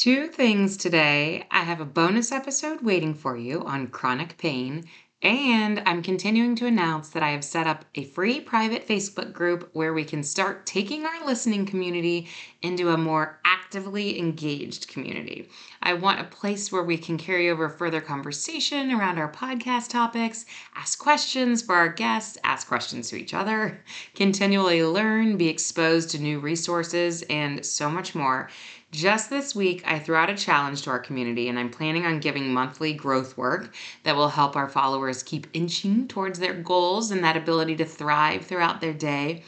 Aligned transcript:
Two 0.00 0.28
things 0.28 0.76
today. 0.76 1.44
I 1.50 1.64
have 1.64 1.80
a 1.80 1.84
bonus 1.84 2.30
episode 2.30 2.82
waiting 2.82 3.14
for 3.14 3.36
you 3.36 3.62
on 3.62 3.88
chronic 3.88 4.38
pain, 4.38 4.84
and 5.22 5.82
I'm 5.86 6.04
continuing 6.04 6.54
to 6.54 6.66
announce 6.66 7.08
that 7.08 7.24
I 7.24 7.30
have 7.30 7.42
set 7.42 7.66
up 7.66 7.84
a 7.96 8.04
free 8.04 8.38
private 8.38 8.86
Facebook 8.86 9.32
group 9.32 9.70
where 9.72 9.92
we 9.92 10.04
can 10.04 10.22
start 10.22 10.66
taking 10.66 11.04
our 11.04 11.26
listening 11.26 11.66
community 11.66 12.28
into 12.62 12.90
a 12.90 12.96
more 12.96 13.40
actively 13.44 14.20
engaged 14.20 14.86
community. 14.86 15.48
I 15.82 15.94
want 15.94 16.20
a 16.20 16.24
place 16.24 16.70
where 16.70 16.84
we 16.84 16.96
can 16.96 17.18
carry 17.18 17.50
over 17.50 17.68
further 17.68 18.00
conversation 18.00 18.92
around 18.92 19.18
our 19.18 19.32
podcast 19.32 19.90
topics, 19.90 20.46
ask 20.76 20.98
questions 21.00 21.62
for 21.62 21.74
our 21.74 21.88
guests, 21.88 22.38
ask 22.44 22.68
questions 22.68 23.10
to 23.10 23.16
each 23.16 23.34
other, 23.34 23.82
continually 24.14 24.84
learn, 24.84 25.36
be 25.36 25.48
exposed 25.48 26.10
to 26.10 26.20
new 26.20 26.38
resources, 26.38 27.22
and 27.22 27.66
so 27.66 27.90
much 27.90 28.14
more. 28.14 28.48
Just 28.90 29.28
this 29.28 29.54
week, 29.54 29.82
I 29.86 29.98
threw 29.98 30.16
out 30.16 30.30
a 30.30 30.36
challenge 30.36 30.80
to 30.82 30.90
our 30.90 30.98
community, 30.98 31.48
and 31.48 31.58
I'm 31.58 31.68
planning 31.68 32.06
on 32.06 32.20
giving 32.20 32.54
monthly 32.54 32.94
growth 32.94 33.36
work 33.36 33.74
that 34.02 34.16
will 34.16 34.28
help 34.28 34.56
our 34.56 34.68
followers 34.68 35.22
keep 35.22 35.46
inching 35.52 36.08
towards 36.08 36.38
their 36.38 36.54
goals 36.54 37.10
and 37.10 37.22
that 37.22 37.36
ability 37.36 37.76
to 37.76 37.84
thrive 37.84 38.46
throughout 38.46 38.80
their 38.80 38.94
day. 38.94 39.42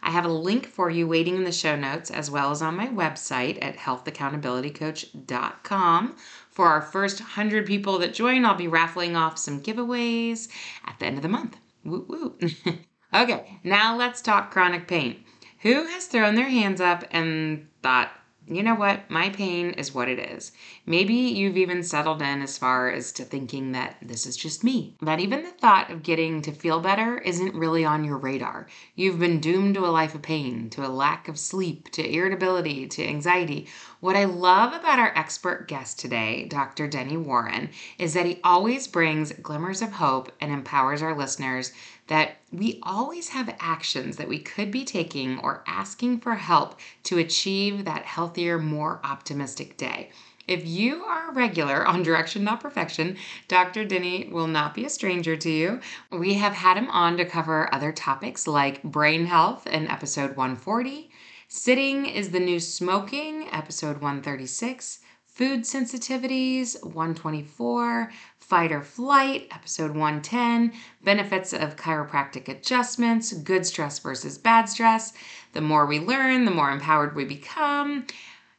I 0.00 0.10
have 0.10 0.26
a 0.26 0.28
link 0.28 0.66
for 0.66 0.90
you 0.90 1.08
waiting 1.08 1.34
in 1.34 1.42
the 1.44 1.50
show 1.50 1.74
notes 1.74 2.08
as 2.10 2.30
well 2.30 2.52
as 2.52 2.62
on 2.62 2.76
my 2.76 2.86
website 2.88 3.58
at 3.62 3.78
healthaccountabilitycoach.com. 3.78 6.16
For 6.50 6.68
our 6.68 6.82
first 6.82 7.20
100 7.20 7.66
people 7.66 7.98
that 7.98 8.14
join, 8.14 8.44
I'll 8.44 8.54
be 8.54 8.68
raffling 8.68 9.16
off 9.16 9.38
some 9.38 9.60
giveaways 9.60 10.48
at 10.84 11.00
the 11.00 11.06
end 11.06 11.16
of 11.16 11.22
the 11.22 11.28
month. 11.28 11.56
Woo 11.84 12.04
woo. 12.06 12.38
okay, 13.14 13.58
now 13.64 13.96
let's 13.96 14.22
talk 14.22 14.52
chronic 14.52 14.86
pain. 14.86 15.24
Who 15.60 15.86
has 15.86 16.06
thrown 16.06 16.36
their 16.36 16.50
hands 16.50 16.80
up 16.80 17.02
and 17.10 17.66
thought, 17.82 18.12
you 18.46 18.62
know 18.62 18.74
what? 18.74 19.10
My 19.10 19.30
pain 19.30 19.70
is 19.70 19.94
what 19.94 20.08
it 20.08 20.18
is. 20.18 20.52
Maybe 20.86 21.14
you've 21.14 21.56
even 21.56 21.82
settled 21.82 22.20
in 22.20 22.42
as 22.42 22.58
far 22.58 22.90
as 22.90 23.10
to 23.12 23.24
thinking 23.24 23.72
that 23.72 23.96
this 24.02 24.26
is 24.26 24.36
just 24.36 24.62
me. 24.62 24.96
That 25.00 25.20
even 25.20 25.42
the 25.42 25.50
thought 25.50 25.90
of 25.90 26.02
getting 26.02 26.42
to 26.42 26.52
feel 26.52 26.80
better 26.80 27.18
isn't 27.18 27.54
really 27.54 27.84
on 27.84 28.04
your 28.04 28.18
radar. 28.18 28.66
You've 28.94 29.18
been 29.18 29.40
doomed 29.40 29.74
to 29.76 29.86
a 29.86 29.88
life 29.88 30.14
of 30.14 30.22
pain, 30.22 30.68
to 30.70 30.86
a 30.86 30.88
lack 30.88 31.28
of 31.28 31.38
sleep, 31.38 31.90
to 31.92 32.06
irritability, 32.06 32.86
to 32.88 33.06
anxiety. 33.06 33.66
What 34.00 34.16
I 34.16 34.24
love 34.24 34.74
about 34.74 34.98
our 34.98 35.16
expert 35.16 35.66
guest 35.66 35.98
today, 35.98 36.44
Dr. 36.44 36.86
Denny 36.86 37.16
Warren, 37.16 37.70
is 37.98 38.12
that 38.12 38.26
he 38.26 38.40
always 38.44 38.86
brings 38.86 39.32
glimmers 39.32 39.80
of 39.80 39.92
hope 39.92 40.30
and 40.40 40.52
empowers 40.52 41.00
our 41.00 41.16
listeners 41.16 41.72
that 42.06 42.36
we 42.52 42.78
always 42.82 43.30
have 43.30 43.56
actions 43.60 44.16
that 44.16 44.28
we 44.28 44.38
could 44.38 44.70
be 44.70 44.84
taking 44.84 45.38
or 45.38 45.64
asking 45.66 46.20
for 46.20 46.34
help 46.34 46.78
to 47.04 47.18
achieve 47.18 47.84
that 47.84 48.04
healthier, 48.04 48.58
more 48.58 49.00
optimistic 49.02 49.76
day. 49.76 50.10
If 50.46 50.66
you 50.66 51.04
are 51.04 51.30
a 51.30 51.32
regular 51.32 51.86
on 51.86 52.02
Direction 52.02 52.44
Not 52.44 52.60
Perfection, 52.60 53.16
Dr. 53.48 53.86
Denny 53.86 54.28
will 54.30 54.46
not 54.46 54.74
be 54.74 54.84
a 54.84 54.90
stranger 54.90 55.36
to 55.36 55.50
you. 55.50 55.80
We 56.12 56.34
have 56.34 56.52
had 56.52 56.76
him 56.76 56.90
on 56.90 57.16
to 57.16 57.24
cover 57.24 57.72
other 57.72 57.92
topics 57.92 58.46
like 58.46 58.82
brain 58.82 59.24
health 59.24 59.66
in 59.66 59.88
episode 59.88 60.36
140, 60.36 61.10
sitting 61.48 62.04
is 62.04 62.30
the 62.30 62.40
new 62.40 62.60
smoking, 62.60 63.48
episode 63.52 64.02
136, 64.02 64.98
food 65.34 65.62
sensitivities, 65.62 66.80
124, 66.84 68.12
fight 68.38 68.70
or 68.70 68.82
flight, 68.82 69.48
episode 69.50 69.90
110, 69.90 70.72
benefits 71.02 71.52
of 71.52 71.74
chiropractic 71.74 72.46
adjustments, 72.46 73.32
good 73.32 73.66
stress 73.66 73.98
versus 73.98 74.38
bad 74.38 74.68
stress. 74.68 75.12
The 75.52 75.60
more 75.60 75.86
we 75.86 75.98
learn, 75.98 76.44
the 76.44 76.52
more 76.52 76.70
empowered 76.70 77.16
we 77.16 77.24
become. 77.24 78.06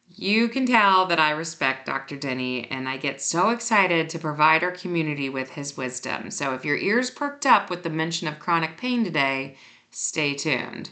You 0.09 0.49
can 0.49 0.65
tell 0.65 1.05
that 1.05 1.19
I 1.19 1.31
respect 1.31 1.85
Dr. 1.85 2.17
Denny 2.17 2.69
and 2.69 2.89
I 2.89 2.97
get 2.97 3.21
so 3.21 3.51
excited 3.51 4.09
to 4.09 4.19
provide 4.19 4.61
our 4.61 4.71
community 4.71 5.29
with 5.29 5.51
his 5.51 5.77
wisdom. 5.77 6.29
So 6.29 6.53
if 6.53 6.65
your 6.65 6.77
ears 6.77 7.09
perked 7.09 7.45
up 7.45 7.69
with 7.69 7.83
the 7.83 7.89
mention 7.89 8.27
of 8.27 8.39
chronic 8.39 8.75
pain 8.75 9.05
today, 9.05 9.55
stay 9.91 10.33
tuned. 10.33 10.89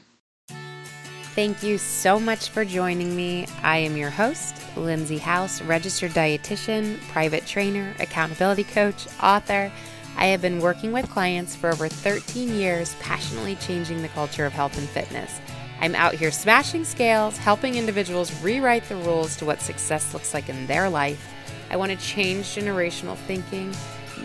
Thank 1.35 1.63
you 1.63 1.79
so 1.79 2.19
much 2.19 2.49
for 2.49 2.63
joining 2.63 3.15
me. 3.15 3.47
I 3.63 3.77
am 3.77 3.97
your 3.97 4.11
host, 4.11 4.55
Lindsay 4.77 5.17
House, 5.17 5.63
registered 5.63 6.11
dietitian, 6.11 7.01
private 7.07 7.47
trainer, 7.47 7.95
accountability 7.99 8.65
coach, 8.65 9.07
author. 9.19 9.71
I 10.15 10.27
have 10.27 10.43
been 10.43 10.59
working 10.59 10.91
with 10.91 11.09
clients 11.09 11.55
for 11.55 11.71
over 11.71 11.87
13 11.87 12.49
years, 12.49 12.95
passionately 12.99 13.55
changing 13.55 14.03
the 14.03 14.09
culture 14.09 14.45
of 14.45 14.53
health 14.53 14.77
and 14.77 14.87
fitness. 14.87 15.41
I'm 15.81 15.95
out 15.95 16.13
here 16.13 16.29
smashing 16.29 16.85
scales, 16.85 17.35
helping 17.35 17.77
individuals 17.77 18.31
rewrite 18.43 18.87
the 18.87 18.97
rules 18.97 19.35
to 19.37 19.45
what 19.45 19.59
success 19.59 20.13
looks 20.13 20.35
like 20.35 20.49
in 20.49 20.67
their 20.67 20.87
life. 20.87 21.33
I 21.71 21.77
want 21.77 21.91
to 21.91 21.97
change 21.97 22.45
generational 22.45 23.17
thinking. 23.17 23.73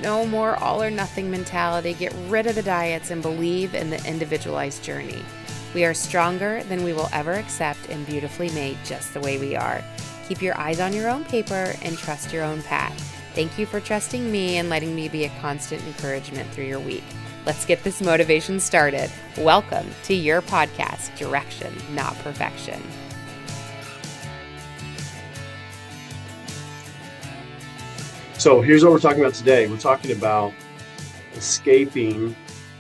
No 0.03 0.27
more 0.27 0.57
all 0.57 0.83
or 0.83 0.91
nothing 0.91 1.31
mentality. 1.31 1.95
Get 1.95 2.15
rid 2.29 2.47
of 2.47 2.55
the 2.55 2.63
diets 2.63 3.11
and 3.11 3.23
believe 3.23 3.75
in 3.75 3.89
the 3.89 4.07
individualized 4.07 4.85
journey. 4.85 5.25
We 5.75 5.85
are 5.85 5.93
stronger 5.93 6.63
than 6.65 6.83
we 6.83 6.95
will 6.95 7.11
ever 7.13 7.35
accept 7.35 7.91
and 7.91 8.07
beautifully 8.07 8.49
made 8.53 8.79
just 8.87 9.13
the 9.13 9.21
way 9.21 9.39
we 9.39 9.55
are. 9.55 9.85
Keep 10.27 10.41
your 10.41 10.57
eyes 10.59 10.81
on 10.81 10.95
your 10.95 11.11
own 11.11 11.27
paper 11.27 11.75
and 11.83 11.97
trust 11.99 12.33
your 12.33 12.43
own 12.43 12.63
path. 12.63 12.99
Thank 13.35 13.59
you 13.59 13.67
for 13.67 13.79
trusting 13.79 14.33
me 14.33 14.57
and 14.57 14.71
letting 14.71 14.97
me 14.97 15.11
be 15.11 15.25
a 15.25 15.41
constant 15.41 15.85
encouragement 15.85 16.51
through 16.53 16.65
your 16.65 16.81
week. 16.81 17.05
Let's 17.45 17.67
get 17.67 17.85
this 17.85 18.01
motivation 18.01 18.61
started. 18.61 19.11
Welcome 19.37 19.87
to 20.05 20.15
your 20.15 20.41
podcast, 20.41 21.15
Direction, 21.19 21.75
Not 21.93 22.17
Perfection. 22.21 22.83
So, 28.39 28.63
here's 28.63 28.83
what 28.83 28.93
we're 28.93 29.01
talking 29.01 29.21
about 29.21 29.35
today. 29.35 29.69
We're 29.69 29.77
talking 29.77 30.13
about 30.13 30.55
escaping 31.35 32.35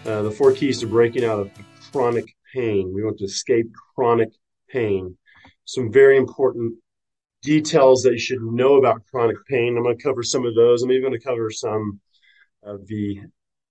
uh, 0.07 0.23
the 0.23 0.31
four 0.31 0.53
keys 0.53 0.81
to 0.81 0.87
breaking 0.87 1.25
out 1.25 1.39
of 1.39 1.51
chronic 1.93 2.35
pain. 2.55 2.93
We 2.95 3.03
want 3.03 3.19
to 3.19 3.25
escape 3.25 3.67
chronic 3.95 4.31
pain. 4.71 5.17
Some 5.65 5.93
very 5.93 6.17
important 6.17 6.75
details 7.43 8.03
that 8.03 8.13
you 8.13 8.19
should 8.19 8.43
know 8.43 8.77
about 8.77 9.05
chronic 9.11 9.37
pain. 9.49 9.77
I'm 9.77 9.83
going 9.83 9.97
to 9.97 10.03
cover 10.03 10.23
some 10.23 10.45
of 10.45 10.55
those. 10.55 10.83
I'm 10.83 10.91
even 10.91 11.03
going 11.03 11.19
to 11.19 11.27
cover 11.27 11.51
some 11.51 12.01
of 12.63 12.87
the 12.87 13.21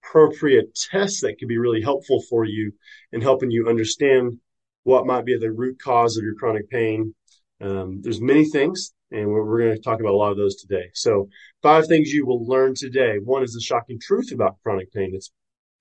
appropriate 0.04 0.78
tests 0.90 1.22
that 1.22 1.38
could 1.40 1.48
be 1.48 1.58
really 1.58 1.82
helpful 1.82 2.22
for 2.30 2.46
you 2.46 2.72
in 3.12 3.22
helping 3.22 3.52
you 3.52 3.68
understand 3.68 4.40
what 4.84 5.06
might 5.06 5.26
be 5.26 5.38
the 5.38 5.52
root 5.52 5.78
cause 5.84 6.18
of 6.18 6.24
your 6.24 6.36
chronic 6.36 6.70
pain. 6.70 7.14
Um, 7.60 8.02
there's 8.02 8.22
many 8.22 8.46
things, 8.46 8.94
and 9.12 9.28
we're, 9.28 9.44
we're 9.44 9.60
going 9.60 9.76
to 9.76 9.82
talk 9.82 10.00
about 10.00 10.14
a 10.14 10.18
lot 10.18 10.32
of 10.32 10.38
those 10.38 10.56
today. 10.56 10.90
So, 10.94 11.28
five 11.62 11.88
things 11.88 12.12
you 12.12 12.26
will 12.26 12.46
learn 12.48 12.74
today. 12.76 13.18
One 13.22 13.44
is 13.44 13.54
the 13.54 13.62
shocking 13.62 14.00
truth 14.00 14.32
about 14.32 14.58
chronic 14.64 14.94
pain. 14.94 15.12
It's 15.14 15.32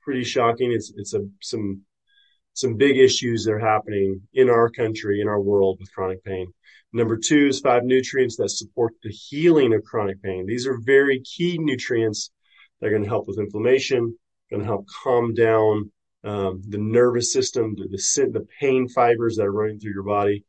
pretty 0.03 0.25
shocking. 0.25 0.73
It's 0.73 0.93
it's 0.97 1.15
a 1.15 1.21
some 1.43 1.83
some 2.57 2.75
big 2.75 2.97
issues 2.97 3.45
that 3.45 3.53
are 3.53 3.59
happening 3.59 4.23
in 4.33 4.49
our 4.49 4.71
country, 4.71 5.21
in 5.21 5.29
our 5.29 5.41
world 5.41 5.77
with 5.79 5.93
chronic 5.93 6.25
pain. 6.25 6.51
Number 6.91 7.19
two 7.19 7.49
is 7.49 7.61
five 7.61 7.85
nutrients 7.85 8.37
that 8.37 8.49
support 8.49 8.95
the 9.03 9.11
healing 9.11 9.75
of 9.75 9.85
chronic 9.85 10.23
pain. 10.23 10.47
These 10.47 10.67
are 10.67 10.79
very 10.83 11.21
key 11.21 11.59
nutrients 11.59 12.31
that 12.81 12.87
are 12.87 12.91
going 12.91 13.03
to 13.03 13.09
help 13.09 13.29
with 13.29 13.39
inflammation, 13.39 14.17
going 14.49 14.61
to 14.61 14.67
help 14.67 14.87
calm 15.03 15.35
down 15.35 15.93
um, 16.25 16.63
the 16.67 16.79
nervous 16.79 17.31
system, 17.31 17.75
the, 17.77 17.89
the, 17.89 18.31
the, 18.33 18.47
pain 18.59 18.89
fibers 18.89 19.37
that 19.37 19.45
are 19.45 19.53
running 19.53 19.79
through 19.79 19.93
your 19.93 20.03
body. 20.03 20.43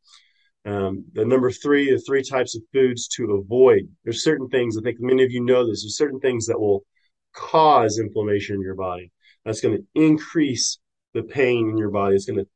Um, 0.64 1.04
the 1.12 1.26
number 1.26 1.50
three, 1.50 1.90
the 1.90 2.00
three 2.00 2.22
types 2.22 2.56
of 2.56 2.62
foods 2.72 3.06
to 3.16 3.32
avoid. 3.32 3.82
There's 4.02 4.24
certain 4.24 4.48
things, 4.48 4.78
I 4.78 4.80
think 4.80 4.96
many 4.98 5.24
of 5.24 5.30
you 5.30 5.44
know 5.44 5.68
this, 5.68 5.82
there's 5.82 5.98
certain 5.98 6.20
things 6.20 6.46
that 6.46 6.58
will 6.58 6.84
cause 7.34 7.98
inflammation 7.98 8.56
in 8.56 8.62
your 8.62 8.74
body. 8.74 9.12
That's 9.44 9.60
going 9.60 9.76
to 9.76 9.84
increase 9.94 10.78
the 11.18 11.32
pain 11.32 11.68
in 11.70 11.78
your 11.78 11.90
body. 11.90 12.16
It's 12.16 12.26
going 12.26 12.38
to 12.38 12.48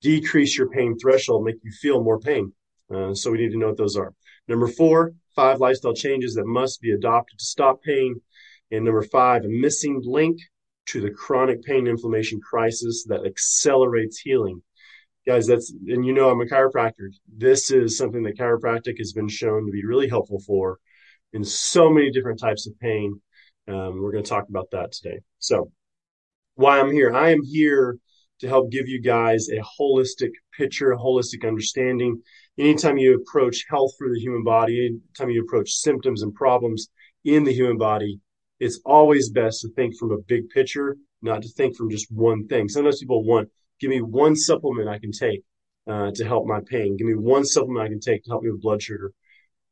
decrease 0.00 0.56
your 0.56 0.68
pain 0.68 0.96
threshold, 0.98 1.44
make 1.44 1.56
you 1.62 1.72
feel 1.72 2.02
more 2.02 2.20
pain. 2.20 2.52
Uh, 2.92 3.14
so 3.14 3.30
we 3.30 3.38
need 3.38 3.52
to 3.52 3.58
know 3.58 3.68
what 3.68 3.76
those 3.76 3.96
are. 3.96 4.14
Number 4.46 4.68
four, 4.68 5.12
five 5.36 5.60
lifestyle 5.60 5.94
changes 5.94 6.34
that 6.34 6.46
must 6.46 6.80
be 6.80 6.92
adopted 6.92 7.38
to 7.38 7.44
stop 7.44 7.82
pain. 7.82 8.20
And 8.70 8.84
number 8.84 9.02
five, 9.02 9.44
a 9.44 9.48
missing 9.48 10.00
link 10.04 10.38
to 10.86 11.00
the 11.00 11.10
chronic 11.10 11.62
pain 11.62 11.86
inflammation 11.86 12.40
crisis 12.40 13.04
that 13.08 13.26
accelerates 13.26 14.18
healing. 14.18 14.62
Guys, 15.26 15.46
that's, 15.46 15.70
and 15.70 16.06
you 16.06 16.14
know, 16.14 16.30
I'm 16.30 16.40
a 16.40 16.46
chiropractor. 16.46 17.10
This 17.36 17.70
is 17.70 17.98
something 17.98 18.22
that 18.22 18.38
chiropractic 18.38 18.96
has 18.98 19.12
been 19.12 19.28
shown 19.28 19.66
to 19.66 19.72
be 19.72 19.84
really 19.84 20.08
helpful 20.08 20.40
for 20.46 20.78
in 21.34 21.44
so 21.44 21.90
many 21.90 22.10
different 22.10 22.40
types 22.40 22.66
of 22.66 22.78
pain. 22.80 23.20
Um, 23.68 24.00
we're 24.00 24.12
going 24.12 24.24
to 24.24 24.30
talk 24.30 24.48
about 24.48 24.70
that 24.72 24.92
today. 24.92 25.18
So, 25.38 25.70
why 26.54 26.80
I'm 26.80 26.90
here. 26.90 27.14
I 27.14 27.30
am 27.30 27.42
here 27.44 27.98
to 28.40 28.48
help 28.48 28.70
give 28.70 28.88
you 28.88 29.00
guys 29.00 29.48
a 29.48 29.60
holistic 29.80 30.30
picture, 30.56 30.92
a 30.92 30.98
holistic 30.98 31.46
understanding. 31.46 32.22
Anytime 32.58 32.98
you 32.98 33.14
approach 33.14 33.64
health 33.68 33.92
for 33.98 34.08
the 34.08 34.20
human 34.20 34.44
body, 34.44 34.86
anytime 34.86 35.30
you 35.30 35.42
approach 35.42 35.70
symptoms 35.70 36.22
and 36.22 36.34
problems 36.34 36.88
in 37.24 37.44
the 37.44 37.52
human 37.52 37.78
body, 37.78 38.20
it's 38.60 38.80
always 38.84 39.30
best 39.30 39.60
to 39.62 39.68
think 39.70 39.96
from 39.96 40.12
a 40.12 40.18
big 40.26 40.48
picture, 40.50 40.96
not 41.22 41.42
to 41.42 41.48
think 41.48 41.76
from 41.76 41.90
just 41.90 42.10
one 42.10 42.46
thing. 42.48 42.68
Sometimes 42.68 43.00
people 43.00 43.24
want, 43.24 43.48
give 43.80 43.90
me 43.90 44.00
one 44.00 44.34
supplement 44.34 44.88
I 44.88 44.98
can 44.98 45.12
take 45.12 45.42
uh, 45.88 46.10
to 46.14 46.24
help 46.24 46.46
my 46.46 46.60
pain. 46.66 46.96
Give 46.96 47.06
me 47.06 47.14
one 47.14 47.44
supplement 47.44 47.86
I 47.86 47.88
can 47.88 48.00
take 48.00 48.24
to 48.24 48.30
help 48.30 48.42
me 48.42 48.50
with 48.50 48.62
blood 48.62 48.82
sugar. 48.82 49.12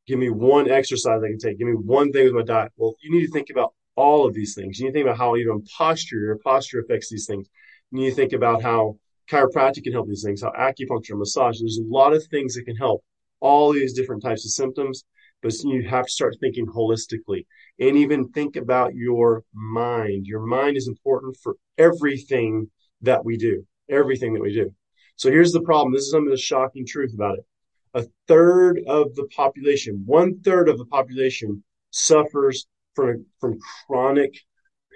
Give 0.07 0.19
me 0.19 0.31
one 0.31 0.71
exercise 0.71 1.21
I 1.25 1.29
can 1.29 1.39
take. 1.39 1.59
Give 1.59 1.67
me 1.67 1.75
one 1.75 2.13
thing 2.13 2.25
with 2.25 2.35
my 2.35 2.43
diet. 2.43 2.73
Well, 2.77 2.95
you 3.03 3.11
need 3.11 3.27
to 3.27 3.33
think 3.33 3.51
about 3.51 3.75
all 3.97 4.27
of 4.27 4.35
these 4.35 4.55
things. 4.55 4.79
You 4.79 4.87
need 4.87 4.93
to 4.93 4.99
think 4.99 5.07
about 5.07 5.19
how 5.19 5.37
even 5.37 5.65
posture, 5.77 6.19
your 6.19 6.39
posture 6.39 6.81
affects 6.81 7.11
these 7.11 7.27
things. 7.27 7.49
You 7.91 8.01
need 8.01 8.11
to 8.11 8.17
think 8.17 8.33
about 8.33 8.63
how 8.63 8.99
chiropractic 9.31 9.85
can 9.85 9.93
help 9.93 10.09
these 10.09 10.23
things, 10.25 10.43
how 10.43 10.53
acupuncture, 10.53 11.19
massage. 11.19 11.61
There's 11.61 11.79
a 11.79 11.93
lot 11.93 12.13
of 12.13 12.25
things 12.27 12.55
that 12.55 12.65
can 12.65 12.77
help 12.77 13.05
all 13.41 13.73
these 13.73 13.93
different 13.93 14.23
types 14.23 14.45
of 14.45 14.53
symptoms, 14.53 15.05
but 15.43 15.53
you 15.63 15.89
have 15.89 16.07
to 16.07 16.11
start 16.11 16.37
thinking 16.41 16.67
holistically 16.67 17.47
and 17.79 17.97
even 17.97 18.29
think 18.29 18.57
about 18.57 18.95
your 18.95 19.45
mind. 19.53 20.27
Your 20.27 20.41
mind 20.41 20.77
is 20.77 20.89
important 20.89 21.37
for 21.43 21.57
everything 21.79 22.71
that 23.03 23.25
we 23.25 23.37
do, 23.37 23.67
everything 23.89 24.35
that 24.35 24.43
we 24.43 24.53
do. 24.53 24.73
So 25.17 25.31
here's 25.31 25.53
the 25.53 25.63
problem. 25.63 25.93
This 25.93 26.03
is 26.03 26.11
some 26.11 26.25
of 26.25 26.31
the 26.31 26.37
shocking 26.37 26.87
truth 26.87 27.13
about 27.15 27.39
it. 27.39 27.47
A 27.95 28.07
third 28.29 28.81
of 28.87 29.15
the 29.15 29.27
population, 29.35 30.03
one 30.05 30.41
third 30.41 30.69
of 30.69 30.79
the 30.79 30.85
population 30.87 31.63
suffers 31.91 32.67
from, 32.95 33.25
from 33.41 33.59
chronic 33.87 34.35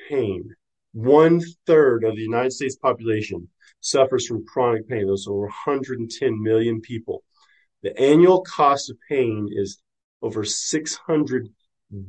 pain. 0.09 0.55
One 0.93 1.41
third 1.67 2.05
of 2.05 2.17
the 2.17 2.23
United 2.23 2.53
States 2.53 2.77
population 2.77 3.49
suffers 3.81 4.27
from 4.27 4.45
chronic 4.45 4.89
pain. 4.89 5.07
Those 5.07 5.27
are 5.27 5.33
over 5.33 5.43
110 5.43 6.43
million 6.43 6.81
people. 6.81 7.23
The 7.83 7.99
annual 7.99 8.43
cost 8.43 8.91
of 8.91 8.97
pain 9.09 9.49
is 9.53 9.81
over 10.23 10.45
600 10.45 11.49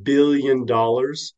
billion 0.03 0.65
dollars. 0.65 1.33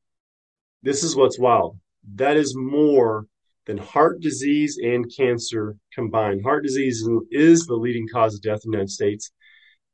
This 0.82 1.04
is 1.04 1.16
what's 1.16 1.40
wild. 1.40 1.78
That 2.16 2.38
is 2.38 2.56
more 2.56 3.28
than 3.66 3.78
heart 3.78 4.20
disease 4.22 4.78
and 4.82 5.12
cancer 5.16 5.78
combined. 5.94 6.44
Heart 6.44 6.64
disease 6.64 7.08
is 7.32 7.66
the 7.66 7.76
leading 7.76 8.08
cause 8.08 8.36
of 8.36 8.42
death 8.42 8.62
in 8.66 8.72
the 8.72 8.78
United 8.78 8.92
States. 8.92 9.32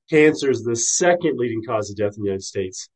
Cancer 0.09 0.49
is 0.49 0.63
the 0.63 0.75
second 0.75 1.37
leading 1.37 1.63
cause 1.63 1.91
of 1.91 1.97
death 1.97 2.13
in 2.17 2.23
the 2.23 2.29
United 2.29 2.43
States. 2.43 2.89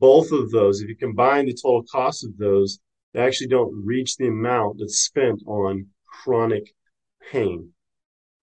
Both 0.00 0.32
of 0.32 0.50
those, 0.50 0.82
if 0.82 0.88
you 0.88 0.96
combine 0.96 1.46
the 1.46 1.54
total 1.54 1.84
cost 1.90 2.24
of 2.24 2.36
those, 2.36 2.80
they 3.14 3.20
actually 3.20 3.46
don't 3.46 3.84
reach 3.86 4.16
the 4.16 4.26
amount 4.26 4.78
that's 4.78 4.98
spent 4.98 5.40
on 5.46 5.86
chronic 6.04 6.74
pain. 7.30 7.70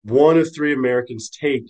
One 0.05 0.39
of 0.39 0.55
three 0.55 0.75
Americans 0.75 1.31
take 1.31 1.65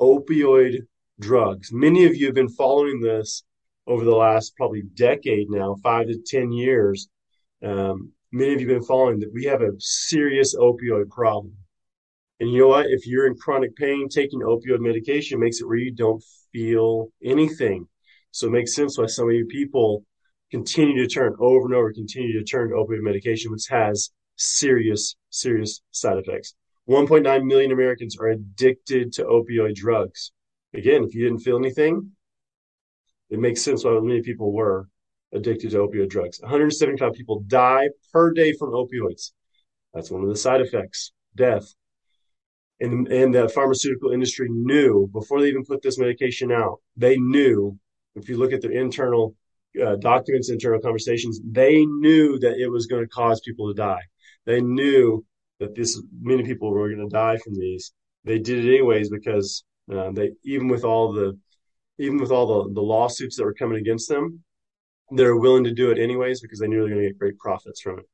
opioid 0.00 0.78
drugs. 1.20 1.70
Many 1.72 2.06
of 2.06 2.16
you 2.16 2.26
have 2.26 2.34
been 2.34 2.48
following 2.48 3.00
this 3.00 3.44
over 3.86 4.04
the 4.04 4.16
last 4.16 4.56
probably 4.56 4.82
decade 4.94 5.50
now, 5.50 5.76
five 5.82 6.06
to 6.06 6.18
10 6.26 6.52
years. 6.52 7.08
Um, 7.62 8.12
many 8.32 8.54
of 8.54 8.60
you 8.60 8.68
have 8.68 8.78
been 8.78 8.86
following 8.86 9.20
that 9.20 9.32
we 9.32 9.44
have 9.44 9.60
a 9.60 9.72
serious 9.78 10.56
opioid 10.56 11.10
problem. 11.10 11.54
And 12.40 12.50
you 12.50 12.60
know 12.60 12.68
what? 12.68 12.86
If 12.86 13.06
you're 13.06 13.26
in 13.26 13.36
chronic 13.36 13.76
pain, 13.76 14.08
taking 14.08 14.40
opioid 14.40 14.80
medication 14.80 15.38
makes 15.38 15.60
it 15.60 15.66
where 15.66 15.76
you 15.76 15.92
don't 15.92 16.24
feel 16.52 17.08
anything. 17.22 17.86
So 18.30 18.46
it 18.46 18.52
makes 18.52 18.74
sense 18.74 18.96
why 18.96 19.06
so 19.06 19.26
many 19.26 19.44
people 19.44 20.04
continue 20.50 21.02
to 21.02 21.12
turn 21.12 21.34
over 21.38 21.66
and 21.66 21.74
over, 21.74 21.92
continue 21.92 22.38
to 22.38 22.44
turn 22.44 22.70
to 22.70 22.74
opioid 22.74 23.02
medication, 23.02 23.52
which 23.52 23.66
has 23.68 24.10
serious, 24.36 25.16
serious 25.30 25.80
side 25.90 26.18
effects. 26.18 26.54
1.9 26.88 27.44
million 27.46 27.72
Americans 27.72 28.16
are 28.18 28.28
addicted 28.28 29.12
to 29.12 29.24
opioid 29.24 29.74
drugs. 29.74 30.32
Again, 30.74 31.04
if 31.04 31.14
you 31.14 31.24
didn't 31.24 31.40
feel 31.40 31.58
anything, 31.58 32.10
it 33.28 33.38
makes 33.38 33.62
sense 33.62 33.84
why 33.84 33.98
many 34.00 34.22
people 34.22 34.52
were 34.52 34.88
addicted 35.32 35.70
to 35.70 35.78
opioid 35.78 36.08
drugs. 36.08 36.40
175 36.40 37.12
people 37.12 37.44
die 37.46 37.88
per 38.12 38.32
day 38.32 38.52
from 38.52 38.70
opioids. 38.70 39.32
That's 39.94 40.10
one 40.10 40.22
of 40.22 40.28
the 40.28 40.36
side 40.36 40.60
effects, 40.60 41.12
death. 41.36 41.72
And, 42.80 43.08
and 43.08 43.34
the 43.34 43.48
pharmaceutical 43.48 44.10
industry 44.10 44.48
knew 44.50 45.08
before 45.12 45.40
they 45.40 45.48
even 45.48 45.64
put 45.64 45.82
this 45.82 45.98
medication 45.98 46.50
out, 46.50 46.80
they 46.96 47.16
knew, 47.18 47.78
if 48.14 48.28
you 48.28 48.38
look 48.38 48.52
at 48.52 48.62
their 48.62 48.72
internal 48.72 49.34
uh, 49.84 49.96
documents, 49.96 50.50
internal 50.50 50.80
conversations, 50.80 51.40
they 51.44 51.84
knew 51.86 52.38
that 52.38 52.58
it 52.58 52.68
was 52.68 52.86
going 52.86 53.02
to 53.02 53.08
cause 53.08 53.40
people 53.40 53.68
to 53.68 53.74
die. 53.74 54.02
They 54.46 54.60
knew 54.60 55.24
that 55.58 55.74
this 55.74 56.02
many 56.20 56.42
people 56.42 56.70
were 56.70 56.88
going 56.88 57.08
to 57.08 57.14
die 57.14 57.36
from 57.38 57.54
these. 57.54 57.92
They 58.24 58.38
did 58.38 58.64
it 58.64 58.68
anyways 58.68 59.10
because 59.10 59.64
uh, 59.92 60.10
they 60.12 60.32
even 60.44 60.68
with 60.68 60.84
all 60.84 61.12
the 61.12 61.38
even 61.98 62.18
with 62.18 62.30
all 62.30 62.64
the, 62.64 62.74
the 62.74 62.80
lawsuits 62.80 63.36
that 63.36 63.44
were 63.44 63.54
coming 63.54 63.78
against 63.78 64.08
them, 64.08 64.42
they're 65.10 65.36
willing 65.36 65.64
to 65.64 65.74
do 65.74 65.90
it 65.90 65.98
anyways 65.98 66.40
because 66.40 66.58
they 66.58 66.66
knew 66.66 66.80
they're 66.80 66.94
going 66.94 67.02
to 67.02 67.08
get 67.08 67.18
great 67.18 67.38
profits 67.38 67.80
from 67.80 67.98
it. 67.98 68.06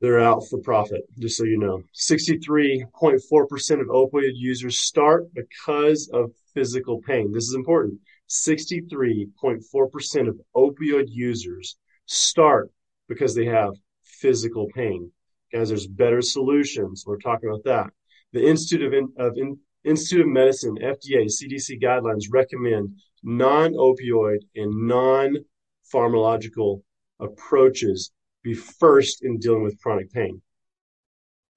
They're 0.00 0.20
out 0.20 0.42
for 0.48 0.58
profit, 0.60 1.02
just 1.18 1.36
so 1.36 1.44
you 1.44 1.58
know. 1.58 1.82
63.4% 1.94 3.80
of 3.80 3.86
opioid 3.86 4.32
users 4.34 4.80
start 4.80 5.24
because 5.34 6.10
of 6.12 6.30
physical 6.52 7.00
pain. 7.00 7.32
This 7.32 7.44
is 7.44 7.54
important. 7.54 7.98
63.4% 8.30 10.28
of 10.28 10.40
opioid 10.56 11.06
users 11.08 11.76
start 12.06 12.70
because 13.08 13.34
they 13.34 13.46
have 13.46 13.72
physical 14.02 14.68
pain. 14.74 15.10
Guys, 15.52 15.68
there's 15.68 15.86
better 15.86 16.22
solutions. 16.22 17.04
We're 17.06 17.18
talking 17.18 17.48
about 17.48 17.64
that. 17.64 17.90
The 18.32 18.46
Institute 18.46 18.82
of, 18.82 18.92
of 19.18 19.36
in, 19.36 19.58
Institute 19.84 20.22
of 20.22 20.28
Medicine, 20.28 20.76
FDA, 20.82 21.26
CDC 21.26 21.82
guidelines 21.82 22.24
recommend 22.30 22.98
non-opioid 23.22 24.38
and 24.56 24.88
non-pharmacological 24.88 26.82
approaches 27.20 28.10
be 28.42 28.54
first 28.54 29.22
in 29.24 29.38
dealing 29.38 29.62
with 29.62 29.80
chronic 29.80 30.12
pain. 30.12 30.42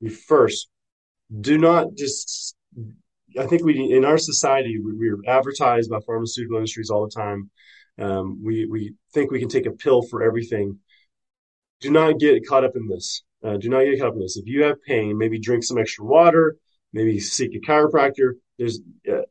Be 0.01 0.09
first. 0.09 0.69
Do 1.41 1.57
not 1.57 1.95
just. 1.95 2.55
I 3.37 3.45
think 3.45 3.63
we 3.63 3.93
in 3.93 4.05
our 4.05 4.17
society 4.17 4.79
we, 4.79 5.09
are 5.09 5.17
advertised 5.27 5.89
by 5.89 5.99
pharmaceutical 6.05 6.57
industries 6.57 6.89
all 6.89 7.05
the 7.05 7.11
time. 7.11 7.49
Um, 7.99 8.41
we 8.43 8.65
we 8.65 8.93
think 9.13 9.31
we 9.31 9.39
can 9.39 9.49
take 9.49 9.65
a 9.65 9.71
pill 9.71 10.01
for 10.01 10.23
everything. 10.23 10.79
Do 11.81 11.91
not 11.91 12.19
get 12.19 12.47
caught 12.47 12.63
up 12.63 12.75
in 12.75 12.87
this. 12.87 13.23
Uh, 13.43 13.57
do 13.57 13.69
not 13.69 13.83
get 13.83 13.99
caught 13.99 14.09
up 14.09 14.15
in 14.15 14.21
this. 14.21 14.37
If 14.37 14.47
you 14.47 14.63
have 14.63 14.81
pain, 14.83 15.17
maybe 15.17 15.39
drink 15.39 15.63
some 15.63 15.77
extra 15.77 16.05
water. 16.05 16.57
Maybe 16.93 17.19
seek 17.19 17.53
a 17.55 17.59
chiropractor. 17.59 18.33
There's 18.57 18.79
uh, 19.11 19.21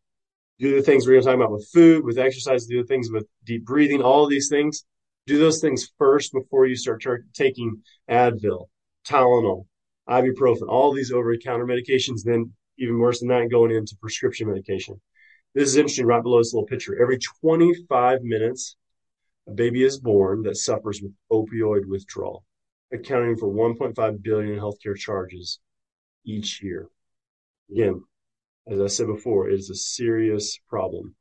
do 0.59 0.77
the 0.77 0.83
things 0.83 1.07
we're 1.07 1.15
going 1.15 1.23
to 1.23 1.27
talk 1.29 1.37
about 1.37 1.53
with 1.53 1.69
food, 1.73 2.05
with 2.05 2.19
exercise. 2.19 2.67
Do 2.67 2.83
the 2.83 2.87
things 2.87 3.11
with 3.11 3.27
deep 3.45 3.65
breathing. 3.65 4.03
All 4.03 4.25
of 4.25 4.31
these 4.31 4.49
things 4.49 4.85
do 5.27 5.39
those 5.39 5.61
things 5.61 5.91
first 5.99 6.33
before 6.33 6.67
you 6.67 6.77
start 6.77 7.05
taking 7.35 7.83
Advil, 8.09 8.67
Tylenol, 9.07 9.67
ibuprofen, 10.09 10.69
all 10.69 10.93
these 10.93 11.13
over-the-counter 11.13 11.67
medications. 11.67 12.23
Then 12.25 12.53
even 12.79 12.99
worse 12.99 13.21
than 13.21 13.29
that, 13.29 13.51
going 13.51 13.71
into 13.71 13.97
prescription 14.01 14.49
medication. 14.49 15.01
This 15.55 15.69
is 15.69 15.77
interesting. 15.77 16.07
Right 16.07 16.23
below 16.23 16.39
this 16.39 16.53
little 16.53 16.67
picture, 16.67 17.01
every 17.01 17.19
25 17.41 18.23
minutes, 18.23 18.77
a 19.49 19.53
baby 19.53 19.85
is 19.85 19.99
born 19.99 20.43
that 20.43 20.57
suffers 20.57 21.01
with 21.01 21.13
opioid 21.33 21.87
withdrawal, 21.87 22.45
accounting 22.93 23.37
for 23.37 23.49
1.5 23.49 24.23
billion 24.23 24.59
healthcare 24.59 24.97
charges 24.97 25.61
each 26.25 26.63
year. 26.63 26.89
Again, 27.71 28.03
as 28.69 28.81
I 28.81 28.87
said 28.87 29.07
before, 29.07 29.49
it 29.49 29.55
is 29.55 29.71
a 29.71 29.75
serious 29.75 30.59
problem. 30.69 31.15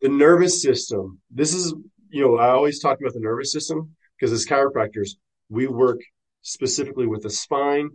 The 0.00 0.08
nervous 0.08 0.60
system. 0.60 1.20
This 1.30 1.54
is 1.54 1.72
you 2.12 2.20
know, 2.20 2.36
I 2.36 2.50
always 2.50 2.78
talk 2.78 3.00
about 3.00 3.14
the 3.14 3.20
nervous 3.20 3.52
system 3.52 3.96
because 4.16 4.32
as 4.32 4.46
chiropractors, 4.46 5.12
we 5.48 5.66
work 5.66 5.98
specifically 6.42 7.06
with 7.06 7.22
the 7.22 7.30
spine, 7.30 7.88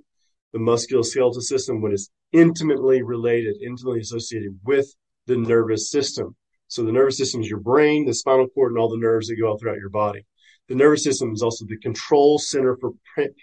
the 0.53 0.59
musculoskeletal 0.59 1.41
system, 1.41 1.81
when 1.81 1.91
it's 1.91 2.09
intimately 2.31 3.01
related, 3.01 3.55
intimately 3.61 3.99
associated 3.99 4.59
with 4.63 4.87
the 5.27 5.37
nervous 5.37 5.89
system. 5.89 6.35
So 6.67 6.83
the 6.83 6.91
nervous 6.91 7.17
system 7.17 7.41
is 7.41 7.49
your 7.49 7.59
brain, 7.59 8.05
the 8.05 8.13
spinal 8.13 8.47
cord, 8.47 8.71
and 8.71 8.79
all 8.79 8.89
the 8.89 8.97
nerves 8.97 9.27
that 9.27 9.35
go 9.35 9.51
out 9.51 9.59
throughout 9.59 9.77
your 9.77 9.89
body. 9.89 10.25
The 10.67 10.75
nervous 10.75 11.03
system 11.03 11.31
is 11.33 11.41
also 11.41 11.65
the 11.65 11.77
control 11.77 12.39
center 12.39 12.77
for 12.77 12.91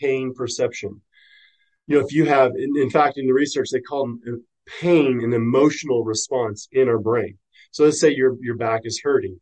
pain 0.01 0.35
perception. 0.35 1.01
You 1.87 1.99
know, 1.99 2.07
if 2.07 2.13
you 2.13 2.27
have, 2.27 2.53
in, 2.57 2.77
in 2.77 2.91
fact, 2.91 3.19
in 3.19 3.27
the 3.27 3.33
research, 3.33 3.69
they 3.71 3.81
call 3.81 4.15
uh, 4.27 4.37
pain 4.81 5.23
an 5.23 5.33
emotional 5.33 6.05
response 6.05 6.69
in 6.73 6.89
our 6.89 6.99
brain. 6.99 7.39
So 7.71 7.85
let's 7.85 8.01
say 8.01 8.15
your 8.15 8.37
your 8.41 8.57
back 8.57 8.83
is 8.85 9.01
hurting. 9.03 9.41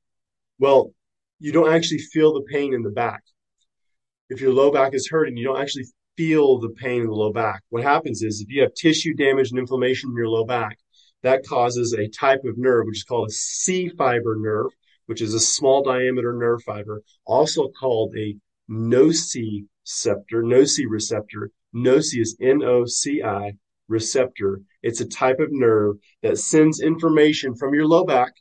Well, 0.58 0.92
you 1.38 1.52
don't 1.52 1.72
actually 1.72 1.98
feel 1.98 2.32
the 2.32 2.46
pain 2.50 2.72
in 2.72 2.82
the 2.82 2.90
back. 2.90 3.22
If 4.28 4.40
your 4.40 4.52
low 4.52 4.70
back 4.70 4.94
is 4.94 5.08
hurting, 5.08 5.36
you 5.36 5.44
don't 5.44 5.60
actually 5.60 5.86
feel 6.22 6.58
the 6.58 6.68
pain 6.70 7.00
in 7.00 7.08
the 7.08 7.12
low 7.12 7.32
back. 7.32 7.62
What 7.70 7.82
happens 7.82 8.22
is 8.22 8.40
if 8.40 8.48
you 8.48 8.62
have 8.62 8.74
tissue 8.74 9.14
damage 9.14 9.50
and 9.50 9.58
inflammation 9.58 10.10
in 10.10 10.16
your 10.16 10.28
low 10.28 10.44
back, 10.44 10.78
that 11.22 11.44
causes 11.44 11.92
a 11.92 12.08
type 12.08 12.42
of 12.44 12.56
nerve, 12.56 12.86
which 12.86 12.98
is 12.98 13.04
called 13.04 13.28
a 13.28 13.32
C 13.32 13.88
fiber 13.88 14.36
nerve, 14.38 14.70
which 15.06 15.20
is 15.20 15.34
a 15.34 15.40
small 15.40 15.82
diameter 15.82 16.32
nerve 16.32 16.62
fiber, 16.62 17.02
also 17.26 17.68
called 17.68 18.14
a 18.16 18.36
nociceptor, 18.70 19.66
nociceptor. 20.32 21.48
Noci 21.74 22.20
is 22.20 22.36
N-O-C-I 22.40 23.52
receptor. 23.88 24.60
It's 24.82 25.00
a 25.00 25.08
type 25.08 25.40
of 25.40 25.48
nerve 25.50 25.96
that 26.22 26.38
sends 26.38 26.80
information 26.80 27.56
from 27.56 27.74
your 27.74 27.86
low 27.86 28.04
back 28.04 28.32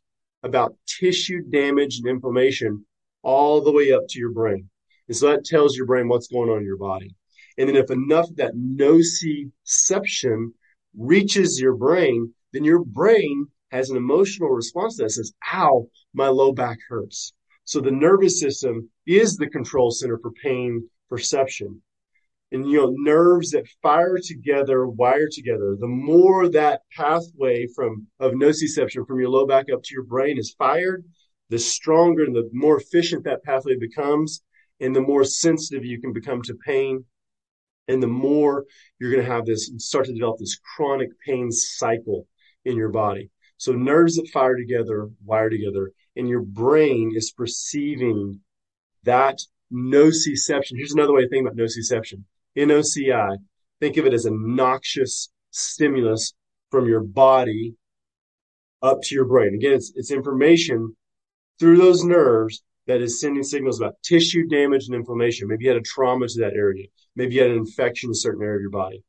about 0.43 0.75
tissue 0.85 1.41
damage 1.50 1.97
and 1.97 2.07
inflammation 2.07 2.85
all 3.23 3.61
the 3.61 3.71
way 3.71 3.91
up 3.91 4.03
to 4.09 4.19
your 4.19 4.31
brain. 4.31 4.69
And 5.07 5.17
so 5.17 5.31
that 5.31 5.45
tells 5.45 5.75
your 5.75 5.88
brain 5.88 6.07
what's 6.07 6.27
going 6.27 6.50
on 6.50 6.59
in 6.59 6.65
your 6.65 6.77
body. 6.77 7.15
And 7.58 7.67
then 7.67 7.75
if 7.75 7.91
enough 7.91 8.29
of 8.29 8.36
that 8.38 8.55
nociception 8.55 10.53
reaches 10.98 11.60
your 11.60 11.75
brain, 11.75 12.34
then 12.53 12.63
your 12.63 12.84
brain 12.84 13.48
has 13.72 13.89
an 13.89 13.98
emotional 13.98 14.50
response 14.50 14.98
that 14.98 15.12
says, 15.12 15.34
ow, 15.53 15.88
my 16.13 16.27
low 16.27 16.51
back 16.51 16.77
hurts. 16.89 17.34
So 17.63 17.79
the 17.79 17.91
nervous 17.91 18.39
system 18.39 18.89
is 19.05 19.38
the 19.38 19.50
control 19.50 19.91
center 19.91 20.17
for 20.17 20.31
pain 20.43 20.89
perception. 21.10 21.81
And 22.51 22.70
you 22.70 22.79
know, 22.79 22.93
nerves 22.98 23.51
that 23.51 23.67
fire 23.81 24.17
together, 24.22 24.86
wire 24.86 25.29
together, 25.31 25.77
the 25.79 25.88
more 25.88 26.50
that 26.50 26.81
pathway 26.96 27.67
from 27.74 28.08
of 28.20 28.34
nociception 28.34 29.08
from 29.08 29.22
your 29.22 29.29
low 29.29 29.48
back 29.48 29.67
up 29.72 29.84
to 29.84 29.93
your 29.93 30.03
brain 30.03 30.38
is 30.38 30.53
fired, 30.58 31.05
the 31.50 31.60
stronger 31.60 32.24
and 32.24 32.36
the 32.36 32.50
more 32.51 32.77
efficient 32.77 33.24
that 33.24 33.43
pathway 33.43 33.77
becomes, 33.77 34.41
and 34.81 34.93
the 34.93 35.01
more 35.01 35.24
sensitive 35.24 35.86
you 35.86 36.01
can 36.01 36.12
become 36.12 36.41
to 36.41 36.58
pain. 36.65 37.05
And 37.88 38.01
the 38.01 38.07
more 38.07 38.65
you're 39.00 39.11
going 39.11 39.25
to 39.25 39.31
have 39.31 39.45
this 39.45 39.71
start 39.77 40.05
to 40.05 40.13
develop 40.13 40.38
this 40.39 40.59
chronic 40.75 41.09
pain 41.25 41.51
cycle 41.51 42.27
in 42.65 42.77
your 42.77 42.89
body. 42.89 43.29
So 43.57 43.73
nerves 43.73 44.15
that 44.15 44.29
fire 44.29 44.55
together, 44.55 45.09
wire 45.23 45.50
together, 45.50 45.91
and 46.15 46.27
your 46.27 46.41
brain 46.41 47.11
is 47.15 47.31
perceiving 47.31 48.39
that 49.03 49.39
nociception. 49.71 50.73
Here's 50.75 50.93
another 50.93 51.13
way 51.13 51.23
to 51.23 51.29
think 51.29 51.47
about 51.47 51.57
nociception. 51.57 52.23
NOCI. 52.57 53.38
Think 53.79 53.97
of 53.97 54.05
it 54.05 54.13
as 54.13 54.25
a 54.25 54.31
noxious 54.31 55.29
stimulus 55.51 56.33
from 56.69 56.88
your 56.88 57.01
body 57.01 57.75
up 58.81 59.00
to 59.03 59.15
your 59.15 59.25
brain. 59.25 59.53
Again, 59.55 59.73
it's, 59.73 59.91
it's 59.95 60.11
information 60.11 60.95
through 61.59 61.77
those 61.77 62.03
nerves 62.03 62.63
that 62.88 63.01
is 63.01 63.19
sending 63.19 63.43
signals 63.43 63.79
about 63.79 64.01
tissue 64.03 64.47
damage 64.47 64.88
and 64.88 64.95
inflammation. 64.95 65.47
Maybe 65.47 65.65
you 65.65 65.71
had 65.71 65.79
a 65.79 65.83
trauma 65.83 66.27
to 66.27 66.39
that 66.41 66.53
area. 66.53 66.88
Maybe 67.15 67.35
you 67.35 67.41
had 67.41 67.51
an 67.51 67.57
infection 67.57 68.07
in 68.07 68.11
a 68.11 68.15
certain 68.15 68.43
area 68.43 68.57
of 68.57 68.61
your 68.61 68.71
body. 68.71 69.03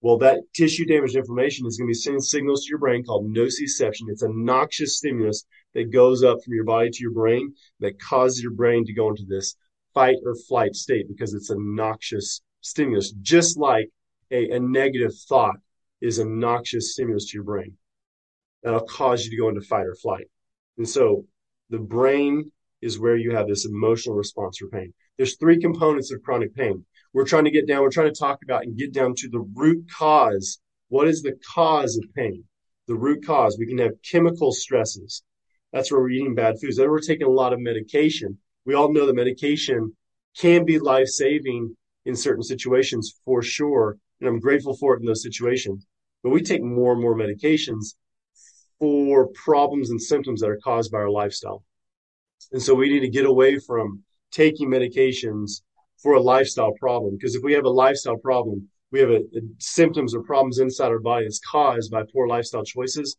Well, 0.00 0.18
that 0.18 0.40
tissue 0.54 0.84
damage 0.84 1.14
and 1.14 1.20
inflammation 1.20 1.66
is 1.66 1.78
going 1.78 1.86
to 1.86 1.90
be 1.90 1.94
sending 1.94 2.20
signals 2.20 2.64
to 2.64 2.68
your 2.68 2.78
brain 2.78 3.04
called 3.04 3.34
nociception. 3.34 4.08
It's 4.08 4.22
a 4.22 4.28
noxious 4.28 4.98
stimulus 4.98 5.44
that 5.72 5.90
goes 5.92 6.22
up 6.22 6.42
from 6.44 6.52
your 6.52 6.64
body 6.64 6.90
to 6.90 6.98
your 7.00 7.12
brain 7.12 7.54
that 7.80 7.98
causes 7.98 8.42
your 8.42 8.52
brain 8.52 8.84
to 8.84 8.92
go 8.92 9.08
into 9.08 9.24
this 9.26 9.56
fight 9.94 10.16
or 10.26 10.34
flight 10.34 10.74
state 10.74 11.08
because 11.08 11.32
it's 11.32 11.48
a 11.48 11.56
noxious 11.58 12.42
stimulus, 12.60 13.12
just 13.22 13.56
like 13.56 13.88
a, 14.30 14.50
a 14.50 14.60
negative 14.60 15.12
thought 15.28 15.56
is 16.00 16.18
a 16.18 16.24
noxious 16.24 16.92
stimulus 16.92 17.30
to 17.30 17.38
your 17.38 17.44
brain. 17.44 17.74
That'll 18.62 18.86
cause 18.86 19.24
you 19.24 19.30
to 19.30 19.36
go 19.36 19.48
into 19.48 19.62
fight 19.62 19.86
or 19.86 19.94
flight. 19.94 20.26
And 20.76 20.88
so 20.88 21.24
the 21.70 21.78
brain 21.78 22.50
is 22.84 23.00
where 23.00 23.16
you 23.16 23.34
have 23.34 23.48
this 23.48 23.64
emotional 23.64 24.14
response 24.14 24.58
for 24.58 24.68
pain. 24.68 24.92
There's 25.16 25.36
three 25.36 25.58
components 25.58 26.12
of 26.12 26.22
chronic 26.22 26.54
pain. 26.54 26.84
We're 27.14 27.24
trying 27.24 27.44
to 27.44 27.50
get 27.50 27.66
down, 27.66 27.82
we're 27.82 27.90
trying 27.90 28.12
to 28.12 28.18
talk 28.18 28.40
about 28.42 28.64
and 28.64 28.76
get 28.76 28.92
down 28.92 29.14
to 29.16 29.28
the 29.28 29.40
root 29.54 29.86
cause. 29.90 30.60
What 30.88 31.08
is 31.08 31.22
the 31.22 31.38
cause 31.54 31.96
of 31.96 32.04
pain? 32.14 32.44
The 32.86 32.94
root 32.94 33.24
cause. 33.24 33.56
We 33.58 33.66
can 33.66 33.78
have 33.78 34.02
chemical 34.02 34.52
stresses. 34.52 35.22
That's 35.72 35.90
where 35.90 36.00
we're 36.00 36.10
eating 36.10 36.34
bad 36.34 36.60
foods. 36.60 36.76
Then 36.76 36.90
we're 36.90 37.00
taking 37.00 37.26
a 37.26 37.30
lot 37.30 37.52
of 37.52 37.60
medication. 37.60 38.38
We 38.66 38.74
all 38.74 38.92
know 38.92 39.06
that 39.06 39.14
medication 39.14 39.96
can 40.36 40.64
be 40.64 40.78
life 40.78 41.08
saving 41.08 41.74
in 42.04 42.14
certain 42.14 42.42
situations 42.42 43.18
for 43.24 43.42
sure. 43.42 43.96
And 44.20 44.28
I'm 44.28 44.40
grateful 44.40 44.76
for 44.76 44.94
it 44.94 45.00
in 45.00 45.06
those 45.06 45.22
situations. 45.22 45.86
But 46.22 46.30
we 46.30 46.42
take 46.42 46.62
more 46.62 46.92
and 46.92 47.00
more 47.00 47.16
medications 47.16 47.94
for 48.78 49.28
problems 49.28 49.90
and 49.90 50.00
symptoms 50.00 50.40
that 50.40 50.50
are 50.50 50.60
caused 50.62 50.92
by 50.92 50.98
our 50.98 51.10
lifestyle. 51.10 51.64
And 52.52 52.62
so 52.62 52.74
we 52.74 52.88
need 52.88 53.00
to 53.00 53.08
get 53.08 53.26
away 53.26 53.58
from 53.58 54.02
taking 54.30 54.68
medications 54.68 55.62
for 56.02 56.14
a 56.14 56.20
lifestyle 56.20 56.72
problem. 56.78 57.16
Because 57.16 57.34
if 57.34 57.42
we 57.42 57.52
have 57.54 57.64
a 57.64 57.70
lifestyle 57.70 58.18
problem, 58.18 58.68
we 58.90 59.00
have 59.00 59.10
a, 59.10 59.20
a 59.20 59.40
symptoms 59.58 60.14
or 60.14 60.22
problems 60.22 60.58
inside 60.58 60.88
our 60.88 61.00
body 61.00 61.24
that's 61.24 61.40
caused 61.40 61.90
by 61.90 62.02
poor 62.12 62.28
lifestyle 62.28 62.64
choices. 62.64 63.16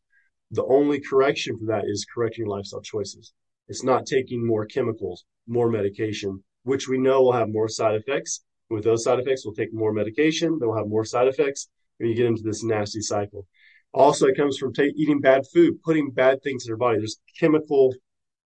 The 0.52 0.66
only 0.66 1.02
correction 1.02 1.58
for 1.58 1.66
that 1.66 1.86
is 1.86 2.06
correcting 2.14 2.46
lifestyle 2.46 2.82
choices. 2.82 3.34
It's 3.68 3.84
not 3.84 4.06
taking 4.06 4.46
more 4.46 4.66
chemicals, 4.66 5.26
more 5.48 5.70
medication, 5.70 6.44
which 6.64 6.88
we 6.88 6.98
know 6.98 7.24
will 7.24 7.34
have 7.34 7.50
more 7.50 7.68
side 7.68 7.96
effects 7.96 8.42
with 8.70 8.84
those 8.84 9.04
side 9.04 9.20
effects, 9.20 9.46
we'll 9.46 9.54
take 9.54 9.74
more 9.74 9.94
medication. 9.94 10.58
Then 10.60 10.70
we'll 10.70 10.78
have 10.78 10.88
more 10.88 11.06
side 11.06 11.28
effects. 11.28 11.70
And 12.00 12.10
you 12.10 12.16
get 12.16 12.26
into 12.26 12.44
this 12.44 12.64
nasty 12.64 13.02
cycle. 13.02 13.46
Also, 13.94 14.28
it 14.28 14.36
comes 14.36 14.58
from 14.58 14.74
t- 14.74 14.94
eating 14.98 15.22
bad 15.22 15.44
food, 15.54 15.82
putting 15.84 16.12
bad 16.12 16.42
things 16.44 16.66
in 16.66 16.72
our 16.72 16.78
body. 16.78 16.98
There's 16.98 17.20
chemical 17.40 17.94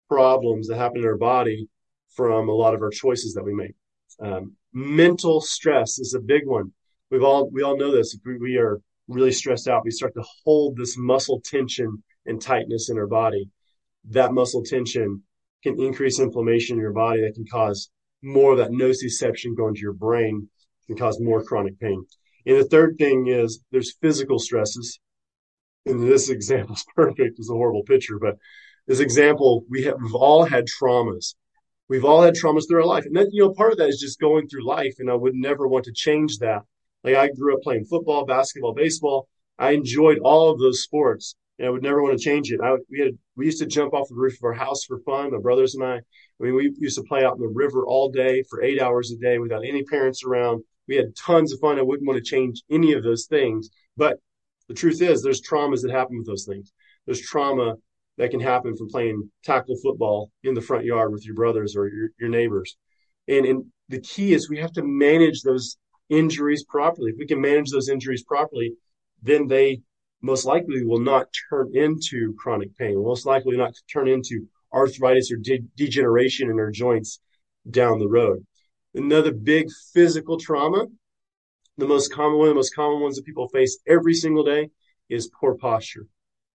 problems 0.09 0.69
that 0.69 0.77
happen 0.77 0.99
in 0.99 1.07
our 1.07 1.17
body 1.17 1.69
from 2.15 2.49
a 2.49 2.55
lot 2.55 2.75
of 2.75 2.83
our 2.83 2.91
choices 2.91 3.35
that 3.35 3.45
we 3.45 3.55
make. 3.55 3.75
Um, 4.21 4.57
mental 4.73 5.41
stress 5.41 5.99
is 5.99 6.15
a 6.15 6.21
big 6.21 6.47
one. 6.47 6.73
We've 7.11 7.23
all 7.23 7.49
we 7.51 7.63
all 7.63 7.79
know 7.79 7.95
this. 7.95 8.15
If 8.15 8.21
we, 8.25 8.39
we 8.39 8.57
are 8.57 8.81
really 9.07 9.33
stressed 9.33 9.69
out, 9.69 9.85
we 9.85 9.91
start 9.91 10.15
to 10.15 10.25
hold 10.45 10.77
this 10.77 10.97
muscle 10.99 11.41
tension 11.45 12.03
and 12.27 12.41
tightness 12.41 12.91
in 12.91 12.99
our 12.99 13.07
body. 13.07 13.49
That 14.11 14.33
muscle 14.33 14.63
tension 14.63 15.23
can 15.63 15.81
increase 15.81 16.21
inflammation 16.21 16.77
in 16.77 16.83
your 16.83 16.93
body 16.93 17.23
that 17.23 17.35
can 17.35 17.47
cause 17.51 17.91
more 18.23 18.53
of 18.53 18.59
that 18.59 18.71
nociception 18.71 19.57
going 19.57 19.75
to 19.75 19.81
your 19.81 19.93
brain 19.93 20.49
can 20.87 20.97
cause 20.97 21.21
more 21.21 21.43
chronic 21.43 21.79
pain. 21.79 22.05
And 22.47 22.57
the 22.57 22.65
third 22.65 22.97
thing 22.99 23.29
is 23.29 23.61
there's 23.71 23.97
physical 24.01 24.39
stresses. 24.39 24.99
And 25.87 26.03
this 26.03 26.29
example 26.29 26.75
is 26.75 26.85
perfect. 26.97 27.39
It's 27.39 27.51
a 27.51 27.55
horrible 27.55 27.85
picture, 27.85 28.19
but 28.19 28.37
this 28.89 29.01
example, 29.01 29.65
we 29.69 29.83
have, 29.85 29.97
we've 30.03 30.15
all 30.15 30.45
had 30.45 30.67
traumas. 30.67 31.35
We've 31.89 32.07
all 32.07 32.23
had 32.23 32.35
traumas 32.35 32.67
through 32.67 32.81
our 32.81 32.87
life. 32.87 33.05
And 33.05 33.15
that, 33.17 33.29
you 33.33 33.43
know, 33.43 33.53
part 33.53 33.73
of 33.73 33.79
that 33.79 33.89
is 33.89 34.01
just 34.01 34.19
going 34.19 34.49
through 34.49 34.67
life. 34.67 34.95
And 34.99 35.11
I 35.11 35.15
would 35.15 35.35
never 35.35 35.69
want 35.69 35.85
to 35.85 35.93
change 35.93 36.39
that. 36.39 36.63
Like 37.05 37.15
I 37.15 37.29
grew 37.29 37.55
up 37.55 37.63
playing 37.63 37.85
football, 37.85 38.25
basketball, 38.25 38.75
baseball. 38.75 39.29
I 39.59 39.73
enjoyed 39.73 40.19
all 40.19 40.51
of 40.51 40.59
those 40.59 40.83
sports 40.83 41.37
and 41.59 41.69
I 41.69 41.71
would 41.71 41.83
never 41.83 42.03
want 42.03 42.19
to 42.19 42.25
change 42.25 42.51
it. 42.51 42.61
I, 42.63 42.77
we 42.91 43.01
had, 43.01 43.19
we 43.37 43.45
used 43.45 43.61
to 43.61 43.67
jump 43.67 43.93
off 43.93 44.09
the 44.09 44.15
roof 44.15 44.35
of 44.35 44.45
our 44.45 44.55
house 44.55 44.85
for 44.85 45.01
fun, 45.01 45.33
my 45.33 45.39
brothers 45.39 45.75
and 45.75 45.85
I. 45.85 45.97
I 45.97 46.01
mean, 46.41 46.55
we 46.55 46.73
used 46.79 46.97
to 46.97 47.05
play 47.05 47.25
out 47.25 47.37
in 47.37 47.43
the 47.43 47.49
river 47.49 47.87
all 47.87 48.11
day 48.11 48.43
for 48.49 48.63
eight 48.63 48.81
hours 48.81 49.11
a 49.11 49.17
day 49.17 49.39
without 49.39 49.65
any 49.67 49.83
parents 49.85 50.25
around. 50.25 50.63
We 50.87 50.97
had 50.97 51.15
tons 51.15 51.53
of 51.53 51.61
fun. 51.61 51.79
I 51.79 51.83
wouldn't 51.83 52.07
want 52.07 52.25
to 52.25 52.31
change 52.31 52.63
any 52.71 52.95
of 52.95 53.03
those 53.03 53.27
things. 53.27 53.69
But 53.97 54.19
the 54.69 54.75
truth 54.75 55.03
is, 55.03 55.23
there's 55.23 55.43
traumas 55.43 55.83
that 55.83 55.91
happen 55.91 56.17
with 56.17 56.27
those 56.27 56.47
things. 56.47 56.73
There's 57.05 57.21
trauma 57.21 57.75
that 58.19 58.31
can 58.31 58.41
happen 58.41 58.77
from 58.77 58.89
playing 58.89 59.31
tackle 59.45 59.77
football 59.83 60.31
in 60.43 60.55
the 60.55 60.61
front 60.61 60.85
yard 60.85 61.13
with 61.13 61.25
your 61.25 61.35
brothers 61.35 61.77
or 61.77 61.89
your, 61.89 62.11
your 62.21 62.29
neighbors. 62.29 62.77
And, 63.29 63.47
and 63.47 63.65
the 63.89 64.01
key 64.01 64.35
is 64.35 64.51
we 64.51 64.59
have 64.59 64.73
to 64.73 64.83
manage 64.83 65.43
those 65.43 65.79
injuries 66.11 66.65
properly. 66.65 67.13
If 67.13 67.17
we 67.19 67.27
can 67.27 67.41
manage 67.41 67.71
those 67.71 67.89
injuries 67.89 68.25
properly, 68.25 68.75
then 69.23 69.47
they 69.47 69.81
most 70.21 70.45
likely 70.45 70.85
will 70.85 71.01
not 71.01 71.29
turn 71.49 71.71
into 71.75 72.35
chronic 72.39 72.77
pain, 72.77 73.03
most 73.03 73.25
likely 73.25 73.57
not 73.57 73.75
turn 73.93 74.09
into 74.09 74.47
arthritis 74.73 75.31
or 75.31 75.37
de- 75.37 75.65
degeneration 75.77 76.51
in 76.51 76.59
our 76.59 76.71
joints 76.71 77.21
down 77.71 77.99
the 77.99 78.09
road. 78.09 78.45
Another 78.95 79.33
big 79.33 79.69
physical 79.93 80.39
trauma, 80.39 80.87
the 81.77 81.87
most 81.87 82.13
common 82.13 82.39
one, 82.39 82.49
the 82.49 82.55
most 82.55 82.75
common 82.75 83.01
ones 83.01 83.17
that 83.17 83.25
people 83.25 83.49
face 83.49 83.79
every 83.87 84.15
single 84.15 84.43
day 84.43 84.71
is 85.09 85.31
poor 85.41 85.55
posture. 85.55 86.07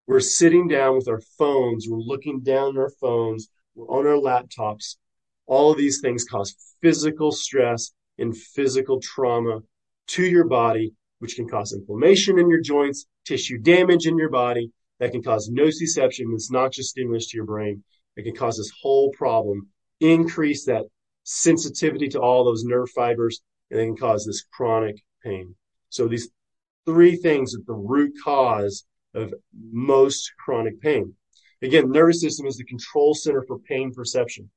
We're 0.05 0.19
sitting 0.19 0.67
down 0.67 0.95
with 0.97 1.07
our 1.07 1.21
phones, 1.37 1.87
we're 1.89 1.97
looking 1.97 2.41
down 2.41 2.75
at 2.75 2.81
our 2.81 2.89
phones, 2.89 3.47
we're 3.73 3.87
on 3.87 4.05
our 4.05 4.19
laptops. 4.19 4.97
All 5.45 5.71
of 5.71 5.77
these 5.77 6.01
things 6.01 6.25
cause 6.25 6.55
physical 6.81 7.31
stress 7.31 7.91
and 8.17 8.35
physical 8.35 8.99
trauma 8.99 9.61
to 10.07 10.23
your 10.23 10.45
body, 10.45 10.93
which 11.19 11.35
can 11.35 11.47
cause 11.47 11.71
inflammation 11.71 12.37
in 12.37 12.49
your 12.49 12.59
joints, 12.59 13.05
tissue 13.25 13.57
damage 13.57 14.05
in 14.05 14.17
your 14.17 14.29
body, 14.29 14.71
that 14.99 15.11
can 15.11 15.23
cause 15.23 15.49
nociception, 15.49 16.33
it's 16.33 16.51
noxious 16.51 16.89
stimulus 16.89 17.27
to 17.29 17.37
your 17.37 17.45
brain, 17.45 17.81
it 18.17 18.23
can 18.23 18.35
cause 18.35 18.57
this 18.57 18.71
whole 18.81 19.09
problem, 19.11 19.69
increase 20.01 20.65
that 20.65 20.83
sensitivity 21.23 22.09
to 22.09 22.19
all 22.19 22.43
those 22.43 22.65
nerve 22.65 22.89
fibers, 22.89 23.41
and 23.71 23.79
then 23.79 23.95
cause 23.95 24.25
this 24.25 24.43
chronic 24.51 25.01
pain. 25.23 25.55
So 25.89 26.09
these 26.09 26.29
three 26.85 27.15
things 27.15 27.55
are 27.55 27.63
the 27.65 27.73
root 27.73 28.13
cause 28.21 28.85
of 29.13 29.33
most 29.71 30.31
chronic 30.37 30.81
pain. 30.81 31.13
Again, 31.61 31.91
nervous 31.91 32.21
system 32.21 32.45
is 32.45 32.57
the 32.57 32.65
control 32.65 33.13
center 33.13 33.43
for 33.47 33.59
pain 33.59 33.93
perception. 33.93 34.49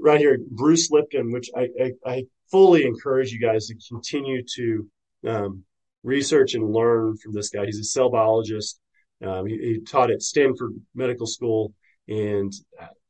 Right 0.00 0.18
here, 0.18 0.38
Bruce 0.50 0.90
Lipton, 0.90 1.30
which 1.30 1.50
I, 1.56 1.68
I, 1.80 1.92
I 2.06 2.24
fully 2.50 2.84
encourage 2.84 3.32
you 3.32 3.40
guys 3.40 3.66
to 3.66 3.76
continue 3.88 4.42
to 4.56 4.90
um, 5.26 5.64
research 6.02 6.54
and 6.54 6.72
learn 6.72 7.16
from 7.16 7.32
this 7.34 7.50
guy. 7.50 7.66
He's 7.66 7.80
a 7.80 7.84
cell 7.84 8.10
biologist. 8.10 8.80
Um, 9.24 9.46
he, 9.46 9.56
he, 9.56 9.80
taught 9.80 10.10
at 10.10 10.22
Stanford 10.22 10.72
Medical 10.94 11.26
School 11.26 11.72
and 12.06 12.52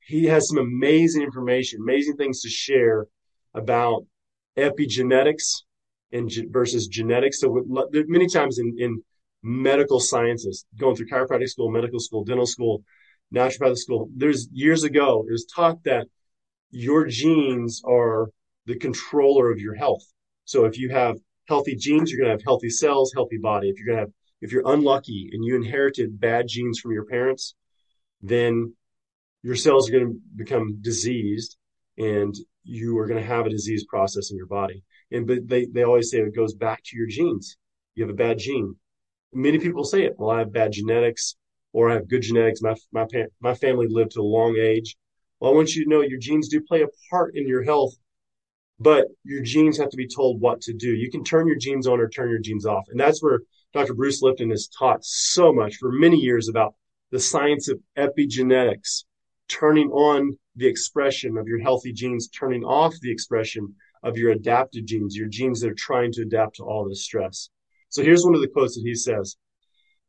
he 0.01 0.25
has 0.27 0.49
some 0.49 0.59
amazing 0.59 1.23
information, 1.23 1.81
amazing 1.83 2.17
things 2.17 2.43
to 2.43 2.49
share 2.49 3.07
about 3.55 4.07
epigenetics 4.57 5.63
and 6.13 6.31
versus 6.51 6.87
genetics. 6.87 7.41
So 7.41 7.65
many 7.93 8.29
times 8.29 8.59
in, 8.59 8.77
in 8.79 9.03
medical 9.47 10.01
sciences, 10.01 10.67
going 10.77 10.97
through 10.97 11.09
chiropractic 11.09 11.49
school, 11.49 11.71
medical 11.71 12.01
school, 12.01 12.25
dental 12.25 12.47
school, 12.47 12.83
naturopathic 13.33 13.79
school, 13.79 14.09
there's 14.17 14.49
years 14.53 14.83
ago, 14.83 15.25
it 15.29 15.31
was 15.31 15.47
taught 15.47 15.85
that 15.85 16.09
your 16.71 17.07
genes 17.07 17.81
are 17.87 18.29
the 18.67 18.77
controller 18.77 19.53
of 19.53 19.61
your 19.61 19.75
health. 19.75 20.03
So 20.47 20.65
if 20.65 20.77
you 20.77 20.91
have 20.91 21.17
healthy 21.49 21.77
genes, 21.77 22.11
you're 22.11 22.21
going 22.21 22.29
to 22.29 22.37
have 22.37 22.45
healthy 22.45 22.71
cells, 22.71 23.13
healthy 23.15 23.39
body. 23.39 23.71
If 23.71 23.79
you're 23.79 23.87
going 23.87 23.99
to 23.99 24.03
have 24.03 24.13
if 24.43 24.53
you're 24.53 24.67
unlucky 24.67 25.31
and 25.33 25.45
you 25.45 25.57
inherited 25.57 26.21
bad 26.21 26.47
genes 26.49 26.79
from 26.79 26.93
your 26.93 27.07
parents, 27.07 27.55
then 28.21 28.75
your 29.43 29.55
cells 29.55 29.89
are 29.89 29.93
going 29.93 30.13
to 30.13 30.21
become 30.35 30.79
diseased 30.81 31.57
and 31.97 32.35
you 32.65 32.99
are 32.99 33.07
going 33.07 33.21
to 33.21 33.27
have 33.27 33.47
a 33.47 33.51
disease 33.51 33.87
process 33.89 34.31
in 34.31 34.37
your 34.37 34.47
body. 34.47 34.83
And 35.11 35.27
but 35.27 35.49
they, 35.49 35.67
they 35.67 35.85
always 35.85 36.11
say 36.11 36.19
it 36.19 36.35
goes 36.35 36.55
back 36.55 36.83
to 36.85 36.97
your 36.97 37.07
genes. 37.07 37.57
You 37.95 38.05
have 38.05 38.13
a 38.13 38.17
bad 38.17 38.39
gene. 38.39 38.75
Many 39.37 39.59
people 39.59 39.85
say 39.85 40.05
it. 40.05 40.15
Well, 40.17 40.31
I 40.31 40.39
have 40.39 40.51
bad 40.51 40.73
genetics 40.73 41.37
or 41.75 41.91
I 41.91 41.95
have 41.95 42.09
good 42.09 42.23
genetics. 42.23 42.63
My, 42.63 42.75
my, 42.91 43.07
my 43.41 43.55
family 43.55 43.87
lived 43.87 44.13
to 44.13 44.21
a 44.21 44.23
long 44.23 44.57
age. 44.57 44.97
Well, 45.39 45.53
I 45.53 45.55
want 45.55 45.75
you 45.75 45.85
to 45.85 45.91
know 45.91 46.01
your 46.01 46.19
genes 46.19 46.49
do 46.49 46.63
play 46.63 46.81
a 46.81 46.89
part 47.11 47.37
in 47.37 47.47
your 47.47 47.63
health, 47.63 47.95
but 48.81 49.09
your 49.25 49.43
genes 49.43 49.77
have 49.77 49.91
to 49.91 49.97
be 49.99 50.09
told 50.09 50.41
what 50.41 50.63
to 50.63 50.73
do. 50.73 50.89
You 50.89 51.11
can 51.11 51.23
turn 51.23 51.47
your 51.47 51.59
genes 51.59 51.87
on 51.87 52.01
or 52.01 52.09
turn 52.09 52.31
your 52.31 52.39
genes 52.39 52.65
off. 52.65 52.85
And 52.89 52.99
that's 52.99 53.23
where 53.23 53.41
Dr. 53.75 53.93
Bruce 53.93 54.23
Lipton 54.23 54.49
has 54.49 54.69
taught 54.69 55.05
so 55.05 55.53
much 55.53 55.77
for 55.77 55.93
many 55.93 56.17
years 56.17 56.49
about 56.49 56.75
the 57.11 57.21
science 57.21 57.69
of 57.69 57.79
epigenetics, 57.99 59.05
turning 59.49 59.91
on 59.91 60.39
the 60.57 60.67
expression 60.67 61.37
of 61.37 61.47
your 61.47 61.61
healthy 61.61 61.93
genes, 61.93 62.29
turning 62.29 62.65
off 62.65 62.95
the 63.03 63.13
expression 63.13 63.75
of 64.03 64.17
your 64.17 64.31
adaptive 64.31 64.87
genes, 64.87 65.15
your 65.15 65.29
genes 65.29 65.61
that 65.61 65.73
are 65.73 65.75
trying 65.75 66.11
to 66.13 66.23
adapt 66.23 66.57
to 66.57 66.63
all 66.63 66.89
this 66.89 67.05
stress. 67.05 67.51
So 67.97 68.03
here's 68.03 68.25
one 68.27 68.35
of 68.35 68.43
the 68.43 68.49
quotes 68.49 68.75
that 68.75 68.83
he 68.85 68.95
says. 68.95 69.37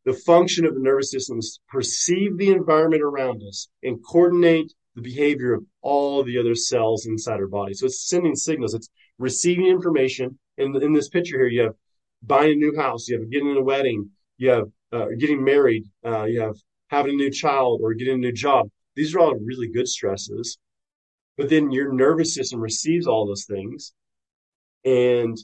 The 0.03 0.11
function 0.11 0.65
of 0.65 0.73
the 0.73 0.81
nervous 0.81 1.09
system 1.09 1.39
is 1.39 1.53
to 1.53 1.71
perceive 1.71 2.37
the 2.37 2.49
environment 2.49 3.01
around 3.01 3.41
us 3.47 3.69
and 3.81 4.03
coordinate 4.05 4.73
the 4.95 5.01
behavior 5.01 5.53
of 5.53 5.63
all 5.81 6.21
the 6.21 6.37
other 6.37 6.53
cells 6.53 7.05
inside 7.05 7.39
our 7.39 7.47
body. 7.47 7.73
So 7.73 7.85
it's 7.85 8.09
sending 8.09 8.35
signals, 8.35 8.73
it's 8.73 8.89
receiving 9.19 9.67
information. 9.67 10.37
And 10.57 10.75
in 10.83 10.91
this 10.91 11.07
picture 11.07 11.37
here, 11.37 11.47
you 11.47 11.61
have 11.61 11.75
buying 12.21 12.51
a 12.51 12.55
new 12.55 12.75
house, 12.75 13.07
you 13.07 13.21
have 13.21 13.31
getting 13.31 13.55
a 13.55 13.63
wedding, 13.63 14.09
you 14.37 14.49
have 14.49 14.67
uh, 14.91 15.05
getting 15.17 15.41
married, 15.41 15.85
uh, 16.05 16.25
you 16.25 16.41
have 16.41 16.57
having 16.87 17.13
a 17.13 17.15
new 17.23 17.31
child 17.31 17.79
or 17.81 17.93
getting 17.93 18.15
a 18.15 18.17
new 18.17 18.33
job. 18.33 18.69
These 18.97 19.15
are 19.15 19.19
all 19.21 19.35
really 19.35 19.69
good 19.69 19.87
stresses. 19.87 20.57
But 21.37 21.47
then 21.47 21.71
your 21.71 21.93
nervous 21.93 22.35
system 22.35 22.59
receives 22.59 23.07
all 23.07 23.25
those 23.25 23.45
things 23.45 23.93
and 24.83 25.37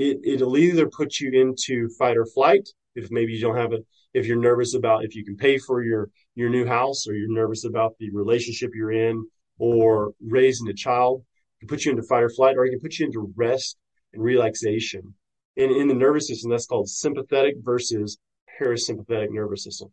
it, 0.00 0.20
it'll 0.24 0.56
either 0.56 0.88
put 0.88 1.20
you 1.20 1.30
into 1.32 1.88
fight 1.98 2.16
or 2.16 2.26
flight 2.26 2.68
if 2.94 3.10
maybe 3.10 3.32
you 3.32 3.40
don't 3.40 3.56
have 3.56 3.72
it, 3.72 3.86
if 4.14 4.26
you're 4.26 4.40
nervous 4.40 4.74
about 4.74 5.04
if 5.04 5.14
you 5.14 5.24
can 5.24 5.36
pay 5.36 5.58
for 5.58 5.82
your, 5.82 6.10
your 6.34 6.50
new 6.50 6.66
house 6.66 7.06
or 7.06 7.14
you're 7.14 7.32
nervous 7.32 7.64
about 7.64 7.96
the 7.98 8.10
relationship 8.10 8.70
you're 8.74 8.92
in 8.92 9.24
or 9.58 10.12
raising 10.20 10.68
a 10.68 10.74
child, 10.74 11.22
it 11.56 11.60
can 11.60 11.68
put 11.68 11.84
you 11.84 11.92
into 11.92 12.02
fight 12.02 12.22
or 12.22 12.30
flight 12.30 12.56
or 12.56 12.64
it 12.64 12.70
can 12.70 12.80
put 12.80 12.98
you 12.98 13.06
into 13.06 13.32
rest 13.36 13.76
and 14.12 14.22
relaxation. 14.22 15.14
And 15.56 15.70
in 15.70 15.88
the 15.88 15.94
nervous 15.94 16.28
system, 16.28 16.50
that's 16.50 16.66
called 16.66 16.88
sympathetic 16.88 17.56
versus 17.62 18.18
parasympathetic 18.60 19.30
nervous 19.30 19.64
system. 19.64 19.92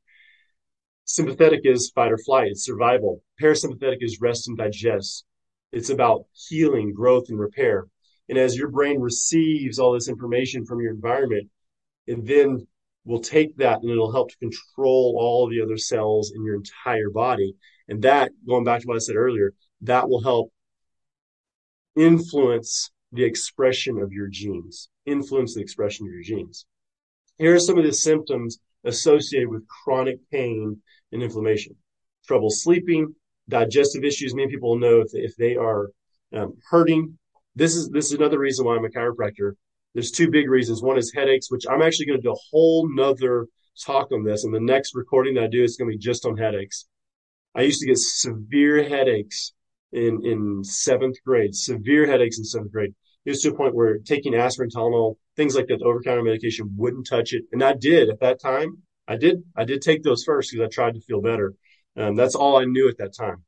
Sympathetic 1.05 1.61
is 1.63 1.91
fight 1.93 2.11
or 2.11 2.17
flight, 2.17 2.47
it's 2.51 2.65
survival. 2.65 3.21
Parasympathetic 3.41 3.97
is 4.01 4.19
rest 4.19 4.47
and 4.47 4.57
digest. 4.57 5.25
It's 5.71 5.89
about 5.89 6.25
healing, 6.33 6.93
growth, 6.93 7.25
and 7.29 7.39
repair. 7.39 7.87
And 8.29 8.37
as 8.37 8.57
your 8.57 8.69
brain 8.69 8.99
receives 8.99 9.79
all 9.79 9.93
this 9.93 10.09
information 10.09 10.65
from 10.65 10.81
your 10.81 10.91
environment, 10.91 11.49
it 12.05 12.25
then 12.25 12.67
will 13.05 13.21
take 13.21 13.55
that 13.57 13.81
and 13.81 13.89
it'll 13.89 14.11
help 14.11 14.29
to 14.29 14.37
control 14.37 15.15
all 15.17 15.49
the 15.49 15.61
other 15.61 15.77
cells 15.77 16.33
in 16.35 16.43
your 16.43 16.55
entire 16.55 17.09
body. 17.09 17.55
And 17.87 18.01
that, 18.01 18.31
going 18.45 18.65
back 18.65 18.81
to 18.81 18.87
what 18.87 18.95
I 18.95 18.99
said 18.99 19.15
earlier, 19.15 19.53
that 19.81 20.09
will 20.09 20.21
help 20.21 20.51
influence 21.95 22.91
the 23.13 23.23
expression 23.23 23.97
of 23.99 24.11
your 24.11 24.27
genes, 24.27 24.89
influence 25.05 25.55
the 25.55 25.61
expression 25.61 26.05
of 26.05 26.11
your 26.11 26.21
genes. 26.21 26.65
Here 27.37 27.55
are 27.55 27.59
some 27.59 27.77
of 27.77 27.85
the 27.85 27.93
symptoms 27.93 28.59
associated 28.83 29.49
with 29.49 29.67
chronic 29.67 30.19
pain 30.31 30.81
and 31.11 31.23
inflammation. 31.23 31.75
Trouble 32.27 32.49
sleeping, 32.49 33.15
digestive 33.47 34.03
issues. 34.03 34.35
Many 34.35 34.49
people 34.49 34.77
know 34.77 34.99
if, 35.01 35.11
if 35.13 35.35
they 35.37 35.55
are 35.55 35.89
um, 36.33 36.53
hurting. 36.69 37.17
This 37.57 37.75
is 37.75 37.89
this 37.89 38.05
is 38.05 38.11
another 38.13 38.37
reason 38.37 38.65
why 38.65 38.75
I'm 38.75 38.85
a 38.85 38.89
chiropractor. 38.89 39.53
There's 39.95 40.11
two 40.11 40.29
big 40.29 40.47
reasons. 40.47 40.83
One 40.83 40.97
is 40.97 41.11
headaches, 41.11 41.49
which 41.49 41.65
I'm 41.67 41.81
actually 41.81 42.05
going 42.05 42.19
to 42.19 42.27
do 42.27 42.31
a 42.31 42.45
whole 42.51 42.87
nother 42.87 43.47
talk 43.83 44.11
on 44.11 44.23
this. 44.23 44.43
And 44.43 44.53
the 44.53 44.59
next 44.59 44.93
recording 44.93 45.33
that 45.35 45.45
I 45.45 45.47
do 45.47 45.63
is 45.63 45.75
going 45.75 45.89
to 45.89 45.97
be 45.97 46.03
just 46.03 46.23
on 46.25 46.37
headaches. 46.37 46.87
I 47.55 47.61
used 47.61 47.81
to 47.81 47.87
get 47.87 47.97
severe 47.97 48.87
headaches 48.87 49.53
in 49.91 50.23
in 50.23 50.63
seventh 50.63 51.17
grade, 51.25 51.55
severe 51.55 52.05
headaches 52.05 52.37
in 52.37 52.43
seventh 52.43 52.71
grade. 52.71 52.93
It 53.25 53.31
was 53.31 53.41
to 53.41 53.49
a 53.49 53.55
point 53.55 53.73
where 53.73 53.97
taking 53.97 54.35
aspirin, 54.35 54.69
Tylenol, 54.69 55.15
things 55.35 55.55
like 55.55 55.67
that, 55.67 55.81
over-counter 55.81 56.23
medication 56.23 56.73
wouldn't 56.77 57.07
touch 57.09 57.33
it. 57.33 57.43
And 57.51 57.63
I 57.63 57.73
did 57.73 58.09
at 58.09 58.19
that 58.19 58.39
time. 58.39 58.83
I 59.07 59.17
did, 59.17 59.43
I 59.55 59.65
did 59.65 59.81
take 59.81 60.03
those 60.03 60.23
first 60.23 60.51
because 60.51 60.65
I 60.65 60.69
tried 60.69 60.93
to 60.93 61.01
feel 61.01 61.21
better. 61.21 61.53
Um, 61.97 62.15
that's 62.15 62.35
all 62.35 62.57
I 62.57 62.65
knew 62.65 62.87
at 62.87 62.99
that 62.99 63.13
time. 63.13 63.43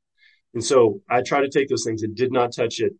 And 0.53 0.63
so 0.63 1.01
I 1.09 1.21
tried 1.21 1.41
to 1.41 1.49
take 1.49 1.69
those 1.69 1.85
things. 1.85 2.01
It 2.01 2.15
did 2.15 2.31
not 2.31 2.53
touch 2.53 2.79
it. 2.79 2.93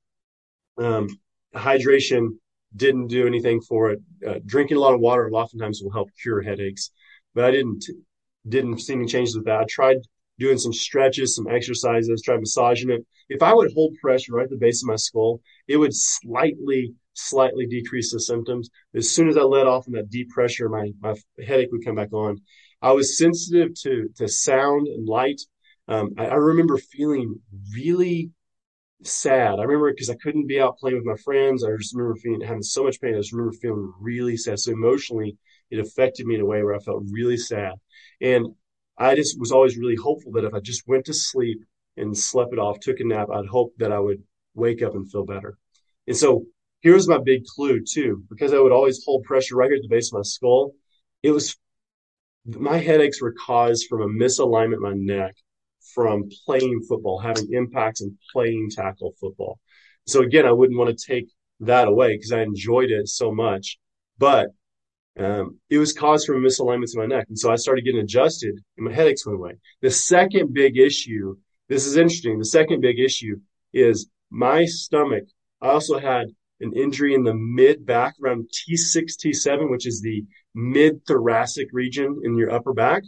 Um, 0.80 1.08
hydration 1.56 2.38
didn't 2.76 3.08
do 3.08 3.28
anything 3.28 3.62
for 3.62 3.92
it. 3.92 4.00
Uh, 4.28 4.39
drinking 4.46 4.78
a 4.78 4.80
lot 4.80 4.94
of 4.94 5.00
water 5.00 5.30
oftentimes 5.32 5.82
will 5.82 5.92
help 5.92 6.10
cure 6.22 6.42
headaches, 6.42 6.92
but 7.34 7.46
I 7.46 7.52
didn't 7.52 7.86
didn't 8.48 8.80
see 8.80 8.94
any 8.94 9.06
changes 9.06 9.36
with 9.36 9.46
that. 9.46 9.60
I 9.60 9.65
tried 9.70 9.98
doing 10.39 10.58
some 10.58 10.74
stretches, 10.74 11.36
some 11.36 11.48
exercises, 11.48 12.22
tried 12.24 12.39
massaging 12.39 12.89
it. 12.89 13.06
If 13.28 13.44
I 13.44 13.54
would 13.54 13.72
hold 13.74 13.96
pressure 14.02 14.34
right 14.34 14.46
at 14.46 14.50
the 14.50 14.58
base 14.58 14.82
of 14.82 14.88
my 14.88 14.96
skull, 14.96 15.42
it 15.68 15.78
would 15.78 15.94
slightly 15.94 16.94
slightly 17.20 17.65
decrease 17.65 18.12
the 18.12 18.20
symptoms. 18.20 18.70
As 18.96 19.10
soon 19.10 19.30
as 19.30 19.38
I 19.38 19.42
let 19.42 19.68
off 19.68 19.88
on 19.88 19.94
that 19.94 20.10
deep 20.10 20.30
pressure, 20.30 20.70
my, 20.70 20.92
my 21.02 21.15
headache 21.46 21.70
would 21.72 21.86
come 21.86 21.96
back 21.96 22.13
on. 22.13 22.38
I 22.82 22.94
was 22.94 23.18
sensitive 23.18 23.74
to, 23.82 24.10
to 24.18 24.28
sound 24.28 24.88
and 24.88 25.08
light. 25.08 25.42
Um, 25.88 26.12
I, 26.18 26.28
I, 26.28 26.36
remember 26.36 26.78
feeling 26.78 27.39
really 27.74 28.30
sad. 29.04 29.60
I 29.60 29.64
remember 29.64 29.92
because 29.92 30.10
I 30.10 30.16
couldn't 30.16 30.48
be 30.48 30.60
out 30.60 30.78
playing 30.78 30.98
with 30.98 31.06
my 31.06 31.16
friends. 31.24 31.64
I 31.64 31.76
just 31.78 31.96
remember 31.96 32.16
feeling 32.16 32.42
having 32.42 32.64
so 32.64 32.84
much 32.84 33.00
pain. 33.00 33.16
I 33.16 33.20
just 33.20 33.32
remember 33.34 33.54
feeling 33.54 33.94
really 34.00 34.38
sad. 34.38 34.60
So 34.60 34.72
emotionally, 34.72 35.38
it 35.72 35.80
affected 35.80 36.26
me 36.26 36.36
in 36.36 36.42
a 36.42 36.46
way 36.46 36.64
where 36.64 36.76
I 36.76 36.80
felt 36.80 37.04
really 37.12 37.38
sad. 37.38 37.74
And 38.22 38.48
I 38.98 39.16
just 39.16 39.40
was 39.40 39.52
always 39.52 39.78
really 39.78 39.96
hopeful 39.96 40.32
that 40.34 40.44
if 40.44 40.54
I 40.54 40.60
just 40.60 40.88
went 40.88 41.06
to 41.06 41.14
sleep 41.14 41.60
and 41.98 42.18
slept 42.18 42.54
it 42.54 42.60
off, 42.60 42.80
took 42.80 43.00
a 43.00 43.06
nap, 43.06 43.30
I'd 43.34 43.46
hope 43.46 43.74
that 43.78 43.92
I 43.92 44.00
would 44.00 44.22
wake 44.54 44.82
up 44.82 44.96
and 44.96 45.10
feel 45.10 45.26
better. 45.26 45.58
And 46.08 46.18
so 46.18 46.46
here's 46.82 47.08
my 47.08 47.18
big 47.18 47.46
clue 47.46 47.82
too, 47.84 48.24
because 48.30 48.54
I 48.54 48.60
would 48.60 48.72
always 48.72 49.04
hold 49.06 49.24
pressure 49.24 49.56
right 49.56 49.70
here 49.70 49.78
at 49.78 49.84
the 49.84 49.88
base 49.88 50.12
of 50.12 50.18
my 50.18 50.24
skull. 50.24 50.74
It 51.24 51.32
was 51.32 51.58
my 52.46 52.78
headaches 52.78 53.22
were 53.22 53.36
caused 53.46 53.88
from 53.88 54.02
a 54.02 54.08
misalignment 54.08 54.76
in 54.76 54.82
my 54.82 54.94
neck 54.94 55.36
from 55.93 56.30
playing 56.45 56.82
football, 56.88 57.19
having 57.19 57.47
impacts 57.52 58.02
and 58.02 58.17
playing 58.32 58.69
tackle 58.71 59.13
football. 59.19 59.60
So 60.08 60.21
again, 60.21 60.45
I 60.45 60.52
wouldn't 60.52 60.80
want 60.80 60.97
to 60.97 61.06
take 61.06 61.30
that 61.62 61.88
away 61.88 62.15
because 62.15 62.32
I 62.32 62.41
enjoyed 62.41 62.89
it 62.89 63.08
so 63.08 63.32
much, 63.32 63.78
but 64.17 64.49
um, 65.17 65.60
it 65.69 65.78
was 65.78 65.93
caused 65.93 66.25
from 66.25 66.43
misalignment 66.43 66.93
in 66.93 66.99
my 66.99 67.06
neck. 67.06 67.25
And 67.28 67.38
so 67.38 67.52
I 67.52 67.56
started 67.56 67.84
getting 67.84 67.99
adjusted 67.99 68.56
and 68.78 68.86
my 68.86 68.93
headaches 68.93 69.25
went 69.25 69.38
away. 69.38 69.54
The 69.82 69.91
second 69.91 70.54
big 70.54 70.78
issue, 70.78 71.36
this 71.67 71.86
is 71.86 71.97
interesting. 71.97 72.39
The 72.39 72.45
second 72.45 72.82
big 72.82 72.99
issue 72.99 73.39
is 73.73 74.10
my 74.30 74.65
stomach. 74.65 75.25
I 75.62 75.69
also 75.69 75.99
had 75.99 76.28
an 76.62 76.73
injury 76.73 77.13
in 77.13 77.23
the 77.23 77.34
mid 77.34 77.86
back 77.86 78.15
around 78.23 78.49
T6, 78.49 79.15
T7, 79.23 79.69
which 79.69 79.86
is 79.86 80.02
the 80.02 80.23
mid 80.56 81.06
thoracic 81.06 81.67
region 81.73 82.21
in 82.23 82.38
your 82.38 82.52
upper 82.52 82.73
back. 82.73 83.04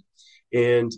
And 0.54 0.92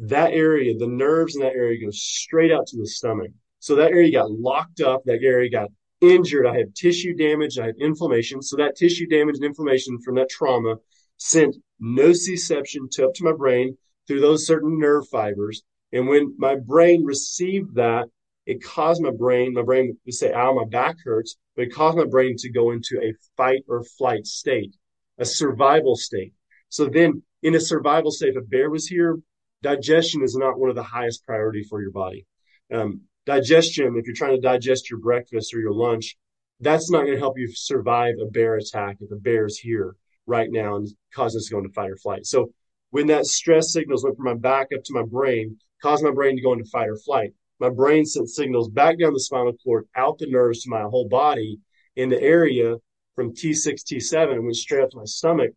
that 0.00 0.32
area, 0.32 0.76
the 0.76 0.86
nerves 0.86 1.36
in 1.36 1.42
that 1.42 1.54
area 1.54 1.84
go 1.84 1.90
straight 1.90 2.52
out 2.52 2.66
to 2.68 2.76
the 2.78 2.86
stomach. 2.86 3.30
So 3.58 3.74
that 3.76 3.90
area 3.90 4.12
got 4.12 4.30
locked 4.30 4.80
up. 4.80 5.02
That 5.04 5.22
area 5.22 5.50
got 5.50 5.68
injured. 6.00 6.46
I 6.46 6.56
had 6.56 6.74
tissue 6.74 7.14
damage. 7.14 7.58
I 7.58 7.66
had 7.66 7.74
inflammation. 7.78 8.40
So 8.42 8.56
that 8.56 8.76
tissue 8.76 9.06
damage 9.06 9.36
and 9.36 9.44
inflammation 9.44 10.00
from 10.00 10.14
that 10.14 10.30
trauma 10.30 10.76
sent 11.18 11.56
nociception 11.82 12.90
to 12.92 13.06
up 13.06 13.14
to 13.14 13.24
my 13.24 13.32
brain 13.32 13.76
through 14.06 14.20
those 14.20 14.46
certain 14.46 14.78
nerve 14.78 15.06
fibers. 15.08 15.62
And 15.92 16.08
when 16.08 16.34
my 16.38 16.56
brain 16.56 17.04
received 17.04 17.74
that, 17.74 18.06
it 18.46 18.64
caused 18.64 19.02
my 19.02 19.10
brain, 19.10 19.52
my 19.52 19.62
brain 19.62 19.98
would 20.06 20.14
say, 20.14 20.32
ow, 20.32 20.54
my 20.54 20.64
back 20.64 20.96
hurts, 21.04 21.36
but 21.54 21.66
it 21.66 21.74
caused 21.74 21.98
my 21.98 22.06
brain 22.06 22.36
to 22.38 22.50
go 22.50 22.70
into 22.70 22.98
a 23.02 23.12
fight 23.36 23.62
or 23.68 23.84
flight 23.84 24.26
state, 24.26 24.74
a 25.18 25.24
survival 25.24 25.94
state. 25.94 26.32
So 26.70 26.86
then 26.86 27.22
in 27.42 27.54
a 27.54 27.60
survival 27.60 28.10
state, 28.10 28.30
if 28.30 28.36
a 28.36 28.40
bear 28.40 28.70
was 28.70 28.86
here, 28.86 29.18
digestion 29.62 30.22
is 30.22 30.36
not 30.36 30.58
one 30.58 30.70
of 30.70 30.76
the 30.76 30.82
highest 30.82 31.24
priority 31.26 31.62
for 31.62 31.80
your 31.80 31.90
body. 31.90 32.26
Um, 32.72 33.02
digestion, 33.26 33.96
if 33.96 34.06
you're 34.06 34.14
trying 34.14 34.34
to 34.36 34.40
digest 34.40 34.90
your 34.90 35.00
breakfast 35.00 35.54
or 35.54 35.60
your 35.60 35.72
lunch, 35.72 36.16
that's 36.60 36.90
not 36.90 37.02
going 37.02 37.14
to 37.14 37.18
help 37.18 37.38
you 37.38 37.48
survive 37.52 38.14
a 38.20 38.26
bear 38.26 38.56
attack 38.56 38.98
if 39.00 39.10
a 39.10 39.16
bear 39.16 39.46
is 39.46 39.58
here 39.58 39.96
right 40.26 40.48
now 40.50 40.76
and 40.76 40.88
causes 41.14 41.42
us 41.42 41.48
to 41.48 41.54
go 41.54 41.58
into 41.58 41.72
fight 41.72 41.90
or 41.90 41.96
flight. 41.96 42.26
So 42.26 42.52
when 42.90 43.06
that 43.06 43.26
stress 43.26 43.72
signals 43.72 44.04
went 44.04 44.16
from 44.16 44.26
my 44.26 44.34
back 44.34 44.68
up 44.74 44.82
to 44.84 44.94
my 44.94 45.02
brain, 45.02 45.56
caused 45.82 46.04
my 46.04 46.10
brain 46.10 46.36
to 46.36 46.42
go 46.42 46.52
into 46.52 46.64
fight 46.66 46.88
or 46.88 46.96
flight. 46.96 47.32
My 47.58 47.70
brain 47.70 48.04
sent 48.04 48.28
signals 48.28 48.68
back 48.68 48.98
down 48.98 49.12
the 49.12 49.20
spinal 49.20 49.52
cord, 49.64 49.86
out 49.96 50.18
the 50.18 50.30
nerves 50.30 50.62
to 50.62 50.70
my 50.70 50.82
whole 50.82 51.08
body 51.08 51.58
in 51.96 52.08
the 52.08 52.20
area 52.20 52.76
from 53.14 53.34
T6, 53.34 53.66
T7, 53.66 54.32
and 54.32 54.44
went 54.44 54.56
straight 54.56 54.82
up 54.82 54.90
to 54.90 54.96
my 54.96 55.04
stomach. 55.04 55.50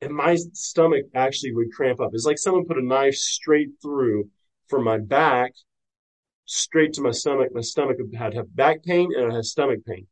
And 0.00 0.14
my 0.14 0.36
stomach 0.52 1.04
actually 1.14 1.52
would 1.54 1.72
cramp 1.72 2.00
up. 2.00 2.10
It's 2.12 2.24
like 2.24 2.38
someone 2.38 2.66
put 2.66 2.78
a 2.78 2.84
knife 2.84 3.14
straight 3.14 3.70
through 3.82 4.28
from 4.68 4.84
my 4.84 4.98
back 4.98 5.52
straight 6.46 6.92
to 6.94 7.02
my 7.02 7.12
stomach. 7.12 7.48
My 7.52 7.60
stomach 7.60 7.98
had 8.16 8.34
have 8.34 8.54
back 8.56 8.82
pain 8.82 9.10
and 9.16 9.32
I 9.32 9.36
had 9.36 9.44
stomach 9.44 9.80
pain. 9.86 10.06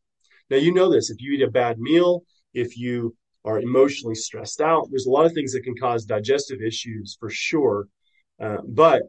Now 0.50 0.56
you 0.58 0.72
know 0.72 0.90
this. 0.90 1.10
If 1.10 1.20
you 1.20 1.32
eat 1.32 1.42
a 1.42 1.50
bad 1.50 1.78
meal, 1.78 2.22
if 2.54 2.78
you 2.78 3.16
are 3.44 3.60
emotionally 3.60 4.14
stressed 4.14 4.60
out, 4.60 4.86
there's 4.90 5.06
a 5.06 5.10
lot 5.10 5.26
of 5.26 5.32
things 5.32 5.52
that 5.52 5.64
can 5.64 5.76
cause 5.76 6.04
digestive 6.04 6.60
issues 6.62 7.16
for 7.18 7.28
sure. 7.28 7.88
Uh, 8.40 8.58
but 8.66 9.02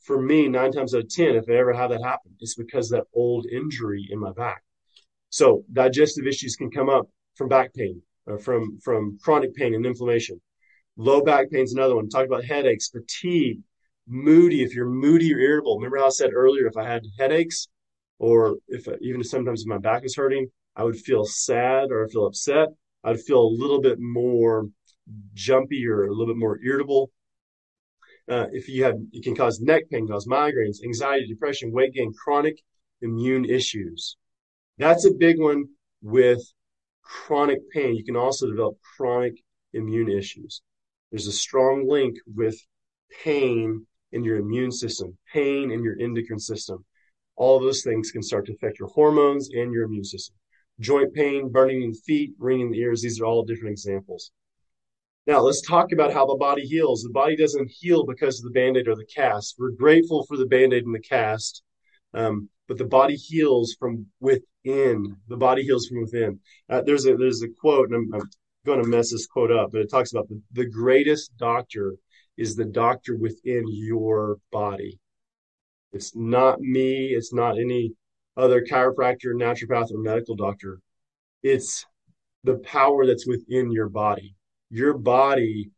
for 0.00 0.20
me, 0.20 0.48
nine 0.48 0.70
times 0.70 0.94
out 0.94 1.02
of 1.02 1.08
ten, 1.08 1.34
if 1.34 1.44
I 1.48 1.54
ever 1.54 1.72
have 1.72 1.90
that 1.90 2.02
happen, 2.02 2.32
it's 2.40 2.54
because 2.54 2.88
that 2.90 3.04
old 3.14 3.46
injury 3.46 4.06
in 4.10 4.18
my 4.20 4.32
back. 4.32 4.62
So 5.30 5.64
digestive 5.72 6.26
issues 6.26 6.56
can 6.56 6.70
come 6.70 6.88
up 6.88 7.08
from 7.34 7.48
back 7.48 7.74
pain, 7.74 8.00
from 8.42 8.78
from 8.80 9.18
chronic 9.22 9.54
pain 9.54 9.74
and 9.74 9.86
inflammation. 9.86 10.40
Low 10.96 11.22
back 11.22 11.50
pain 11.50 11.64
is 11.64 11.72
another 11.72 11.96
one. 11.96 12.08
Talk 12.08 12.26
about 12.26 12.44
headaches, 12.44 12.88
fatigue, 12.88 13.60
moody. 14.06 14.62
If 14.62 14.74
you're 14.74 14.88
moody 14.88 15.34
or 15.34 15.38
irritable, 15.38 15.76
remember 15.76 15.98
how 15.98 16.06
I 16.06 16.10
said 16.10 16.30
earlier, 16.32 16.66
if 16.66 16.76
I 16.76 16.84
had 16.84 17.04
headaches, 17.18 17.68
or 18.18 18.56
if 18.68 18.86
even 19.00 19.24
sometimes 19.24 19.62
if 19.62 19.66
my 19.66 19.78
back 19.78 20.04
is 20.04 20.16
hurting, 20.16 20.48
I 20.76 20.84
would 20.84 20.96
feel 20.96 21.24
sad 21.24 21.90
or 21.90 22.04
I 22.04 22.08
feel 22.08 22.26
upset. 22.26 22.68
I'd 23.02 23.20
feel 23.20 23.40
a 23.40 23.56
little 23.60 23.80
bit 23.80 23.98
more 24.00 24.68
jumpy 25.34 25.86
or 25.86 26.04
a 26.04 26.10
little 26.10 26.26
bit 26.26 26.38
more 26.38 26.58
irritable. 26.64 27.10
Uh, 28.28 28.46
if 28.52 28.68
you 28.68 28.84
have, 28.84 28.94
it 29.12 29.22
can 29.22 29.36
cause 29.36 29.60
neck 29.60 29.82
pain, 29.90 30.08
cause 30.08 30.26
migraines, 30.26 30.82
anxiety, 30.82 31.26
depression, 31.26 31.70
weight 31.70 31.92
gain, 31.92 32.12
chronic 32.14 32.58
immune 33.02 33.44
issues. 33.44 34.16
That's 34.78 35.04
a 35.04 35.12
big 35.12 35.38
one 35.38 35.66
with 36.02 36.40
chronic 37.04 37.58
pain. 37.70 37.94
You 37.94 38.04
can 38.04 38.16
also 38.16 38.48
develop 38.48 38.76
chronic 38.96 39.34
immune 39.72 40.08
issues. 40.10 40.62
There's 41.10 41.26
a 41.26 41.32
strong 41.32 41.86
link 41.88 42.16
with 42.34 42.56
pain 43.22 43.86
in 44.12 44.24
your 44.24 44.38
immune 44.38 44.72
system, 44.72 45.16
pain 45.32 45.70
in 45.70 45.82
your 45.82 45.96
endocrine 46.00 46.38
system. 46.38 46.84
All 47.36 47.60
those 47.60 47.82
things 47.82 48.10
can 48.10 48.22
start 48.22 48.46
to 48.46 48.52
affect 48.52 48.78
your 48.78 48.88
hormones 48.88 49.48
and 49.52 49.72
your 49.72 49.84
immune 49.84 50.04
system. 50.04 50.36
Joint 50.80 51.12
pain, 51.14 51.50
burning 51.50 51.82
in 51.82 51.90
the 51.90 52.00
feet, 52.06 52.32
ringing 52.38 52.66
in 52.66 52.72
the 52.72 52.80
ears, 52.80 53.02
these 53.02 53.20
are 53.20 53.26
all 53.26 53.44
different 53.44 53.72
examples. 53.72 54.32
Now, 55.26 55.40
let's 55.40 55.62
talk 55.62 55.92
about 55.92 56.12
how 56.12 56.26
the 56.26 56.36
body 56.36 56.62
heals. 56.62 57.02
The 57.02 57.10
body 57.10 57.34
doesn't 57.34 57.70
heal 57.70 58.04
because 58.04 58.38
of 58.38 58.44
the 58.44 58.58
band 58.58 58.76
aid 58.76 58.88
or 58.88 58.94
the 58.94 59.06
cast. 59.06 59.54
We're 59.58 59.70
grateful 59.70 60.26
for 60.26 60.36
the 60.36 60.46
band 60.46 60.74
aid 60.74 60.84
and 60.84 60.94
the 60.94 61.00
cast, 61.00 61.62
um, 62.12 62.50
but 62.68 62.76
the 62.76 62.84
body 62.84 63.16
heals 63.16 63.74
from 63.78 64.06
within. 64.20 64.42
In 64.64 65.16
the 65.28 65.36
body 65.36 65.62
heals 65.62 65.86
from 65.86 66.00
within. 66.00 66.40
Uh, 66.70 66.80
there's 66.82 67.06
a 67.06 67.16
there's 67.16 67.42
a 67.42 67.48
quote, 67.60 67.90
and 67.90 68.14
I'm, 68.14 68.20
I'm 68.20 68.30
going 68.64 68.82
to 68.82 68.88
mess 68.88 69.12
this 69.12 69.26
quote 69.26 69.52
up, 69.52 69.72
but 69.72 69.82
it 69.82 69.90
talks 69.90 70.12
about 70.12 70.28
the, 70.28 70.40
the 70.52 70.66
greatest 70.66 71.36
doctor 71.36 71.94
is 72.36 72.56
the 72.56 72.64
doctor 72.64 73.16
within 73.16 73.64
your 73.68 74.38
body. 74.50 74.98
It's 75.92 76.16
not 76.16 76.60
me. 76.60 77.08
It's 77.08 77.32
not 77.32 77.58
any 77.58 77.92
other 78.36 78.62
chiropractor, 78.62 79.34
naturopath, 79.34 79.92
or 79.92 79.98
medical 79.98 80.34
doctor. 80.34 80.80
It's 81.42 81.84
the 82.42 82.56
power 82.58 83.06
that's 83.06 83.26
within 83.26 83.70
your 83.70 83.88
body. 83.88 84.34
Your 84.70 84.94
body 84.98 85.70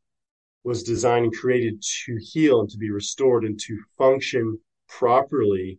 was 0.64 0.82
designed 0.82 1.26
and 1.26 1.34
created 1.34 1.82
to 2.04 2.18
heal 2.20 2.60
and 2.60 2.70
to 2.70 2.78
be 2.78 2.90
restored 2.90 3.44
and 3.44 3.58
to 3.60 3.78
function 3.98 4.58
properly. 4.88 5.78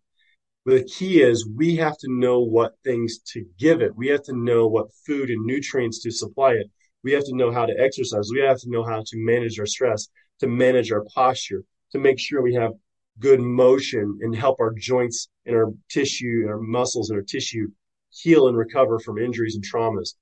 But 0.68 0.80
the 0.80 0.84
key 0.84 1.22
is 1.22 1.48
we 1.48 1.78
have 1.78 1.98
to 2.00 2.08
know 2.10 2.42
what 2.42 2.74
things 2.84 3.20
to 3.32 3.46
give 3.58 3.80
it. 3.82 3.96
We 3.96 4.10
have 4.10 4.24
to 4.24 4.36
know 4.36 4.68
what 4.68 4.94
food 5.06 5.30
and 5.30 5.46
nutrients 5.46 6.04
to 6.04 6.12
supply 6.12 6.56
it. 6.56 6.70
We 7.06 7.14
have 7.14 7.24
to 7.24 7.36
know 7.38 7.54
how 7.54 7.66
to 7.66 7.80
exercise. 7.80 8.30
We 8.34 8.42
have 8.42 8.60
to 8.60 8.70
know 8.70 8.84
how 8.84 9.00
to 9.00 9.16
manage 9.16 9.58
our 9.60 9.66
stress, 9.66 10.10
to 10.42 10.48
manage 10.48 10.92
our 10.92 11.06
posture, 11.16 11.64
to 11.94 12.00
make 12.00 12.20
sure 12.20 12.42
we 12.42 12.56
have 12.56 12.74
good 13.18 13.40
motion 13.40 14.20
and 14.22 14.36
help 14.36 14.60
our 14.60 14.74
joints 14.74 15.30
and 15.46 15.56
our 15.56 15.72
tissue 15.90 16.42
and 16.42 16.50
our 16.50 16.60
muscles 16.60 17.12
and 17.12 17.18
our 17.18 17.24
tissue 17.24 17.70
heal 18.10 18.50
and 18.50 18.58
recover 18.58 19.00
from 19.00 19.18
injuries 19.18 19.56
and 19.56 19.64
traumas. 19.64 20.16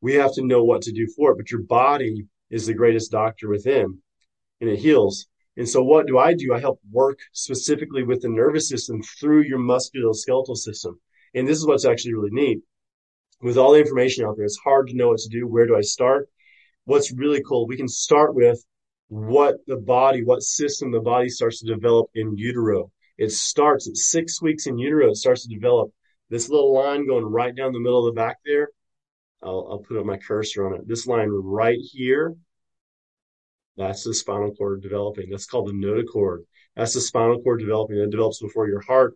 We 0.00 0.14
have 0.14 0.32
to 0.32 0.46
know 0.46 0.64
what 0.64 0.80
to 0.82 0.92
do 0.92 1.08
for 1.14 1.32
it, 1.32 1.36
but 1.36 1.50
your 1.50 1.60
body 1.60 2.24
is 2.48 2.64
the 2.64 2.72
greatest 2.72 3.10
doctor 3.10 3.50
within 3.50 3.98
and 4.62 4.70
it 4.70 4.78
heals. 4.78 5.26
And 5.60 5.68
so 5.68 5.82
what 5.82 6.06
do 6.06 6.16
I 6.16 6.32
do? 6.32 6.54
I 6.54 6.58
help 6.58 6.80
work 6.90 7.18
specifically 7.34 8.02
with 8.02 8.22
the 8.22 8.30
nervous 8.30 8.66
system 8.66 9.02
through 9.02 9.42
your 9.42 9.58
musculoskeletal 9.58 10.56
system. 10.56 10.98
And 11.34 11.46
this 11.46 11.58
is 11.58 11.66
what's 11.66 11.84
actually 11.84 12.14
really 12.14 12.30
neat. 12.32 12.60
With 13.42 13.58
all 13.58 13.72
the 13.74 13.80
information 13.80 14.24
out 14.24 14.38
there, 14.38 14.46
it's 14.46 14.58
hard 14.64 14.88
to 14.88 14.96
know 14.96 15.08
what 15.08 15.18
to 15.18 15.28
do. 15.28 15.46
Where 15.46 15.66
do 15.66 15.76
I 15.76 15.82
start? 15.82 16.30
What's 16.84 17.12
really 17.12 17.42
cool, 17.46 17.66
we 17.66 17.76
can 17.76 17.88
start 17.88 18.34
with 18.34 18.64
what 19.08 19.56
the 19.66 19.76
body, 19.76 20.24
what 20.24 20.42
system 20.42 20.92
the 20.92 21.00
body 21.00 21.28
starts 21.28 21.60
to 21.60 21.66
develop 21.66 22.08
in 22.14 22.38
utero. 22.38 22.90
It 23.18 23.30
starts 23.30 23.86
at 23.86 23.98
six 23.98 24.40
weeks 24.40 24.66
in 24.66 24.78
utero, 24.78 25.10
it 25.10 25.16
starts 25.16 25.42
to 25.46 25.54
develop 25.54 25.90
this 26.30 26.48
little 26.48 26.72
line 26.72 27.06
going 27.06 27.26
right 27.26 27.54
down 27.54 27.72
the 27.72 27.80
middle 27.80 28.08
of 28.08 28.14
the 28.14 28.18
back 28.18 28.38
there. 28.46 28.70
I'll, 29.42 29.68
I'll 29.70 29.84
put 29.86 29.98
up 29.98 30.06
my 30.06 30.16
cursor 30.16 30.66
on 30.66 30.76
it. 30.76 30.88
This 30.88 31.06
line 31.06 31.28
right 31.28 31.78
here, 31.78 32.34
that's 33.76 34.04
the 34.04 34.14
spinal 34.14 34.54
cord 34.54 34.82
developing. 34.82 35.30
That's 35.30 35.46
called 35.46 35.68
the 35.68 35.72
notochord. 35.72 36.44
That's 36.76 36.94
the 36.94 37.00
spinal 37.00 37.40
cord 37.42 37.60
developing. 37.60 37.98
That 37.98 38.10
develops 38.10 38.40
before 38.40 38.68
your 38.68 38.80
heart, 38.80 39.14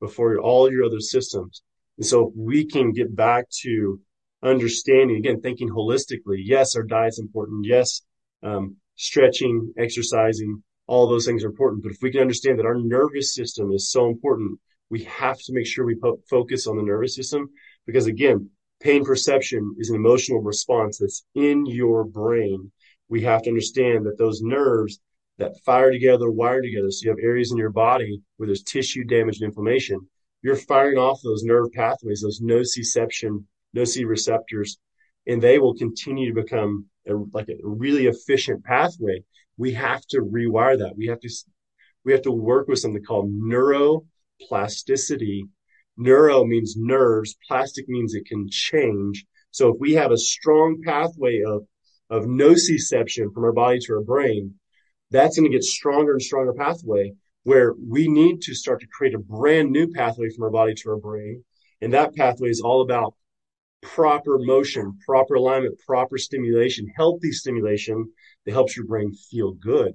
before 0.00 0.32
your, 0.32 0.42
all 0.42 0.70
your 0.70 0.84
other 0.84 1.00
systems. 1.00 1.62
And 1.98 2.06
so 2.06 2.32
we 2.36 2.64
can 2.64 2.92
get 2.92 3.14
back 3.14 3.46
to 3.62 4.00
understanding, 4.42 5.16
again, 5.16 5.40
thinking 5.40 5.68
holistically, 5.70 6.40
yes, 6.42 6.74
our 6.74 6.82
diet's 6.82 7.18
important. 7.18 7.64
Yes, 7.64 8.02
um, 8.42 8.76
stretching, 8.96 9.72
exercising, 9.78 10.62
all 10.86 11.08
those 11.08 11.26
things 11.26 11.44
are 11.44 11.48
important. 11.48 11.82
But 11.82 11.92
if 11.92 11.98
we 12.02 12.10
can 12.10 12.20
understand 12.20 12.58
that 12.58 12.66
our 12.66 12.78
nervous 12.78 13.34
system 13.34 13.72
is 13.72 13.90
so 13.90 14.08
important, 14.08 14.58
we 14.90 15.04
have 15.04 15.38
to 15.38 15.52
make 15.52 15.66
sure 15.66 15.86
we 15.86 15.96
po- 15.96 16.20
focus 16.28 16.66
on 16.66 16.76
the 16.76 16.82
nervous 16.82 17.14
system 17.14 17.48
because 17.86 18.06
again, 18.06 18.50
pain 18.80 19.04
perception 19.04 19.74
is 19.78 19.90
an 19.90 19.96
emotional 19.96 20.40
response 20.40 20.98
that's 20.98 21.24
in 21.34 21.64
your 21.66 22.04
brain. 22.04 22.70
We 23.12 23.20
have 23.22 23.42
to 23.42 23.50
understand 23.50 24.06
that 24.06 24.16
those 24.16 24.40
nerves 24.40 24.98
that 25.38 25.60
fire 25.66 25.92
together, 25.92 26.30
wire 26.30 26.62
together. 26.62 26.90
So 26.90 27.04
you 27.04 27.10
have 27.10 27.18
areas 27.22 27.52
in 27.52 27.58
your 27.58 27.70
body 27.70 28.22
where 28.36 28.46
there's 28.46 28.62
tissue 28.62 29.04
damage 29.04 29.36
and 29.36 29.44
inflammation. 29.44 30.00
You're 30.40 30.56
firing 30.56 30.96
off 30.96 31.20
those 31.22 31.44
nerve 31.44 31.70
pathways, 31.72 32.22
those 32.22 32.40
nociception, 32.40 33.44
nociceptors, 33.76 34.78
and 35.26 35.42
they 35.42 35.58
will 35.58 35.74
continue 35.74 36.32
to 36.32 36.42
become 36.42 36.86
a, 37.06 37.12
like 37.32 37.50
a 37.50 37.56
really 37.62 38.06
efficient 38.06 38.64
pathway, 38.64 39.22
we 39.56 39.72
have 39.72 40.06
to 40.06 40.22
rewire 40.22 40.78
that. 40.78 40.96
We 40.96 41.08
have 41.08 41.20
to 41.20 41.28
we 42.04 42.12
have 42.12 42.22
to 42.22 42.32
work 42.32 42.66
with 42.66 42.78
something 42.78 43.04
called 43.04 43.30
neuroplasticity. 43.30 45.42
Neuro 45.96 46.44
means 46.44 46.76
nerves. 46.76 47.36
Plastic 47.46 47.88
means 47.88 48.14
it 48.14 48.26
can 48.26 48.48
change. 48.50 49.24
So 49.50 49.68
if 49.68 49.76
we 49.78 49.92
have 49.92 50.10
a 50.10 50.16
strong 50.16 50.80
pathway 50.82 51.42
of 51.46 51.64
of 52.12 52.24
nociception 52.24 53.32
from 53.32 53.42
our 53.42 53.52
body 53.52 53.78
to 53.80 53.94
our 53.94 54.02
brain, 54.02 54.54
that's 55.10 55.36
going 55.36 55.50
to 55.50 55.56
get 55.56 55.64
stronger 55.64 56.12
and 56.12 56.22
stronger 56.22 56.52
pathway 56.52 57.12
where 57.44 57.74
we 57.88 58.06
need 58.06 58.42
to 58.42 58.54
start 58.54 58.80
to 58.80 58.86
create 58.86 59.14
a 59.14 59.18
brand 59.18 59.70
new 59.70 59.90
pathway 59.90 60.28
from 60.28 60.44
our 60.44 60.50
body 60.50 60.74
to 60.74 60.90
our 60.90 60.98
brain. 60.98 61.42
And 61.80 61.94
that 61.94 62.14
pathway 62.14 62.50
is 62.50 62.60
all 62.60 62.82
about 62.82 63.14
proper 63.80 64.38
motion, 64.38 64.98
proper 65.04 65.34
alignment, 65.34 65.78
proper 65.86 66.18
stimulation, 66.18 66.86
healthy 66.96 67.32
stimulation 67.32 68.12
that 68.44 68.52
helps 68.52 68.76
your 68.76 68.86
brain 68.86 69.12
feel 69.30 69.52
good. 69.52 69.94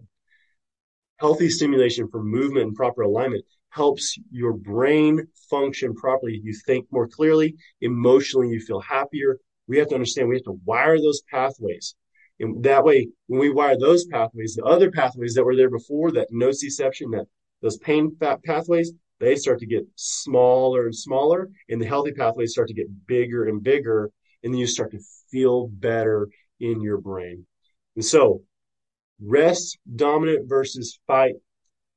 Healthy 1.20 1.50
stimulation 1.50 2.08
for 2.10 2.24
movement 2.24 2.66
and 2.66 2.76
proper 2.76 3.04
alignment 3.04 3.46
helps 3.70 4.18
your 4.32 4.54
brain 4.54 5.28
function 5.50 5.94
properly. 5.94 6.42
You 6.44 6.54
think 6.66 6.88
more 6.92 7.08
clearly, 7.08 7.56
emotionally, 7.80 8.50
you 8.50 8.60
feel 8.60 8.82
happier. 8.82 9.38
We 9.68 9.78
have 9.78 9.90
to 9.90 9.96
understand 9.96 10.30
we 10.30 10.36
have 10.36 10.44
to 10.46 10.60
wire 10.66 10.98
those 10.98 11.22
pathways. 11.32 11.96
And 12.40 12.64
that 12.64 12.84
way, 12.84 13.10
when 13.28 13.40
we 13.40 13.50
wire 13.50 13.78
those 13.78 14.06
pathways, 14.06 14.56
the 14.56 14.64
other 14.64 14.92
pathways 14.92 15.34
that 15.34 15.44
were 15.44 15.56
there 15.56 15.70
before, 15.70 16.12
that 16.12 16.32
nociception, 16.32 17.12
that 17.12 17.26
those 17.62 17.78
pain 17.78 18.16
pathways, 18.46 18.92
they 19.20 19.36
start 19.36 19.60
to 19.60 19.66
get 19.66 19.88
smaller 19.96 20.86
and 20.86 20.96
smaller, 20.96 21.50
and 21.70 21.82
the 21.82 21.88
healthy 21.88 22.12
pathways 22.12 22.52
start 22.52 22.68
to 22.68 22.74
get 22.76 23.08
bigger 23.08 23.46
and 23.46 23.64
bigger, 23.64 24.12
and 24.44 24.54
then 24.54 24.60
you 24.60 24.68
start 24.68 24.92
to 24.92 25.00
feel 25.32 25.68
better 25.68 26.30
in 26.60 26.82
your 26.82 27.00
brain. 27.00 27.46
And 27.96 28.06
so, 28.06 28.44
rest 29.20 29.80
dominant 29.96 30.48
versus 30.48 31.00
fight 31.08 31.36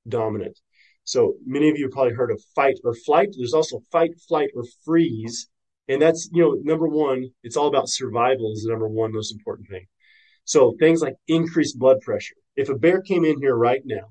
dominant. 0.08 0.58
So, 1.04 1.34
many 1.44 1.68
of 1.68 1.76
you 1.76 1.84
have 1.84 1.92
probably 1.92 2.14
heard 2.14 2.30
of 2.30 2.42
fight 2.54 2.78
or 2.82 2.94
flight. 2.94 3.34
There's 3.36 3.52
also 3.52 3.82
fight, 3.92 4.12
flight, 4.26 4.50
or 4.54 4.64
freeze. 4.84 5.48
And 5.88 6.00
that's, 6.00 6.30
you 6.32 6.42
know, 6.42 6.56
number 6.62 6.88
one, 6.88 7.30
it's 7.42 7.56
all 7.56 7.66
about 7.66 7.88
survival 7.88 8.52
is 8.52 8.62
the 8.62 8.70
number 8.70 8.88
one 8.88 9.12
most 9.12 9.32
important 9.32 9.68
thing. 9.68 9.86
So, 10.44 10.74
things 10.78 11.02
like 11.02 11.14
increased 11.28 11.78
blood 11.78 12.00
pressure. 12.00 12.34
If 12.56 12.68
a 12.68 12.74
bear 12.74 13.00
came 13.00 13.24
in 13.24 13.38
here 13.40 13.54
right 13.54 13.82
now 13.84 14.08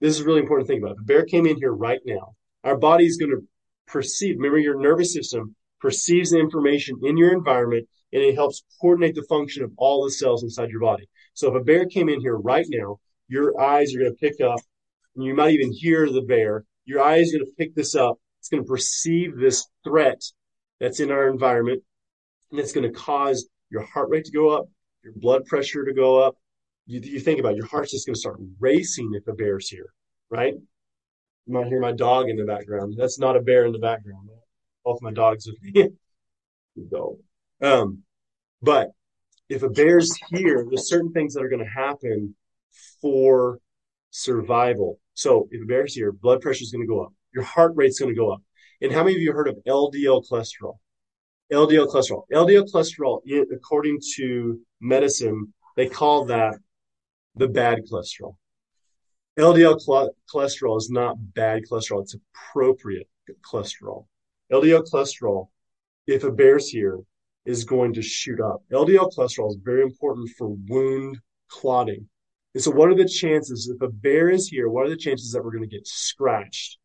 this 0.00 0.18
is 0.18 0.24
really 0.24 0.40
important 0.40 0.66
to 0.66 0.72
think 0.72 0.82
about. 0.82 0.96
If 0.96 1.02
a 1.02 1.04
bear 1.04 1.24
came 1.24 1.46
in 1.46 1.56
here 1.56 1.72
right 1.72 2.00
now, 2.04 2.34
our 2.64 2.76
body 2.76 3.06
is 3.06 3.16
going 3.16 3.30
to 3.30 3.42
perceive, 3.86 4.36
remember 4.36 4.58
your 4.58 4.80
nervous 4.80 5.12
system 5.12 5.54
perceives 5.80 6.30
the 6.30 6.38
information 6.38 6.98
in 7.02 7.16
your 7.16 7.32
environment 7.32 7.88
and 8.12 8.22
it 8.22 8.34
helps 8.34 8.62
coordinate 8.80 9.14
the 9.14 9.26
function 9.28 9.62
of 9.62 9.72
all 9.76 10.04
the 10.04 10.10
cells 10.10 10.42
inside 10.42 10.70
your 10.70 10.80
body. 10.80 11.08
So 11.34 11.48
if 11.48 11.60
a 11.60 11.64
bear 11.64 11.86
came 11.86 12.08
in 12.08 12.20
here 12.20 12.36
right 12.36 12.66
now, 12.68 12.98
your 13.28 13.60
eyes 13.60 13.94
are 13.94 13.98
going 13.98 14.12
to 14.12 14.16
pick 14.16 14.40
up, 14.40 14.60
and 15.16 15.24
you 15.24 15.34
might 15.34 15.52
even 15.52 15.72
hear 15.72 16.08
the 16.10 16.22
bear. 16.22 16.64
Your 16.84 17.02
eyes 17.02 17.34
are 17.34 17.38
going 17.38 17.46
to 17.46 17.52
pick 17.58 17.74
this 17.74 17.94
up. 17.94 18.18
It's 18.38 18.48
going 18.48 18.62
to 18.62 18.68
perceive 18.68 19.36
this 19.36 19.66
threat 19.82 20.22
that's 20.78 21.00
in 21.00 21.10
our 21.10 21.28
environment, 21.28 21.82
and 22.50 22.60
it's 22.60 22.72
going 22.72 22.90
to 22.90 22.96
cause 22.96 23.48
your 23.70 23.82
heart 23.82 24.08
rate 24.08 24.26
to 24.26 24.32
go 24.32 24.50
up, 24.50 24.66
your 25.06 25.14
blood 25.16 25.44
pressure 25.46 25.84
to 25.84 25.94
go 25.94 26.20
up. 26.20 26.36
You, 26.86 27.00
you 27.00 27.20
think 27.20 27.40
about 27.40 27.52
it, 27.52 27.56
your 27.56 27.66
heart's 27.66 27.92
just 27.92 28.06
going 28.06 28.14
to 28.14 28.20
start 28.20 28.38
racing 28.58 29.12
if 29.14 29.26
a 29.26 29.32
bear's 29.32 29.68
here, 29.68 29.92
right? 30.30 30.54
You 31.46 31.52
might 31.52 31.68
hear 31.68 31.80
my 31.80 31.92
dog 31.92 32.28
in 32.28 32.36
the 32.36 32.44
background. 32.44 32.94
That's 32.98 33.18
not 33.18 33.36
a 33.36 33.40
bear 33.40 33.66
in 33.66 33.72
the 33.72 33.78
background. 33.78 34.28
Both 34.84 35.00
my 35.02 35.12
dogs 35.12 35.48
me. 35.62 35.90
go. 36.90 37.18
Um, 37.62 38.02
but 38.60 38.90
if 39.48 39.62
a 39.62 39.70
bear's 39.70 40.14
here, 40.28 40.66
there's 40.68 40.90
certain 40.90 41.10
things 41.10 41.32
that 41.32 41.42
are 41.42 41.48
going 41.48 41.64
to 41.64 41.70
happen 41.70 42.34
for 43.00 43.60
survival. 44.10 45.00
So 45.14 45.48
if 45.50 45.62
a 45.62 45.64
bear's 45.64 45.94
here, 45.94 46.12
blood 46.12 46.42
pressure 46.42 46.64
is 46.64 46.70
going 46.70 46.86
to 46.86 46.86
go 46.86 47.00
up. 47.00 47.14
Your 47.32 47.44
heart 47.44 47.72
rate's 47.76 47.98
going 47.98 48.14
to 48.14 48.18
go 48.18 48.30
up. 48.30 48.42
And 48.82 48.92
how 48.92 49.04
many 49.04 49.16
of 49.16 49.22
you 49.22 49.32
heard 49.32 49.48
of 49.48 49.56
LDL 49.66 50.28
cholesterol? 50.30 50.74
LDL 51.52 51.88
cholesterol. 51.88 52.24
LDL 52.32 52.70
cholesterol, 52.72 53.20
according 53.52 53.98
to 54.16 54.60
medicine, 54.80 55.52
they 55.76 55.88
call 55.88 56.24
that 56.26 56.54
the 57.36 57.48
bad 57.48 57.80
cholesterol. 57.90 58.36
LDL 59.38 59.78
cholesterol 60.32 60.78
is 60.78 60.90
not 60.90 61.16
bad 61.34 61.62
cholesterol. 61.70 62.02
It's 62.02 62.16
appropriate 62.34 63.08
cholesterol. 63.44 64.06
LDL 64.50 64.88
cholesterol, 64.90 65.48
if 66.06 66.24
a 66.24 66.30
bear's 66.30 66.68
here, 66.68 67.00
is 67.44 67.64
going 67.64 67.92
to 67.94 68.02
shoot 68.02 68.40
up. 68.40 68.62
LDL 68.72 69.12
cholesterol 69.14 69.50
is 69.50 69.58
very 69.62 69.82
important 69.82 70.30
for 70.36 70.56
wound 70.68 71.18
clotting. 71.48 72.08
And 72.54 72.62
so, 72.62 72.70
what 72.70 72.88
are 72.88 72.94
the 72.94 73.08
chances 73.08 73.68
if 73.68 73.80
a 73.82 73.92
bear 73.92 74.30
is 74.30 74.48
here? 74.48 74.68
What 74.68 74.86
are 74.86 74.90
the 74.90 74.96
chances 74.96 75.32
that 75.32 75.44
we're 75.44 75.52
going 75.52 75.68
to 75.68 75.76
get 75.76 75.86
scratched? 75.86 76.78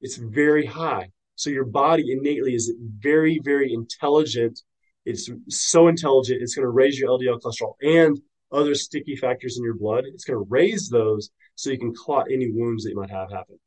It's 0.00 0.16
very 0.16 0.66
high. 0.66 1.10
So, 1.40 1.50
your 1.50 1.64
body 1.64 2.12
innately 2.12 2.54
is 2.54 2.72
very, 2.98 3.40
very 3.42 3.72
intelligent. 3.72 4.60
It's 5.06 5.30
so 5.48 5.88
intelligent, 5.88 6.42
it's 6.42 6.54
going 6.54 6.66
to 6.66 6.70
raise 6.70 6.98
your 6.98 7.08
LDL 7.08 7.40
cholesterol 7.40 7.74
and 7.82 8.20
other 8.52 8.74
sticky 8.74 9.16
factors 9.16 9.56
in 9.56 9.64
your 9.64 9.74
blood. 9.74 10.04
It's 10.06 10.24
going 10.24 10.38
to 10.38 10.46
raise 10.48 10.88
those 10.88 11.30
so 11.54 11.70
you 11.70 11.78
can 11.78 11.94
clot 11.94 12.26
any 12.30 12.50
wounds 12.50 12.84
that 12.84 12.90
you 12.90 12.96
might 12.96 13.10
have 13.10 13.30
happen. 13.30 13.58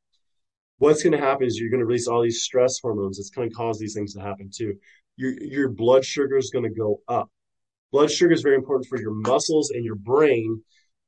What's 0.77 1.01
going 1.01 1.13
to 1.13 1.25
happen 1.25 1.47
is 1.47 1.57
you're 1.57 1.69
going 1.69 1.79
to 1.79 1.85
release 1.85 2.07
all 2.07 2.21
these 2.21 2.43
stress 2.43 2.79
hormones. 2.79 3.17
It's 3.17 3.29
going 3.29 3.49
to 3.49 3.55
cause 3.55 3.79
these 3.79 3.93
things 3.93 4.13
to 4.13 4.21
happen 4.21 4.49
too 4.53 4.75
your, 5.15 5.31
your 5.41 5.69
blood 5.69 6.05
sugar 6.05 6.37
is 6.37 6.49
going 6.49 6.63
to 6.63 6.73
go 6.73 7.01
up. 7.07 7.29
Blood 7.91 8.11
sugar 8.11 8.33
is 8.33 8.41
very 8.41 8.55
important 8.55 8.87
for 8.87 8.99
your 8.99 9.13
muscles 9.13 9.69
and 9.69 9.85
your 9.85 9.95
brain 9.95 10.61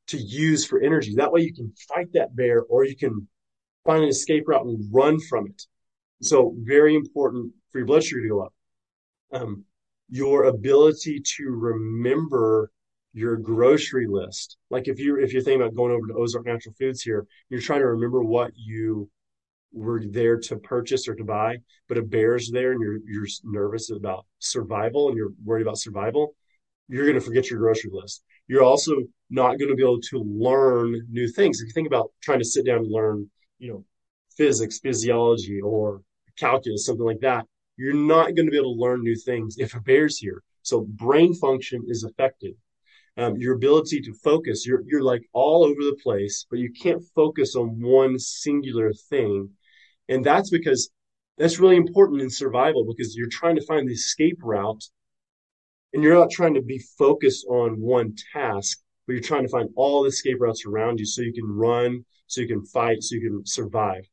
to 0.07 0.17
use 0.17 0.65
for 0.65 0.79
energy. 0.79 1.15
That 1.15 1.31
way 1.31 1.41
you 1.41 1.53
can 1.53 1.73
fight 1.93 2.13
that 2.13 2.35
bear 2.35 2.61
or 2.61 2.85
you 2.85 2.95
can 2.95 3.27
find 3.85 4.03
an 4.03 4.09
escape 4.09 4.47
route 4.47 4.65
and 4.65 4.93
run 4.93 5.19
from 5.19 5.47
it. 5.47 5.63
So 6.21 6.55
very 6.59 6.95
important 6.95 7.51
for 7.71 7.79
your 7.79 7.87
blood 7.87 8.03
sugar 8.03 8.21
to 8.21 8.29
go 8.29 8.41
up. 8.41 8.53
Um, 9.33 9.65
your 10.09 10.45
ability 10.45 11.21
to 11.37 11.45
remember 11.49 12.71
your 13.13 13.37
grocery 13.37 14.07
list. 14.07 14.57
Like 14.69 14.87
if 14.87 14.99
you're 14.99 15.19
if 15.19 15.33
you're 15.33 15.41
thinking 15.41 15.61
about 15.61 15.75
going 15.75 15.91
over 15.91 16.07
to 16.07 16.13
Ozark 16.13 16.45
Natural 16.45 16.75
Foods 16.77 17.01
here, 17.01 17.25
you're 17.49 17.61
trying 17.61 17.79
to 17.79 17.87
remember 17.87 18.21
what 18.23 18.51
you 18.55 19.09
were 19.71 20.03
there 20.05 20.37
to 20.37 20.57
purchase 20.57 21.07
or 21.07 21.15
to 21.15 21.23
buy, 21.23 21.57
but 21.87 21.97
a 21.97 22.01
bear's 22.01 22.51
there 22.51 22.71
and 22.71 22.81
you're 22.81 22.99
you're 23.05 23.27
nervous 23.43 23.89
about 23.89 24.25
survival 24.39 25.09
and 25.09 25.17
you're 25.17 25.31
worried 25.43 25.63
about 25.63 25.77
survival, 25.77 26.35
you're 26.87 27.05
going 27.05 27.19
to 27.19 27.25
forget 27.25 27.49
your 27.49 27.59
grocery 27.59 27.89
list. 27.93 28.23
You're 28.47 28.63
also 28.63 28.95
not 29.29 29.57
going 29.57 29.69
to 29.69 29.75
be 29.75 29.83
able 29.83 30.01
to 30.01 30.19
learn 30.19 31.01
new 31.09 31.27
things. 31.27 31.59
If 31.59 31.67
you 31.67 31.73
think 31.73 31.87
about 31.87 32.11
trying 32.21 32.39
to 32.39 32.45
sit 32.45 32.65
down 32.65 32.79
and 32.79 32.91
learn, 32.91 33.29
you 33.59 33.71
know, 33.71 33.85
physics, 34.37 34.79
physiology, 34.79 35.61
or 35.61 36.01
calculus, 36.37 36.85
something 36.85 37.05
like 37.05 37.21
that, 37.21 37.45
you're 37.77 37.93
not 37.93 38.35
going 38.35 38.45
to 38.45 38.51
be 38.51 38.57
able 38.57 38.75
to 38.75 38.81
learn 38.81 39.01
new 39.01 39.15
things 39.15 39.57
if 39.57 39.75
a 39.75 39.81
bear's 39.81 40.17
here. 40.17 40.41
So 40.61 40.81
brain 40.81 41.33
function 41.33 41.83
is 41.87 42.03
affected. 42.03 42.55
Um, 43.17 43.37
your 43.37 43.55
ability 43.55 44.01
to 44.01 44.13
focus, 44.13 44.65
you're 44.65 44.83
you're 44.87 45.03
like 45.03 45.21
all 45.31 45.63
over 45.63 45.81
the 45.81 45.97
place, 46.03 46.45
but 46.49 46.59
you 46.59 46.71
can't 46.73 47.01
focus 47.15 47.55
on 47.55 47.81
one 47.81 48.19
singular 48.19 48.91
thing 49.09 49.51
and 50.07 50.23
that's 50.23 50.49
because 50.49 50.89
that's 51.37 51.59
really 51.59 51.75
important 51.75 52.21
in 52.21 52.29
survival 52.29 52.85
because 52.85 53.15
you're 53.15 53.29
trying 53.29 53.55
to 53.55 53.65
find 53.65 53.87
the 53.87 53.93
escape 53.93 54.37
route 54.41 54.83
and 55.93 56.03
you're 56.03 56.13
not 56.13 56.29
trying 56.31 56.53
to 56.53 56.61
be 56.61 56.79
focused 56.97 57.45
on 57.47 57.81
one 57.81 58.15
task, 58.33 58.79
but 59.05 59.13
you're 59.13 59.21
trying 59.21 59.43
to 59.43 59.49
find 59.49 59.69
all 59.75 60.03
the 60.03 60.09
escape 60.09 60.37
routes 60.39 60.65
around 60.65 60.99
you 60.99 61.05
so 61.05 61.21
you 61.21 61.33
can 61.33 61.49
run, 61.49 62.05
so 62.27 62.41
you 62.41 62.47
can 62.47 62.65
fight, 62.65 63.01
so 63.01 63.15
you 63.15 63.29
can 63.29 63.45
survive. 63.45 64.07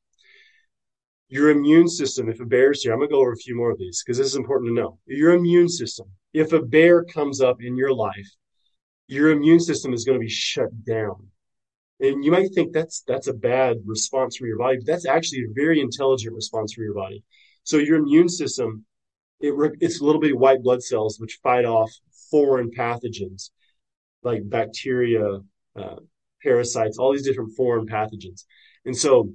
Your 1.32 1.48
immune 1.48 1.88
system, 1.88 2.28
if 2.28 2.40
a 2.40 2.44
bear's 2.44 2.82
here, 2.82 2.92
I'm 2.92 2.98
going 2.98 3.08
to 3.08 3.14
go 3.14 3.22
over 3.22 3.32
a 3.32 3.36
few 3.36 3.56
more 3.56 3.70
of 3.70 3.78
these 3.78 4.02
because 4.04 4.18
this 4.18 4.26
is 4.26 4.36
important 4.36 4.68
to 4.68 4.74
know. 4.74 4.98
Your 5.06 5.32
immune 5.32 5.66
system, 5.66 6.06
if 6.34 6.52
a 6.52 6.60
bear 6.60 7.04
comes 7.04 7.40
up 7.40 7.62
in 7.62 7.74
your 7.74 7.90
life, 7.90 8.28
your 9.06 9.30
immune 9.30 9.58
system 9.58 9.94
is 9.94 10.04
going 10.04 10.18
to 10.18 10.22
be 10.22 10.28
shut 10.28 10.68
down. 10.84 11.28
And 12.00 12.22
you 12.22 12.30
might 12.30 12.52
think 12.52 12.74
that's 12.74 13.00
that's 13.06 13.28
a 13.28 13.32
bad 13.32 13.78
response 13.86 14.36
from 14.36 14.48
your 14.48 14.58
body, 14.58 14.76
but 14.76 14.86
that's 14.86 15.06
actually 15.06 15.44
a 15.44 15.54
very 15.54 15.80
intelligent 15.80 16.34
response 16.34 16.74
from 16.74 16.84
your 16.84 16.92
body. 16.92 17.24
So 17.64 17.78
your 17.78 17.96
immune 17.96 18.28
system, 18.28 18.84
it, 19.40 19.54
it's 19.80 20.02
a 20.02 20.04
little 20.04 20.20
bit 20.20 20.34
of 20.34 20.38
white 20.38 20.62
blood 20.62 20.82
cells 20.82 21.18
which 21.18 21.40
fight 21.42 21.64
off 21.64 21.90
foreign 22.30 22.70
pathogens 22.70 23.48
like 24.22 24.42
bacteria, 24.50 25.38
uh, 25.76 25.96
parasites, 26.42 26.98
all 26.98 27.12
these 27.12 27.24
different 27.24 27.56
foreign 27.56 27.86
pathogens. 27.86 28.44
And 28.84 28.94
so 28.94 29.32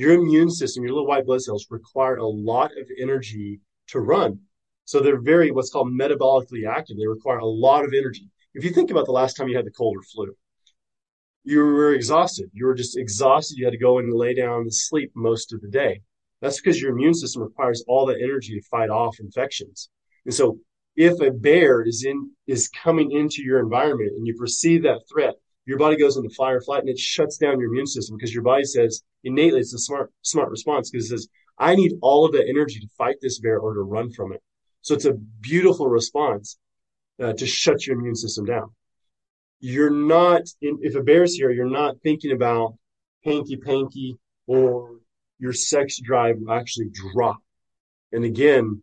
your 0.00 0.14
immune 0.14 0.50
system, 0.50 0.82
your 0.82 0.94
little 0.94 1.06
white 1.06 1.26
blood 1.26 1.42
cells 1.42 1.66
require 1.70 2.16
a 2.16 2.26
lot 2.26 2.70
of 2.78 2.88
energy 2.98 3.60
to 3.88 4.00
run. 4.00 4.40
So 4.86 5.00
they're 5.00 5.20
very 5.20 5.50
what's 5.50 5.70
called 5.70 5.92
metabolically 5.92 6.68
active. 6.68 6.96
They 6.96 7.06
require 7.06 7.38
a 7.38 7.46
lot 7.46 7.84
of 7.84 7.92
energy. 7.92 8.30
If 8.54 8.64
you 8.64 8.70
think 8.70 8.90
about 8.90 9.06
the 9.06 9.12
last 9.12 9.34
time 9.34 9.48
you 9.48 9.56
had 9.56 9.66
the 9.66 9.70
cold 9.70 9.98
or 9.98 10.02
flu, 10.02 10.34
you 11.44 11.58
were 11.58 11.92
exhausted. 11.92 12.50
You 12.52 12.66
were 12.66 12.74
just 12.74 12.96
exhausted. 12.96 13.58
You 13.58 13.66
had 13.66 13.72
to 13.72 13.78
go 13.78 13.98
and 13.98 14.12
lay 14.12 14.34
down 14.34 14.62
and 14.62 14.74
sleep 14.74 15.12
most 15.14 15.52
of 15.52 15.60
the 15.60 15.68
day. 15.68 16.00
That's 16.40 16.60
because 16.60 16.80
your 16.80 16.92
immune 16.92 17.14
system 17.14 17.42
requires 17.42 17.84
all 17.86 18.06
that 18.06 18.22
energy 18.22 18.58
to 18.58 18.66
fight 18.68 18.90
off 18.90 19.20
infections. 19.20 19.90
And 20.24 20.34
so 20.34 20.58
if 20.96 21.20
a 21.20 21.30
bear 21.30 21.82
is 21.82 22.04
in 22.04 22.30
is 22.46 22.68
coming 22.68 23.12
into 23.12 23.42
your 23.42 23.60
environment 23.60 24.12
and 24.16 24.26
you 24.26 24.34
perceive 24.34 24.82
that 24.82 25.02
threat, 25.10 25.34
your 25.70 25.78
body 25.78 25.96
goes 25.96 26.16
into 26.16 26.28
fly 26.30 26.50
or 26.50 26.60
flight 26.60 26.80
and 26.80 26.90
it 26.90 26.98
shuts 26.98 27.38
down 27.38 27.58
your 27.60 27.70
immune 27.70 27.86
system 27.86 28.16
because 28.16 28.34
your 28.34 28.42
body 28.42 28.64
says 28.64 29.02
innately 29.24 29.60
it's 29.60 29.74
a 29.74 29.78
smart 29.78 30.12
smart 30.22 30.50
response 30.50 30.90
because 30.90 31.06
it 31.06 31.10
says 31.10 31.28
I 31.58 31.74
need 31.74 31.92
all 32.02 32.24
of 32.26 32.32
that 32.32 32.48
energy 32.48 32.80
to 32.80 32.88
fight 32.98 33.16
this 33.20 33.38
bear 33.38 33.58
or 33.58 33.74
to 33.74 33.82
run 33.82 34.10
from 34.10 34.32
it. 34.32 34.42
So 34.82 34.94
it's 34.94 35.04
a 35.04 35.12
beautiful 35.40 35.88
response 35.88 36.58
uh, 37.22 37.34
to 37.34 37.46
shut 37.46 37.86
your 37.86 37.98
immune 37.98 38.16
system 38.16 38.44
down 38.46 38.70
you're 39.60 39.90
not 39.90 40.42
if 40.60 40.94
a 40.94 41.02
bear's 41.02 41.34
here, 41.34 41.50
you're 41.50 41.68
not 41.68 42.00
thinking 42.02 42.32
about 42.32 42.74
hanky 43.24 43.56
panky 43.56 44.18
or 44.46 44.96
your 45.38 45.52
sex 45.52 46.00
drive 46.00 46.36
will 46.38 46.52
actually 46.52 46.88
drop. 46.92 47.38
And 48.12 48.24
again, 48.24 48.82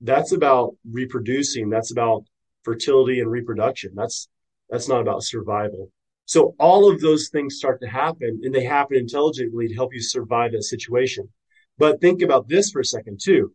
that's 0.00 0.32
about 0.32 0.76
reproducing. 0.90 1.68
That's 1.68 1.90
about 1.90 2.24
fertility 2.62 3.20
and 3.20 3.30
reproduction. 3.30 3.92
That's 3.94 4.28
that's 4.70 4.88
not 4.88 5.00
about 5.00 5.24
survival. 5.24 5.90
So 6.26 6.54
all 6.58 6.90
of 6.90 7.00
those 7.00 7.28
things 7.28 7.56
start 7.56 7.80
to 7.80 7.88
happen 7.88 8.40
and 8.42 8.54
they 8.54 8.64
happen 8.64 8.96
intelligently 8.96 9.68
to 9.68 9.74
help 9.74 9.94
you 9.94 10.00
survive 10.00 10.52
that 10.52 10.62
situation. 10.62 11.28
But 11.78 12.00
think 12.00 12.22
about 12.22 12.48
this 12.48 12.70
for 12.70 12.80
a 12.80 12.84
second 12.84 13.20
too. 13.22 13.52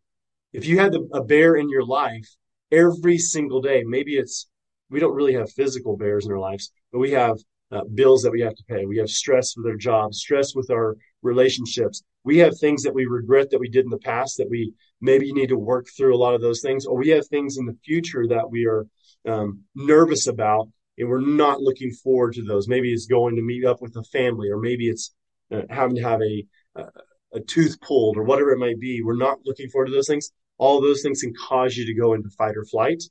If 0.53 0.65
you 0.65 0.79
had 0.79 0.95
a 1.13 1.21
bear 1.23 1.55
in 1.55 1.69
your 1.69 1.85
life 1.85 2.27
every 2.71 3.17
single 3.17 3.61
day, 3.61 3.83
maybe 3.85 4.17
it's 4.17 4.47
we 4.89 4.99
don't 4.99 5.15
really 5.15 5.33
have 5.33 5.51
physical 5.51 5.97
bears 5.97 6.25
in 6.25 6.31
our 6.31 6.39
lives, 6.39 6.71
but 6.91 6.99
we 6.99 7.11
have 7.11 7.37
uh, 7.71 7.81
bills 7.93 8.23
that 8.23 8.31
we 8.31 8.41
have 8.41 8.55
to 8.55 8.63
pay. 8.67 8.85
We 8.85 8.97
have 8.97 9.09
stress 9.09 9.55
with 9.55 9.67
our 9.67 9.75
jobs, 9.75 10.19
stress 10.19 10.55
with 10.55 10.71
our 10.71 10.97
relationships. 11.21 12.03
We 12.23 12.39
have 12.39 12.57
things 12.57 12.83
that 12.83 12.93
we 12.93 13.05
regret 13.05 13.51
that 13.51 13.59
we 13.59 13.69
did 13.69 13.85
in 13.85 13.91
the 13.91 13.99
past 13.99 14.37
that 14.37 14.49
we 14.49 14.73
maybe 15.01 15.31
need 15.31 15.49
to 15.49 15.57
work 15.57 15.87
through 15.95 16.15
a 16.15 16.17
lot 16.17 16.33
of 16.33 16.41
those 16.41 16.61
things, 16.61 16.85
or 16.85 16.97
we 16.97 17.09
have 17.09 17.27
things 17.27 17.57
in 17.57 17.65
the 17.65 17.77
future 17.85 18.27
that 18.27 18.49
we 18.49 18.65
are 18.65 18.85
um, 19.27 19.61
nervous 19.75 20.27
about 20.27 20.69
and 20.99 21.09
we're 21.09 21.21
not 21.21 21.61
looking 21.61 21.91
forward 21.91 22.33
to 22.33 22.43
those. 22.43 22.67
Maybe 22.67 22.93
it's 22.93 23.07
going 23.07 23.35
to 23.37 23.41
meet 23.41 23.65
up 23.65 23.81
with 23.81 23.95
a 23.95 24.03
family, 24.03 24.49
or 24.49 24.59
maybe 24.59 24.87
it's 24.89 25.15
uh, 25.51 25.61
having 25.69 25.95
to 25.95 26.03
have 26.03 26.21
a, 26.21 26.45
a 26.75 26.85
a 27.31 27.39
tooth 27.41 27.79
pulled, 27.81 28.17
or 28.17 28.23
whatever 28.23 28.51
it 28.51 28.59
might 28.59 28.79
be. 28.79 29.01
We're 29.03 29.15
not 29.15 29.39
looking 29.45 29.69
forward 29.69 29.87
to 29.87 29.91
those 29.93 30.07
things. 30.07 30.31
All 30.57 30.81
those 30.81 31.01
things 31.01 31.21
can 31.21 31.33
cause 31.33 31.77
you 31.77 31.85
to 31.85 31.93
go 31.93 32.13
into 32.13 32.29
fight 32.29 32.57
or 32.57 32.65
flight 32.65 33.03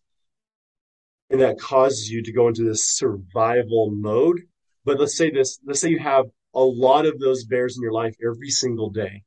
and 1.31 1.41
that 1.41 1.59
causes 1.59 2.11
you 2.11 2.23
to 2.23 2.33
go 2.33 2.49
into 2.49 2.65
this 2.65 2.89
survival 2.89 3.91
mode. 3.91 4.43
But 4.85 4.99
let's 4.99 5.17
say 5.17 5.31
this, 5.31 5.59
let's 5.67 5.81
say 5.81 5.91
you 5.91 5.99
have 5.99 6.27
a 6.55 6.61
lot 6.61 7.07
of 7.07 7.19
those 7.19 7.45
bears 7.45 7.77
in 7.77 7.83
your 7.83 7.93
life 7.93 8.17
every 8.25 8.51
single 8.51 8.91
day, 8.91 9.23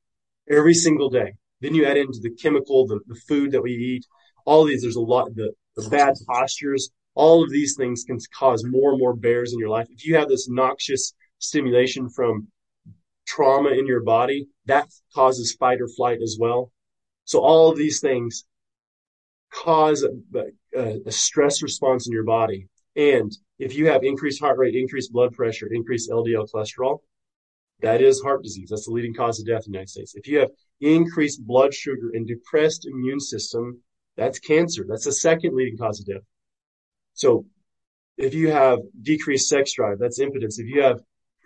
every 0.49 0.73
single 0.73 1.09
day. 1.09 1.33
Then 1.61 1.75
you 1.75 1.85
add 1.85 1.97
into 1.97 2.19
the 2.21 2.31
chemical, 2.31 2.87
the, 2.87 2.99
the 3.05 3.19
food 3.27 3.51
that 3.51 3.61
we 3.61 3.71
eat, 3.71 4.05
all 4.45 4.65
these, 4.65 4.81
there's 4.81 4.95
a 4.95 5.01
lot, 5.01 5.35
the 5.35 5.53
the 5.77 5.87
bad 5.89 6.15
postures, 6.27 6.89
all 7.13 7.43
of 7.43 7.49
these 7.49 7.75
things 7.75 8.03
can 8.03 8.17
cause 8.37 8.63
more 8.63 8.91
and 8.91 8.99
more 8.99 9.15
bears 9.15 9.53
in 9.53 9.59
your 9.59 9.69
life. 9.69 9.87
If 9.89 10.05
you 10.05 10.15
have 10.15 10.29
this 10.29 10.49
noxious 10.49 11.13
stimulation 11.39 12.09
from 12.09 12.47
trauma 13.27 13.69
in 13.69 13.85
your 13.87 14.03
body, 14.03 14.47
that 14.65 14.87
causes 15.13 15.55
fight 15.59 15.81
or 15.81 15.87
flight 15.87 16.19
as 16.21 16.37
well. 16.39 16.71
So 17.25 17.39
all 17.39 17.71
of 17.71 17.77
these 17.77 17.99
things 17.99 18.45
cause 19.51 20.03
a, 20.03 20.09
a, 20.77 21.01
a 21.05 21.11
stress 21.11 21.61
response 21.61 22.07
in 22.07 22.13
your 22.13 22.23
body. 22.23 22.67
And 22.95 23.31
if 23.59 23.75
you 23.75 23.87
have 23.87 24.03
increased 24.03 24.41
heart 24.41 24.57
rate, 24.57 24.75
increased 24.75 25.11
blood 25.11 25.33
pressure, 25.33 25.67
increased 25.71 26.09
LDL 26.09 26.47
cholesterol, 26.53 26.99
that 27.81 28.01
is 28.01 28.21
heart 28.21 28.43
disease. 28.43 28.69
That's 28.69 28.85
the 28.85 28.91
leading 28.93 29.13
cause 29.13 29.39
of 29.39 29.47
death 29.47 29.63
in 29.65 29.71
the 29.71 29.77
United 29.77 29.89
States. 29.89 30.15
If 30.15 30.27
you 30.27 30.39
have 30.39 30.51
increased 30.81 31.45
blood 31.45 31.73
sugar 31.73 32.11
and 32.13 32.27
depressed 32.27 32.87
immune 32.87 33.19
system, 33.19 33.81
that's 34.17 34.39
cancer. 34.39 34.85
That's 34.87 35.05
the 35.05 35.13
second 35.13 35.55
leading 35.55 35.77
cause 35.77 35.99
of 35.99 36.05
death. 36.05 36.23
So 37.13 37.45
if 38.17 38.33
you 38.33 38.51
have 38.51 38.79
decreased 39.01 39.49
sex 39.49 39.73
drive, 39.73 39.99
that's 39.99 40.19
impotence. 40.19 40.59
If 40.59 40.67
you 40.67 40.81
have 40.81 40.99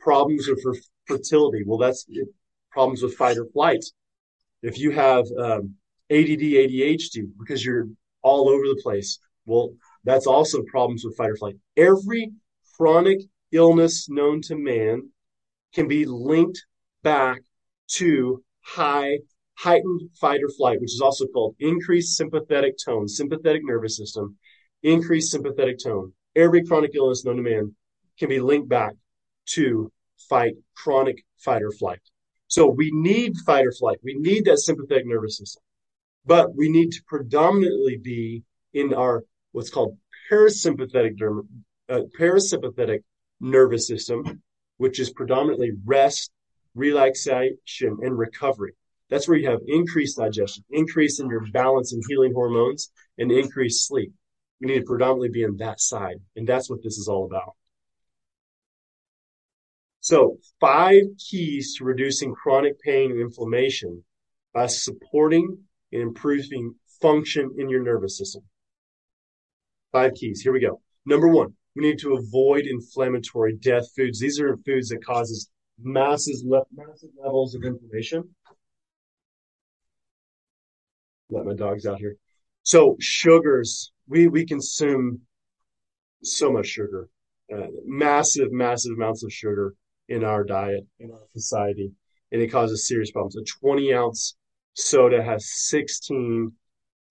problems 0.03 0.47
with 0.47 0.63
fertility, 1.07 1.63
well, 1.65 1.77
that's 1.77 2.05
problems 2.71 3.01
with 3.01 3.15
fight 3.15 3.37
or 3.37 3.45
flight. 3.53 3.83
If 4.61 4.77
you 4.79 4.91
have 4.91 5.25
um, 5.39 5.75
ADD, 6.09 6.41
ADHD, 6.41 7.29
because 7.39 7.63
you're 7.63 7.87
all 8.21 8.49
over 8.49 8.65
the 8.65 8.79
place, 8.81 9.19
well, 9.45 9.73
that's 10.03 10.27
also 10.27 10.63
problems 10.63 11.03
with 11.05 11.15
fight 11.15 11.31
or 11.31 11.37
flight. 11.37 11.55
Every 11.77 12.31
chronic 12.75 13.19
illness 13.51 14.09
known 14.09 14.41
to 14.41 14.55
man 14.55 15.09
can 15.73 15.87
be 15.87 16.05
linked 16.05 16.65
back 17.03 17.41
to 17.87 18.43
high 18.61 19.19
heightened 19.57 20.01
fight 20.19 20.41
or 20.43 20.49
flight, 20.49 20.81
which 20.81 20.93
is 20.93 21.01
also 21.01 21.25
called 21.27 21.55
increased 21.59 22.17
sympathetic 22.17 22.75
tone, 22.83 23.07
sympathetic 23.07 23.61
nervous 23.63 23.97
system, 23.97 24.37
increased 24.85 25.31
sympathetic 25.31 25.79
tone. 25.83 26.13
Every 26.35 26.63
chronic 26.63 26.91
illness 26.93 27.25
known 27.25 27.37
to 27.37 27.41
man 27.41 27.75
can 28.19 28.29
be 28.29 28.39
linked 28.39 28.69
back 28.69 28.93
to 29.47 29.91
fight, 30.29 30.55
chronic 30.75 31.25
fight 31.37 31.63
or 31.63 31.71
flight. 31.71 31.99
So 32.47 32.67
we 32.67 32.91
need 32.93 33.33
fight 33.45 33.65
or 33.65 33.71
flight. 33.71 33.97
We 34.03 34.13
need 34.13 34.45
that 34.45 34.59
sympathetic 34.59 35.05
nervous 35.05 35.37
system, 35.37 35.63
but 36.25 36.55
we 36.55 36.69
need 36.69 36.91
to 36.91 37.01
predominantly 37.07 37.97
be 37.97 38.43
in 38.73 38.93
our 38.93 39.23
what's 39.51 39.69
called 39.69 39.97
parasympathetic, 40.31 41.19
uh, 41.89 42.01
parasympathetic 42.19 42.99
nervous 43.39 43.87
system, 43.87 44.41
which 44.77 44.99
is 44.99 45.11
predominantly 45.11 45.71
rest, 45.85 46.31
relaxation, 46.75 47.97
and 48.01 48.17
recovery. 48.17 48.73
That's 49.09 49.27
where 49.27 49.37
you 49.37 49.49
have 49.49 49.61
increased 49.67 50.17
digestion, 50.17 50.63
increase 50.69 51.19
in 51.19 51.29
your 51.29 51.45
balance 51.51 51.93
and 51.93 52.03
healing 52.07 52.33
hormones, 52.33 52.91
and 53.17 53.31
increased 53.31 53.87
sleep. 53.87 54.11
We 54.61 54.67
need 54.67 54.79
to 54.79 54.85
predominantly 54.85 55.29
be 55.29 55.43
in 55.43 55.57
that 55.57 55.79
side. 55.79 56.17
And 56.35 56.47
that's 56.47 56.69
what 56.69 56.81
this 56.81 56.97
is 56.97 57.07
all 57.07 57.25
about. 57.25 57.55
So, 59.99 60.37
five 60.59 61.01
keys 61.17 61.75
to 61.77 61.83
reducing 61.83 62.33
chronic 62.33 62.79
pain 62.79 63.11
and 63.11 63.19
inflammation 63.19 64.03
by 64.53 64.67
supporting 64.67 65.57
and 65.91 66.01
improving 66.01 66.75
function 67.01 67.55
in 67.57 67.69
your 67.69 67.81
nervous 67.81 68.17
system. 68.17 68.43
Five 69.91 70.13
keys. 70.13 70.41
Here 70.41 70.53
we 70.53 70.59
go. 70.59 70.81
Number 71.05 71.27
one, 71.27 71.55
we 71.75 71.83
need 71.83 71.99
to 71.99 72.15
avoid 72.15 72.65
inflammatory 72.65 73.55
death 73.57 73.85
foods. 73.95 74.19
These 74.19 74.39
are 74.39 74.55
foods 74.57 74.89
that 74.89 75.03
causes 75.03 75.49
massive, 75.81 76.35
massive 76.45 77.09
levels 77.21 77.55
of 77.55 77.63
inflammation. 77.63 78.29
Let 81.29 81.45
my 81.45 81.53
dogs 81.53 81.85
out 81.85 81.99
here. 81.99 82.15
So 82.65 82.97
sugars, 82.99 83.91
we, 84.07 84.27
we 84.27 84.43
consume 84.43 85.21
so 86.23 86.51
much 86.51 86.65
sugar, 86.65 87.07
uh, 87.55 87.67
massive, 87.85 88.51
massive 88.51 88.93
amounts 88.93 89.23
of 89.23 89.31
sugar 89.31 89.75
in 90.09 90.23
our 90.23 90.43
diet, 90.43 90.83
in 90.99 91.11
our 91.11 91.27
society, 91.33 91.91
and 92.31 92.41
it 92.41 92.47
causes 92.47 92.87
serious 92.87 93.11
problems. 93.11 93.35
A 93.35 93.43
20 93.43 93.93
ounce 93.93 94.35
soda 94.73 95.21
has 95.21 95.47
16 95.67 96.51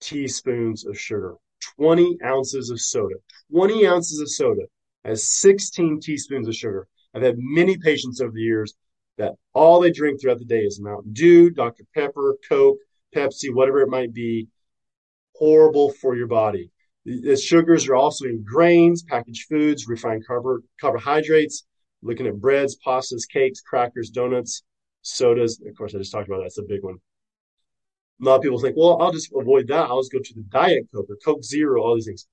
teaspoons 0.01 0.85
of 0.85 0.99
sugar. 0.99 1.35
20 1.77 2.17
ounces 2.25 2.69
of 2.69 2.81
soda. 2.81 3.15
20 3.49 3.87
ounces 3.87 4.19
of 4.19 4.29
soda 4.29 4.63
has 5.05 5.25
16 5.25 6.01
teaspoons 6.01 6.49
of 6.49 6.55
sugar. 6.55 6.85
I've 7.13 7.21
had 7.21 7.37
many 7.37 7.77
patients 7.77 8.19
over 8.19 8.33
the 8.33 8.41
years 8.41 8.73
that 9.17 9.35
all 9.53 9.79
they 9.79 9.91
drink 9.91 10.19
throughout 10.19 10.39
the 10.39 10.43
day 10.45 10.63
is 10.63 10.81
Mountain 10.81 11.13
Dew, 11.13 11.49
Dr. 11.49 11.85
Pepper, 11.93 12.35
Coke, 12.49 12.79
Pepsi, 13.15 13.53
whatever 13.53 13.79
it 13.79 13.87
might 13.87 14.13
be. 14.13 14.49
Horrible 15.37 15.91
for 15.91 16.15
your 16.15 16.27
body. 16.27 16.71
The 17.05 17.37
sugars 17.37 17.87
are 17.87 17.95
also 17.95 18.25
in 18.25 18.43
grains, 18.43 19.03
packaged 19.03 19.47
foods, 19.47 19.87
refined 19.87 20.25
carb- 20.27 20.63
carbohydrates, 20.81 21.65
looking 22.01 22.25
at 22.25 22.39
breads, 22.39 22.77
pastas, 22.83 23.27
cakes, 23.31 23.61
crackers, 23.61 24.09
donuts, 24.09 24.63
sodas. 25.03 25.61
Of 25.65 25.77
course, 25.77 25.93
I 25.93 25.99
just 25.99 26.11
talked 26.11 26.27
about 26.27 26.37
that. 26.37 26.43
That's 26.43 26.57
a 26.57 26.63
big 26.63 26.83
one 26.83 26.97
a 28.21 28.25
lot 28.25 28.37
of 28.37 28.41
people 28.41 28.59
think, 28.59 28.77
well, 28.77 29.01
I'll 29.01 29.11
just 29.11 29.31
avoid 29.35 29.67
that. 29.67 29.89
I'll 29.89 30.01
just 30.01 30.11
go 30.11 30.19
to 30.19 30.33
the 30.33 30.43
Diet 30.43 30.87
Coke 30.93 31.07
or 31.09 31.17
Coke 31.23 31.43
Zero, 31.43 31.81
all 31.81 31.95
these 31.95 32.05
things. 32.05 32.27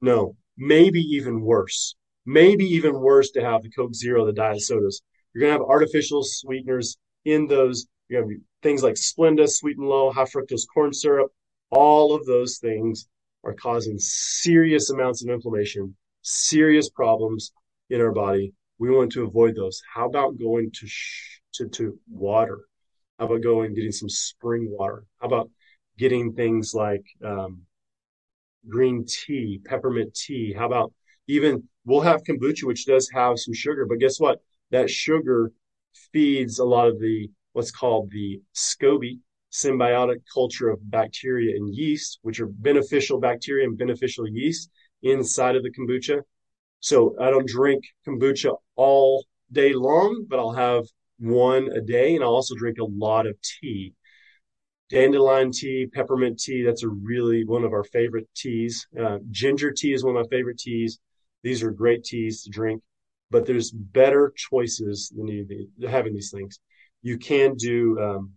No, 0.00 0.36
maybe 0.56 1.00
even 1.00 1.40
worse. 1.42 1.94
Maybe 2.24 2.64
even 2.64 2.94
worse 2.94 3.30
to 3.32 3.42
have 3.42 3.62
the 3.62 3.70
Coke 3.70 3.94
Zero, 3.94 4.24
the 4.24 4.32
diet 4.32 4.60
sodas. 4.60 5.02
You're 5.32 5.42
going 5.42 5.54
to 5.54 5.60
have 5.60 5.68
artificial 5.68 6.22
sweeteners 6.22 6.98
in 7.24 7.46
those. 7.46 7.86
You're 8.08 8.22
going 8.22 8.30
to 8.30 8.34
have 8.36 8.42
things 8.62 8.82
like 8.82 8.94
Splenda, 8.94 9.48
sweet 9.48 9.78
and 9.78 9.88
low, 9.88 10.10
high 10.10 10.24
fructose 10.24 10.66
corn 10.72 10.92
syrup. 10.92 11.30
All 11.70 12.14
of 12.14 12.26
those 12.26 12.58
things 12.58 13.08
are 13.44 13.54
causing 13.54 13.98
serious 13.98 14.90
amounts 14.90 15.22
of 15.22 15.30
inflammation, 15.30 15.94
serious 16.22 16.88
problems 16.90 17.52
in 17.90 18.00
our 18.00 18.12
body. 18.12 18.52
We 18.78 18.90
want 18.90 19.12
to 19.12 19.24
avoid 19.24 19.56
those. 19.56 19.82
How 19.92 20.06
about 20.06 20.38
going 20.38 20.70
to 20.72 20.86
sh- 20.86 21.40
to, 21.54 21.68
to 21.68 21.98
water? 22.08 22.60
How 23.18 23.26
about 23.26 23.42
going 23.42 23.74
getting 23.74 23.92
some 23.92 24.08
spring 24.08 24.68
water? 24.70 25.04
How 25.20 25.26
about 25.26 25.50
getting 25.98 26.32
things 26.32 26.72
like 26.74 27.04
um, 27.24 27.62
green 28.68 29.04
tea, 29.06 29.60
peppermint 29.64 30.14
tea? 30.14 30.52
How 30.52 30.66
about 30.66 30.92
even 31.26 31.64
we'll 31.84 32.00
have 32.00 32.22
kombucha, 32.22 32.64
which 32.64 32.86
does 32.86 33.10
have 33.12 33.38
some 33.38 33.54
sugar, 33.54 33.86
but 33.86 33.98
guess 33.98 34.20
what? 34.20 34.40
That 34.70 34.90
sugar 34.90 35.52
feeds 36.12 36.58
a 36.58 36.64
lot 36.64 36.88
of 36.88 37.00
the 37.00 37.30
what's 37.52 37.70
called 37.70 38.10
the 38.10 38.40
SCOBY, 38.54 39.18
symbiotic 39.52 40.18
culture 40.32 40.68
of 40.68 40.78
bacteria 40.90 41.56
and 41.56 41.74
yeast, 41.74 42.18
which 42.22 42.40
are 42.40 42.46
beneficial 42.46 43.18
bacteria 43.18 43.66
and 43.66 43.78
beneficial 43.78 44.28
yeast 44.28 44.70
inside 45.02 45.56
of 45.56 45.62
the 45.62 45.70
kombucha. 45.70 46.20
So 46.80 47.16
I 47.20 47.30
don't 47.30 47.48
drink 47.48 47.84
kombucha 48.06 48.54
all 48.76 49.24
day 49.50 49.72
long, 49.72 50.26
but 50.28 50.38
I'll 50.38 50.52
have 50.52 50.84
one 51.18 51.68
a 51.74 51.80
day, 51.80 52.14
and 52.14 52.22
I 52.22 52.26
also 52.26 52.54
drink 52.54 52.78
a 52.78 52.84
lot 52.84 53.26
of 53.26 53.36
tea. 53.42 53.94
Dandelion 54.90 55.50
tea, 55.52 55.86
peppermint 55.92 56.38
tea, 56.38 56.62
that's 56.62 56.82
a 56.82 56.88
really 56.88 57.44
one 57.44 57.64
of 57.64 57.72
our 57.72 57.84
favorite 57.84 58.28
teas. 58.34 58.86
Uh, 58.98 59.18
ginger 59.30 59.70
tea 59.70 59.92
is 59.92 60.04
one 60.04 60.16
of 60.16 60.22
my 60.22 60.28
favorite 60.36 60.58
teas. 60.58 60.98
These 61.42 61.62
are 61.62 61.70
great 61.70 62.04
teas 62.04 62.42
to 62.44 62.50
drink, 62.50 62.82
but 63.30 63.44
there's 63.44 63.70
better 63.70 64.32
choices 64.34 65.12
than 65.14 65.26
you, 65.26 65.68
having 65.88 66.14
these 66.14 66.30
things. 66.30 66.58
You 67.02 67.18
can 67.18 67.54
do 67.56 67.98
um, 68.00 68.32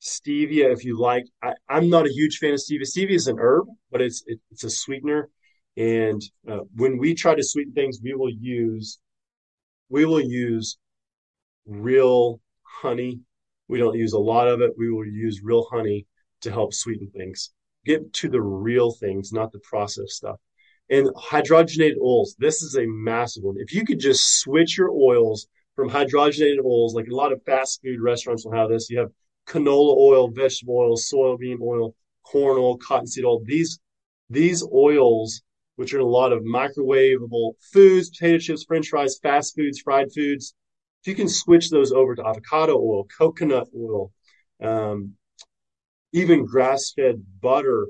stevia 0.00 0.72
if 0.72 0.84
you 0.84 0.98
like. 0.98 1.24
I, 1.42 1.54
am 1.68 1.88
not 1.88 2.06
a 2.06 2.12
huge 2.12 2.38
fan 2.38 2.54
of 2.54 2.60
stevia. 2.60 2.82
Stevia 2.82 3.14
is 3.14 3.26
an 3.26 3.38
herb, 3.38 3.66
but 3.90 4.00
it's 4.00 4.22
it, 4.26 4.40
it's 4.50 4.64
a 4.64 4.70
sweetener. 4.70 5.28
And 5.76 6.20
uh, 6.50 6.60
when 6.74 6.98
we 6.98 7.14
try 7.14 7.34
to 7.34 7.42
sweeten 7.42 7.72
things, 7.72 8.00
we 8.02 8.14
will 8.14 8.30
use 8.30 8.98
we 9.88 10.04
will 10.04 10.20
use 10.20 10.78
real 11.66 12.40
honey. 12.62 13.20
We 13.68 13.78
don't 13.78 13.96
use 13.96 14.12
a 14.12 14.18
lot 14.18 14.48
of 14.48 14.60
it. 14.60 14.72
We 14.76 14.90
will 14.90 15.06
use 15.06 15.40
real 15.42 15.66
honey 15.70 16.06
to 16.42 16.50
help 16.50 16.74
sweeten 16.74 17.10
things. 17.10 17.50
Get 17.84 18.12
to 18.14 18.28
the 18.28 18.40
real 18.40 18.92
things, 18.92 19.32
not 19.32 19.52
the 19.52 19.60
processed 19.60 20.12
stuff. 20.12 20.36
And 20.90 21.08
hydrogenated 21.14 21.98
oils, 22.02 22.34
this 22.38 22.62
is 22.62 22.76
a 22.76 22.86
massive 22.86 23.44
one. 23.44 23.56
If 23.58 23.74
you 23.74 23.84
could 23.84 24.00
just 24.00 24.40
switch 24.40 24.78
your 24.78 24.90
oils 24.90 25.46
from 25.76 25.90
hydrogenated 25.90 26.64
oils, 26.64 26.94
like 26.94 27.08
a 27.08 27.14
lot 27.14 27.32
of 27.32 27.42
fast 27.44 27.80
food 27.82 28.00
restaurants 28.00 28.44
will 28.44 28.52
have 28.52 28.70
this. 28.70 28.88
You 28.88 29.00
have 29.00 29.10
canola 29.48 29.96
oil, 29.96 30.30
vegetable 30.30 30.78
oil, 30.78 30.96
soybean 30.96 31.60
oil, 31.60 31.94
corn 32.24 32.58
oil, 32.58 32.76
cottonseed 32.78 33.24
oil. 33.24 33.40
These 33.44 33.80
these 34.30 34.62
oils, 34.72 35.42
which 35.76 35.94
are 35.94 35.98
in 35.98 36.04
a 36.04 36.08
lot 36.08 36.32
of 36.32 36.42
microwavable 36.42 37.52
foods, 37.72 38.10
potato 38.10 38.38
chips, 38.38 38.64
french 38.64 38.88
fries, 38.88 39.18
fast 39.22 39.54
foods, 39.56 39.80
fried 39.80 40.12
foods, 40.12 40.54
if 41.02 41.08
you 41.08 41.14
can 41.14 41.28
switch 41.28 41.70
those 41.70 41.92
over 41.92 42.14
to 42.14 42.26
avocado 42.26 42.76
oil, 42.76 43.06
coconut 43.16 43.68
oil, 43.76 44.12
um, 44.60 45.14
even 46.12 46.44
grass 46.44 46.92
fed 46.94 47.22
butter, 47.40 47.88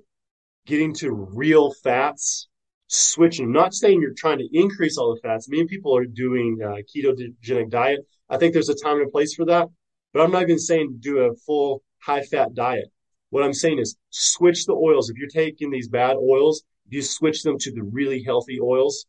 getting 0.67 0.93
to 0.95 1.11
real 1.11 1.73
fats, 1.73 2.49
switching, 2.89 3.47
I'm 3.47 3.53
not 3.53 3.75
saying 3.75 4.01
you're 4.03 4.13
trying 4.17 4.39
to 4.39 4.49
increase 4.53 4.99
all 4.99 5.15
the 5.15 5.21
fats. 5.21 5.49
Many 5.49 5.67
people 5.67 5.97
are 5.97 6.05
doing 6.05 6.59
a 6.63 6.83
ketogenic 6.83 7.71
diet. 7.71 8.01
I 8.29 8.37
think 8.37 8.53
there's 8.53 8.69
a 8.69 8.75
time 8.75 9.01
and 9.01 9.11
place 9.11 9.35
for 9.35 9.47
that, 9.47 9.69
but 10.13 10.23
I'm 10.23 10.31
not 10.31 10.43
even 10.43 10.59
saying 10.59 10.99
do 11.01 11.19
a 11.19 11.35
full 11.35 11.83
high 12.01 12.23
fat 12.23 12.55
diet. 12.55 12.91
What 13.31 13.45
I'm 13.45 13.53
saying 13.53 13.79
is 13.79 13.97
switch 14.11 14.65
the 14.65 14.73
oils. 14.73 15.11
If 15.11 15.17
you're 15.17 15.29
taking 15.29 15.71
these 15.71 15.89
bad 15.89 16.17
oils, 16.17 16.63
you 16.89 17.03
switch 17.03 17.43
them 17.43 17.59
to 17.59 17.73
the 17.73 17.83
really 17.83 18.23
healthy 18.23 18.59
oils, 18.61 19.07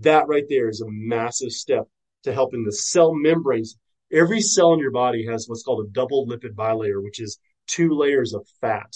that 0.00 0.28
right 0.28 0.44
there 0.48 0.68
is 0.68 0.80
a 0.80 0.88
massive 0.88 1.52
step 1.52 1.88
to 2.24 2.32
helping 2.32 2.64
the 2.64 2.72
cell 2.72 3.14
membranes. 3.14 3.76
Every 4.12 4.40
cell 4.40 4.74
in 4.74 4.80
your 4.80 4.90
body 4.90 5.26
has 5.26 5.46
what's 5.48 5.62
called 5.62 5.86
a 5.86 5.90
double 5.90 6.26
lipid 6.26 6.54
bilayer, 6.54 7.02
which 7.02 7.20
is 7.20 7.38
two 7.66 7.90
layers 7.90 8.34
of 8.34 8.46
fat. 8.60 8.92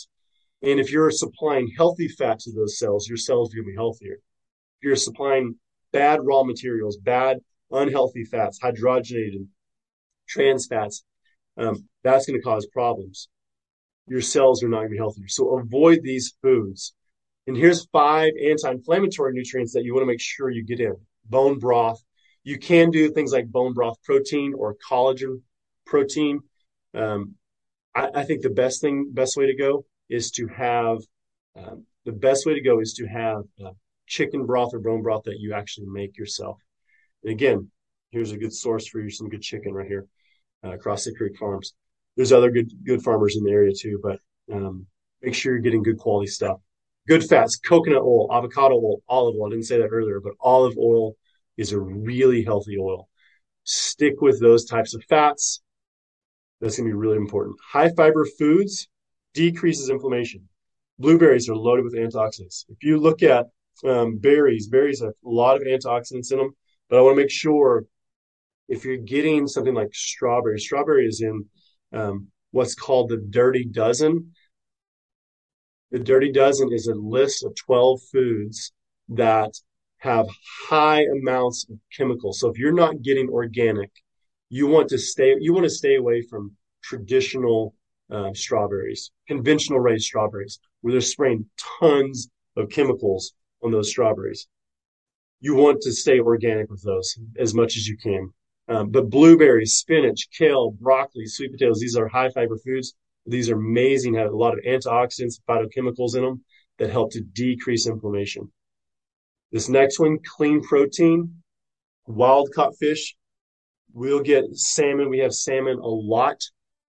And 0.62 0.80
if 0.80 0.90
you're 0.90 1.10
supplying 1.10 1.72
healthy 1.76 2.08
fat 2.08 2.40
to 2.40 2.52
those 2.52 2.78
cells, 2.78 3.08
your 3.08 3.16
cells 3.16 3.52
are 3.52 3.56
going 3.56 3.66
to 3.66 3.70
be 3.72 3.76
healthier. 3.76 4.14
If 4.14 4.82
you're 4.82 4.96
supplying 4.96 5.56
bad 5.92 6.20
raw 6.22 6.42
materials, 6.42 6.98
bad 6.98 7.38
unhealthy 7.70 8.24
fats, 8.24 8.58
hydrogenated 8.60 9.46
trans 10.28 10.66
fats, 10.66 11.04
um, 11.58 11.88
that's 12.04 12.26
going 12.26 12.38
to 12.38 12.44
cause 12.44 12.66
problems. 12.66 13.28
Your 14.06 14.22
cells 14.22 14.62
are 14.62 14.68
not 14.68 14.78
going 14.78 14.88
to 14.88 14.92
be 14.92 14.98
healthier. 14.98 15.28
So 15.28 15.58
avoid 15.58 16.00
these 16.02 16.34
foods. 16.42 16.94
And 17.46 17.56
here's 17.56 17.86
five 17.86 18.32
anti-inflammatory 18.42 19.32
nutrients 19.32 19.72
that 19.72 19.84
you 19.84 19.94
want 19.94 20.02
to 20.02 20.06
make 20.06 20.20
sure 20.20 20.50
you 20.50 20.64
get 20.64 20.80
in. 20.80 20.94
Bone 21.28 21.58
broth. 21.58 22.02
You 22.44 22.58
can 22.58 22.90
do 22.90 23.10
things 23.10 23.32
like 23.32 23.46
bone 23.46 23.74
broth 23.74 23.96
protein 24.02 24.54
or 24.56 24.76
collagen 24.88 25.42
protein. 25.84 26.40
Um, 26.94 27.34
I, 27.94 28.08
I, 28.14 28.24
think 28.24 28.42
the 28.42 28.50
best 28.50 28.80
thing, 28.80 29.10
best 29.12 29.36
way 29.36 29.46
to 29.46 29.56
go 29.56 29.84
is 30.08 30.30
to 30.32 30.46
have 30.48 30.98
um, 31.56 31.84
the 32.04 32.12
best 32.12 32.46
way 32.46 32.54
to 32.54 32.62
go 32.62 32.80
is 32.80 32.94
to 32.94 33.06
have 33.06 33.42
uh, 33.64 33.72
chicken 34.06 34.46
broth 34.46 34.72
or 34.72 34.78
bone 34.78 35.02
broth 35.02 35.24
that 35.24 35.38
you 35.38 35.52
actually 35.52 35.88
make 35.88 36.16
yourself. 36.16 36.58
And 37.22 37.32
again, 37.32 37.70
here's 38.10 38.32
a 38.32 38.38
good 38.38 38.54
source 38.54 38.86
for 38.86 39.00
you 39.00 39.10
some 39.10 39.28
good 39.28 39.42
chicken 39.42 39.74
right 39.74 39.86
here, 39.86 40.06
uh, 40.62 40.70
the 40.70 41.14
Creek 41.16 41.36
Farms. 41.38 41.74
There's 42.16 42.32
other 42.32 42.50
good 42.50 42.70
good 42.84 43.02
farmers 43.02 43.36
in 43.36 43.44
the 43.44 43.50
area 43.50 43.72
too, 43.72 44.00
but 44.02 44.18
um, 44.52 44.86
make 45.22 45.34
sure 45.34 45.52
you're 45.52 45.62
getting 45.62 45.82
good 45.82 45.98
quality 45.98 46.26
stuff. 46.26 46.58
Good 47.06 47.24
fats, 47.24 47.56
coconut 47.56 48.02
oil, 48.02 48.28
avocado 48.32 48.74
oil, 48.74 48.98
olive 49.08 49.36
oil. 49.36 49.46
I 49.46 49.50
didn't 49.50 49.66
say 49.66 49.78
that 49.78 49.88
earlier, 49.92 50.20
but 50.20 50.34
olive 50.40 50.76
oil 50.76 51.14
is 51.56 51.72
a 51.72 51.80
really 51.80 52.44
healthy 52.44 52.76
oil. 52.78 53.08
Stick 53.64 54.20
with 54.20 54.40
those 54.40 54.64
types 54.64 54.94
of 54.94 55.02
fats. 55.08 55.62
That's 56.60 56.76
going 56.76 56.88
to 56.88 56.94
be 56.94 56.98
really 56.98 57.16
important. 57.16 57.56
High 57.64 57.90
fiber 57.96 58.26
foods 58.38 58.88
decreases 59.32 59.90
inflammation. 59.90 60.48
Blueberries 60.98 61.48
are 61.48 61.56
loaded 61.56 61.84
with 61.84 61.94
antioxidants. 61.94 62.64
If 62.68 62.82
you 62.82 62.98
look 62.98 63.22
at 63.22 63.46
um, 63.84 64.18
berries, 64.18 64.68
berries 64.68 65.00
have 65.00 65.12
a 65.24 65.28
lot 65.28 65.56
of 65.56 65.62
antioxidants 65.62 66.32
in 66.32 66.38
them, 66.38 66.50
but 66.90 66.98
I 66.98 67.02
want 67.02 67.16
to 67.16 67.22
make 67.22 67.30
sure 67.30 67.84
if 68.68 68.84
you're 68.84 68.98
getting 68.98 69.46
something 69.46 69.74
like 69.74 69.94
strawberry, 69.94 70.58
strawberry 70.60 71.06
is 71.06 71.22
in 71.22 71.46
um, 71.92 72.28
what's 72.50 72.74
called 72.74 73.08
the 73.08 73.16
Dirty 73.16 73.64
Dozen. 73.64 74.32
The 75.90 75.98
Dirty 75.98 76.30
Dozen 76.30 76.72
is 76.72 76.86
a 76.86 76.94
list 76.94 77.44
of 77.44 77.54
12 77.56 78.00
foods 78.12 78.72
that 79.08 79.52
have 79.98 80.26
high 80.68 81.04
amounts 81.04 81.66
of 81.70 81.78
chemicals. 81.96 82.40
So 82.40 82.48
if 82.48 82.58
you're 82.58 82.72
not 82.72 83.02
getting 83.02 83.28
organic, 83.30 83.90
you 84.50 84.66
want 84.66 84.88
to 84.90 84.98
stay 84.98 85.34
you 85.40 85.52
want 85.52 85.64
to 85.64 85.70
stay 85.70 85.96
away 85.96 86.22
from 86.22 86.56
traditional 86.82 87.74
uh, 88.10 88.32
strawberries, 88.32 89.10
conventional 89.26 89.80
raised 89.80 90.04
strawberries, 90.04 90.60
where 90.80 90.92
they're 90.92 91.00
spraying 91.00 91.46
tons 91.80 92.28
of 92.56 92.70
chemicals 92.70 93.32
on 93.62 93.70
those 93.70 93.90
strawberries. 93.90 94.48
You 95.40 95.54
want 95.54 95.82
to 95.82 95.92
stay 95.92 96.20
organic 96.20 96.70
with 96.70 96.82
those 96.82 97.18
as 97.38 97.54
much 97.54 97.76
as 97.76 97.86
you 97.86 97.96
can. 97.96 98.32
Um, 98.68 98.90
but 98.90 99.08
blueberries, 99.08 99.74
spinach, 99.74 100.28
kale, 100.36 100.70
broccoli, 100.70 101.26
sweet 101.26 101.52
potatoes, 101.52 101.80
these 101.80 101.96
are 101.96 102.06
high 102.06 102.28
fiber 102.30 102.58
foods. 102.58 102.94
These 103.26 103.50
are 103.50 103.56
amazing, 103.56 104.14
have 104.14 104.32
a 104.32 104.36
lot 104.36 104.54
of 104.54 104.64
antioxidants, 104.64 105.40
phytochemicals 105.48 106.16
in 106.16 106.22
them 106.22 106.44
that 106.78 106.90
help 106.90 107.12
to 107.12 107.20
decrease 107.20 107.86
inflammation. 107.86 108.50
This 109.52 109.68
next 109.68 109.98
one, 109.98 110.18
clean 110.36 110.62
protein, 110.62 111.42
wild 112.06 112.50
caught 112.54 112.76
fish. 112.76 113.16
We'll 113.92 114.20
get 114.20 114.44
salmon. 114.54 115.08
We 115.08 115.18
have 115.20 115.34
salmon 115.34 115.78
a 115.78 115.88
lot. 115.88 116.40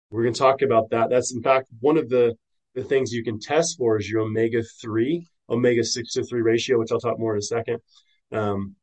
We're 0.10 0.24
going 0.24 0.34
to 0.34 0.40
talk 0.40 0.62
about 0.62 0.90
that. 0.90 1.10
That's 1.10 1.34
in 1.34 1.42
fact 1.42 1.70
one 1.80 1.98
of 1.98 2.10
the, 2.10 2.36
the 2.76 2.84
things 2.84 3.14
you 3.14 3.24
can 3.24 3.40
test 3.40 3.78
for 3.78 3.98
is 3.98 4.10
your 4.10 4.22
omega 4.22 4.64
3, 4.82 5.26
omega 5.50 5.84
6 5.84 6.14
to 6.14 6.24
3 6.24 6.42
ratio, 6.42 6.80
which 6.80 6.92
I'll 6.92 7.00
talk 7.00 7.20
more 7.20 7.34
in 7.34 7.40
a 7.40 7.44
second. 7.44 7.80
Um, 8.32 8.76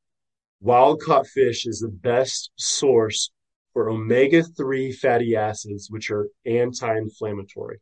wild 0.61 1.01
caught 1.01 1.27
fish 1.27 1.67
is 1.67 1.81
the 1.81 1.89
best 1.89 2.51
source 2.57 3.31
for 3.73 3.91
omega 3.91 4.43
3 4.43 4.93
fatty 4.93 5.37
acids, 5.37 5.91
which 5.91 6.11
are 6.11 6.29
anti 6.45 6.97
inflammatory. 6.97 7.79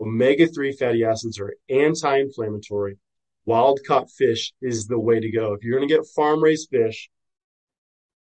Omega 0.00 0.46
3 0.46 0.72
fatty 0.72 1.04
acids 1.04 1.38
are 1.38 1.54
anti 1.68 2.18
inflammatory. 2.18 2.98
Wild 3.46 3.80
caught 3.86 4.10
fish 4.10 4.52
is 4.62 4.86
the 4.86 4.98
way 4.98 5.20
to 5.20 5.30
go. 5.30 5.52
If 5.52 5.62
you're 5.62 5.78
going 5.78 5.88
to 5.88 5.94
get 5.94 6.06
farm 6.16 6.42
raised 6.42 6.70
fish, 6.70 7.10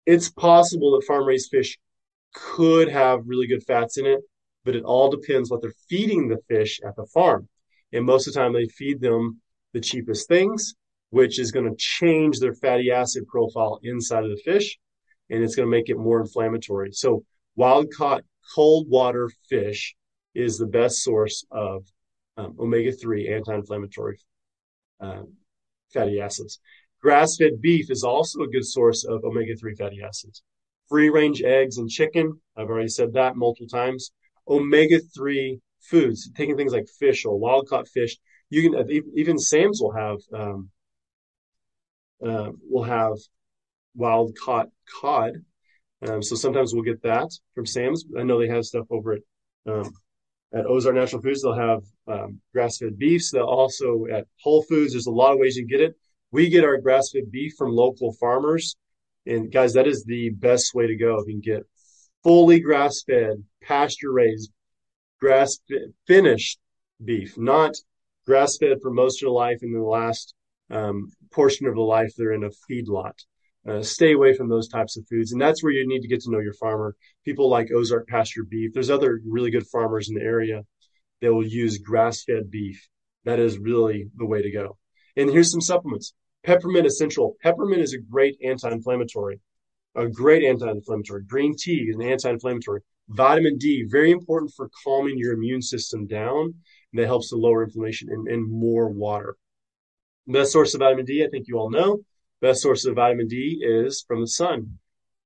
it's 0.05 0.29
possible 0.29 0.91
that 0.91 1.05
farm 1.05 1.25
raised 1.25 1.49
fish 1.49 1.77
could 2.33 2.89
have 2.89 3.21
really 3.25 3.47
good 3.47 3.63
fats 3.63 3.97
in 3.97 4.05
it, 4.05 4.19
but 4.65 4.75
it 4.75 4.83
all 4.83 5.09
depends 5.09 5.49
what 5.49 5.61
they're 5.61 5.73
feeding 5.87 6.27
the 6.27 6.39
fish 6.49 6.81
at 6.85 6.95
the 6.95 7.05
farm. 7.05 7.47
And 7.93 8.05
most 8.05 8.27
of 8.27 8.33
the 8.33 8.39
time, 8.39 8.53
they 8.53 8.65
feed 8.65 8.99
them 8.99 9.39
the 9.71 9.79
cheapest 9.79 10.27
things, 10.27 10.75
which 11.13 11.37
is 11.37 11.51
going 11.51 11.69
to 11.69 11.75
change 11.77 12.39
their 12.39 12.55
fatty 12.55 12.89
acid 12.89 13.27
profile 13.27 13.79
inside 13.83 14.23
of 14.23 14.31
the 14.31 14.41
fish 14.43 14.79
and 15.29 15.43
it's 15.43 15.55
going 15.55 15.67
to 15.67 15.69
make 15.69 15.87
it 15.87 15.97
more 15.97 16.19
inflammatory. 16.19 16.89
So 16.91 17.23
wild 17.55 17.93
caught 17.95 18.23
cold 18.55 18.89
water 18.89 19.29
fish 19.47 19.95
is 20.33 20.57
the 20.57 20.65
best 20.65 21.03
source 21.03 21.45
of 21.51 21.85
um, 22.35 22.55
omega-3 22.59 23.31
anti-inflammatory 23.31 24.17
uh, 24.99 25.21
fatty 25.93 26.19
acids. 26.19 26.59
Grass-fed 26.99 27.61
beef 27.61 27.91
is 27.91 28.03
also 28.03 28.41
a 28.41 28.47
good 28.47 28.65
source 28.65 29.05
of 29.05 29.23
omega-3 29.23 29.77
fatty 29.77 30.01
acids. 30.01 30.41
Free-range 30.89 31.43
eggs 31.43 31.77
and 31.77 31.87
chicken, 31.87 32.41
I've 32.57 32.69
already 32.69 32.87
said 32.87 33.13
that 33.13 33.35
multiple 33.35 33.67
times. 33.67 34.11
Omega-3 34.47 35.59
foods, 35.79 36.31
taking 36.35 36.57
things 36.57 36.73
like 36.73 36.87
fish 36.99 37.23
or 37.23 37.37
wild-caught 37.37 37.87
fish. 37.87 38.17
You 38.49 38.67
can 38.67 39.03
even 39.15 39.37
Sam's 39.37 39.79
will 39.79 39.93
have 39.93 40.17
um, 40.33 40.71
uh, 42.25 42.51
will 42.69 42.83
have 42.83 43.17
wild 43.95 44.37
caught 44.43 44.69
cod. 45.01 45.33
Um, 46.07 46.21
so 46.21 46.35
sometimes 46.35 46.73
we'll 46.73 46.83
get 46.83 47.01
that 47.03 47.29
from 47.55 47.65
Sam's. 47.65 48.05
I 48.17 48.23
know 48.23 48.39
they 48.39 48.47
have 48.47 48.65
stuff 48.65 48.87
over 48.89 49.13
at 49.13 49.21
um, 49.65 49.91
at 50.53 50.65
Ozark 50.65 50.95
Natural 50.95 51.21
Foods. 51.21 51.41
They'll 51.41 51.53
have 51.53 51.83
um, 52.07 52.41
grass 52.53 52.77
fed 52.77 52.97
beefs. 52.97 53.31
They'll 53.31 53.43
also 53.43 54.05
at 54.11 54.27
Whole 54.41 54.63
Foods. 54.63 54.93
There's 54.93 55.07
a 55.07 55.11
lot 55.11 55.33
of 55.33 55.39
ways 55.39 55.55
you 55.55 55.63
can 55.63 55.77
get 55.77 55.81
it. 55.81 55.95
We 56.31 56.49
get 56.49 56.65
our 56.65 56.77
grass 56.77 57.11
fed 57.11 57.31
beef 57.31 57.53
from 57.57 57.71
local 57.71 58.13
farmers, 58.13 58.75
and 59.25 59.51
guys, 59.51 59.73
that 59.73 59.87
is 59.87 60.03
the 60.03 60.31
best 60.31 60.73
way 60.73 60.87
to 60.87 60.95
go. 60.95 61.19
If 61.19 61.27
you 61.27 61.33
can 61.33 61.41
get 61.41 61.63
fully 62.23 62.59
grass 62.59 63.03
fed, 63.03 63.43
pasture 63.61 64.11
raised, 64.11 64.51
grass 65.19 65.59
finished 66.07 66.59
beef, 67.03 67.37
not 67.37 67.75
grass 68.25 68.57
fed 68.57 68.77
for 68.81 68.91
most 68.91 69.21
of 69.21 69.27
their 69.27 69.33
life, 69.33 69.59
and 69.61 69.73
then 69.73 69.81
the 69.81 69.87
last 69.87 70.33
um, 70.73 71.11
portion 71.31 71.67
of 71.67 71.75
the 71.75 71.81
life 71.81 72.13
they're 72.17 72.33
in 72.33 72.43
a 72.43 72.49
feedlot. 72.69 73.13
Uh, 73.67 73.81
stay 73.81 74.11
away 74.11 74.33
from 74.33 74.49
those 74.49 74.67
types 74.67 74.97
of 74.97 75.07
foods. 75.07 75.31
And 75.31 75.41
that's 75.41 75.63
where 75.63 75.71
you 75.71 75.87
need 75.87 76.01
to 76.01 76.07
get 76.07 76.21
to 76.21 76.31
know 76.31 76.39
your 76.39 76.53
farmer. 76.55 76.95
People 77.23 77.49
like 77.49 77.71
Ozark 77.73 78.07
Pasture 78.09 78.43
Beef. 78.43 78.73
There's 78.73 78.89
other 78.89 79.21
really 79.25 79.51
good 79.51 79.67
farmers 79.67 80.09
in 80.09 80.15
the 80.15 80.21
area 80.21 80.63
that 81.21 81.33
will 81.33 81.47
use 81.47 81.77
grass 81.77 82.23
fed 82.23 82.51
beef. 82.51 82.85
That 83.23 83.39
is 83.39 83.57
really 83.57 84.09
the 84.17 84.25
way 84.25 84.41
to 84.41 84.51
go. 84.51 84.77
And 85.15 85.29
here's 85.29 85.51
some 85.51 85.61
supplements. 85.61 86.13
Peppermint 86.43 86.85
Essential. 86.85 87.37
Peppermint 87.41 87.81
is 87.81 87.93
a 87.93 87.99
great 87.99 88.35
anti 88.43 88.69
inflammatory, 88.69 89.39
a 89.95 90.09
great 90.09 90.43
anti 90.43 90.69
inflammatory. 90.69 91.23
Green 91.23 91.55
tea 91.57 91.87
is 91.89 91.95
an 91.95 92.01
anti 92.01 92.29
inflammatory. 92.29 92.81
Vitamin 93.07 93.57
D, 93.57 93.85
very 93.89 94.11
important 94.11 94.51
for 94.55 94.69
calming 94.83 95.17
your 95.17 95.33
immune 95.33 95.61
system 95.61 96.05
down. 96.05 96.53
And 96.91 97.01
that 97.01 97.07
helps 97.07 97.29
to 97.29 97.37
lower 97.37 97.63
inflammation 97.63 98.09
and, 98.11 98.27
and 98.27 98.51
more 98.51 98.89
water. 98.89 99.37
Best 100.27 100.51
source 100.51 100.73
of 100.73 100.79
vitamin 100.79 101.05
D, 101.05 101.23
I 101.23 101.29
think 101.29 101.47
you 101.47 101.57
all 101.57 101.69
know, 101.69 101.99
best 102.41 102.61
source 102.61 102.85
of 102.85 102.95
vitamin 102.95 103.27
D 103.27 103.61
is 103.61 104.03
from 104.07 104.21
the 104.21 104.27
sun. 104.27 104.79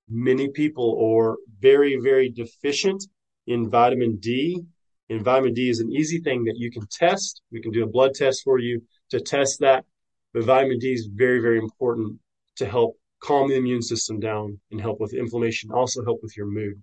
Many 0.10 0.50
people 0.50 1.16
are 1.16 1.38
very, 1.60 1.98
very 2.02 2.30
deficient 2.30 3.04
in 3.46 3.70
vitamin 3.70 4.18
D. 4.18 4.62
And 5.10 5.24
vitamin 5.24 5.54
D 5.54 5.70
is 5.70 5.80
an 5.80 5.92
easy 5.92 6.20
thing 6.20 6.44
that 6.46 6.58
you 6.58 6.72
can 6.72 6.86
test. 6.92 7.42
We 7.52 7.62
can 7.62 7.72
do 7.72 7.84
a 7.84 7.88
blood 7.88 8.14
test 8.14 8.44
for 8.44 8.60
you 8.60 8.82
to 9.12 9.20
test 9.20 9.60
that. 9.60 9.86
But 10.34 10.44
vitamin 10.44 10.80
D 10.80 10.92
is 10.94 11.10
very, 11.14 11.40
very 11.40 11.60
important 11.60 12.20
to 12.58 12.66
help 12.66 12.98
calm 13.20 13.50
the 13.50 13.56
immune 13.56 13.82
system 13.82 14.20
down 14.20 14.60
and 14.72 14.82
help 14.82 15.00
with 15.00 15.14
inflammation, 15.14 15.72
also 15.72 16.04
help 16.04 16.20
with 16.22 16.36
your 16.36 16.48
mood. 16.48 16.82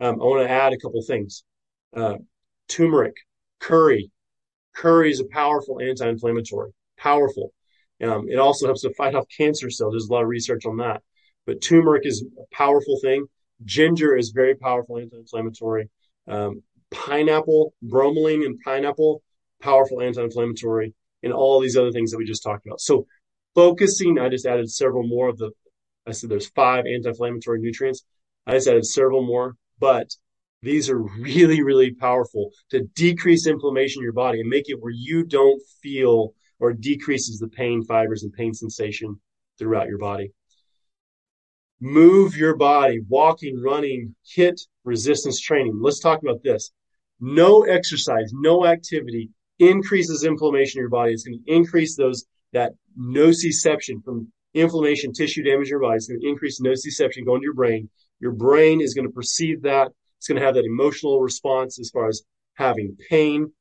Um, 0.00 0.20
I 0.20 0.24
want 0.24 0.46
to 0.46 0.50
add 0.50 0.72
a 0.72 0.78
couple 0.78 1.02
things. 1.02 1.44
Uh, 1.96 2.16
turmeric, 2.68 3.14
curry. 3.60 4.10
Curry 4.74 5.10
is 5.10 5.20
a 5.20 5.26
powerful 5.26 5.80
anti-inflammatory, 5.80 6.72
powerful. 7.04 7.52
Um, 8.02 8.26
it 8.28 8.38
also 8.38 8.66
helps 8.66 8.82
to 8.82 8.92
fight 8.94 9.14
off 9.14 9.26
cancer 9.40 9.70
cells. 9.70 9.92
There's 9.92 10.08
a 10.08 10.12
lot 10.12 10.22
of 10.22 10.28
research 10.28 10.64
on 10.66 10.76
that. 10.78 11.02
But 11.46 11.60
turmeric 11.60 12.04
is 12.04 12.24
a 12.44 12.56
powerful 12.56 12.98
thing. 13.02 13.26
Ginger 13.64 14.16
is 14.16 14.30
very 14.30 14.54
powerful 14.56 14.98
anti-inflammatory. 14.98 15.90
Um, 16.26 16.62
pineapple, 16.90 17.74
bromelain 17.86 18.44
in 18.44 18.58
pineapple, 18.58 19.22
powerful 19.62 20.00
anti-inflammatory, 20.00 20.94
and 21.22 21.32
all 21.32 21.60
these 21.60 21.76
other 21.76 21.92
things 21.92 22.10
that 22.10 22.18
we 22.18 22.24
just 22.24 22.42
talked 22.42 22.66
about. 22.66 22.80
So 22.80 23.06
focusing, 23.54 24.18
I 24.18 24.28
just 24.28 24.46
added 24.46 24.70
several 24.70 25.06
more 25.06 25.28
of 25.28 25.38
the, 25.38 25.50
I 26.06 26.12
said 26.12 26.30
there's 26.30 26.48
five 26.48 26.84
anti-inflammatory 26.86 27.60
nutrients. 27.60 28.04
I 28.46 28.52
just 28.52 28.68
added 28.68 28.86
several 28.86 29.24
more, 29.24 29.56
but 29.78 30.08
these 30.62 30.90
are 30.90 30.98
really, 30.98 31.62
really 31.62 31.92
powerful 31.94 32.50
to 32.70 32.80
decrease 32.94 33.46
inflammation 33.46 34.00
in 34.00 34.04
your 34.04 34.12
body 34.12 34.40
and 34.40 34.48
make 34.48 34.68
it 34.68 34.80
where 34.80 34.92
you 34.94 35.24
don't 35.24 35.62
feel 35.82 36.34
or 36.64 36.72
decreases 36.72 37.38
the 37.38 37.48
pain 37.48 37.84
fibers 37.84 38.22
and 38.22 38.32
pain 38.32 38.54
sensation 38.54 39.20
throughout 39.58 39.86
your 39.86 39.98
body. 39.98 40.32
Move 41.78 42.34
your 42.34 42.56
body, 42.56 43.00
walking, 43.06 43.60
running, 43.60 44.14
HIIT, 44.34 44.58
resistance 44.84 45.38
training. 45.38 45.78
Let's 45.82 46.00
talk 46.00 46.22
about 46.22 46.42
this. 46.42 46.70
No 47.20 47.64
exercise, 47.64 48.32
no 48.32 48.64
activity 48.64 49.28
increases 49.58 50.24
inflammation 50.24 50.78
in 50.78 50.84
your 50.84 50.88
body. 50.88 51.12
It's 51.12 51.24
going 51.24 51.42
to 51.44 51.52
increase 51.52 51.96
those 51.96 52.24
that 52.54 52.72
nociception 52.98 54.02
from 54.02 54.32
inflammation, 54.54 55.12
tissue 55.12 55.42
damage 55.42 55.66
in 55.66 55.72
your 55.72 55.80
body. 55.80 55.96
It's 55.96 56.08
going 56.08 56.20
to 56.20 56.26
increase 56.26 56.62
nociception 56.62 57.26
going 57.26 57.42
to 57.42 57.44
your 57.44 57.54
brain. 57.54 57.90
Your 58.20 58.32
brain 58.32 58.80
is 58.80 58.94
going 58.94 59.06
to 59.06 59.12
perceive 59.12 59.60
that. 59.62 59.88
It's 60.16 60.28
going 60.28 60.40
to 60.40 60.46
have 60.46 60.54
that 60.54 60.64
emotional 60.64 61.20
response 61.20 61.78
as 61.78 61.90
far 61.90 62.08
as 62.08 62.22
having 62.54 62.96
pain. 63.10 63.52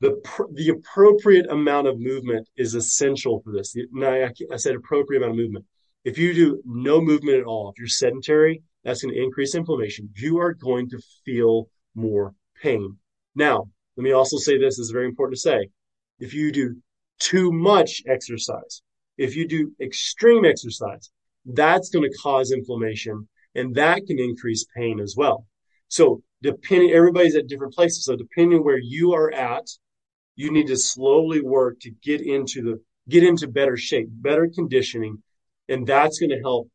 The, 0.00 0.20
the 0.54 0.70
appropriate 0.70 1.50
amount 1.50 1.86
of 1.86 2.00
movement 2.00 2.48
is 2.56 2.74
essential 2.74 3.42
for 3.44 3.52
this. 3.52 3.74
Now, 3.92 4.12
I 4.50 4.56
said 4.56 4.74
appropriate 4.74 5.20
amount 5.20 5.32
of 5.32 5.44
movement. 5.44 5.66
If 6.04 6.16
you 6.16 6.32
do 6.32 6.62
no 6.64 7.00
movement 7.00 7.38
at 7.38 7.44
all, 7.44 7.70
if 7.70 7.78
you're 7.78 7.88
sedentary, 7.88 8.62
that's 8.82 9.02
going 9.02 9.14
to 9.14 9.22
increase 9.22 9.54
inflammation. 9.54 10.08
You 10.16 10.38
are 10.38 10.54
going 10.54 10.88
to 10.90 10.98
feel 11.26 11.68
more 11.94 12.34
pain. 12.62 12.96
Now, 13.34 13.68
let 13.96 14.04
me 14.04 14.12
also 14.12 14.38
say 14.38 14.56
this, 14.56 14.76
this 14.76 14.86
is 14.86 14.90
very 14.90 15.06
important 15.06 15.36
to 15.36 15.40
say. 15.40 15.68
If 16.18 16.32
you 16.32 16.50
do 16.50 16.76
too 17.18 17.52
much 17.52 18.02
exercise, 18.08 18.80
if 19.18 19.36
you 19.36 19.46
do 19.46 19.72
extreme 19.82 20.46
exercise, 20.46 21.10
that's 21.44 21.90
going 21.90 22.10
to 22.10 22.18
cause 22.18 22.52
inflammation 22.52 23.28
and 23.54 23.74
that 23.74 24.06
can 24.06 24.18
increase 24.18 24.64
pain 24.74 25.00
as 25.00 25.14
well. 25.16 25.46
So 25.88 26.22
depending, 26.42 26.92
everybody's 26.92 27.34
at 27.34 27.48
different 27.48 27.74
places. 27.74 28.04
So 28.04 28.16
depending 28.16 28.64
where 28.64 28.78
you 28.78 29.12
are 29.12 29.30
at, 29.32 29.66
you 30.36 30.50
need 30.50 30.68
to 30.68 30.76
slowly 30.76 31.40
work 31.40 31.80
to 31.80 31.90
get 31.90 32.20
into 32.20 32.62
the, 32.62 32.80
get 33.08 33.22
into 33.24 33.48
better 33.48 33.76
shape, 33.76 34.08
better 34.10 34.48
conditioning. 34.54 35.22
And 35.68 35.86
that's 35.86 36.18
going 36.18 36.30
to 36.30 36.40
help 36.40 36.68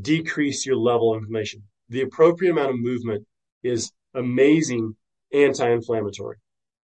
decrease 0.00 0.66
your 0.66 0.76
level 0.76 1.14
of 1.14 1.18
inflammation. 1.18 1.62
The 1.88 2.02
appropriate 2.02 2.50
amount 2.50 2.70
of 2.70 2.78
movement 2.78 3.26
is 3.62 3.92
amazing 4.14 4.96
anti-inflammatory. 5.32 6.36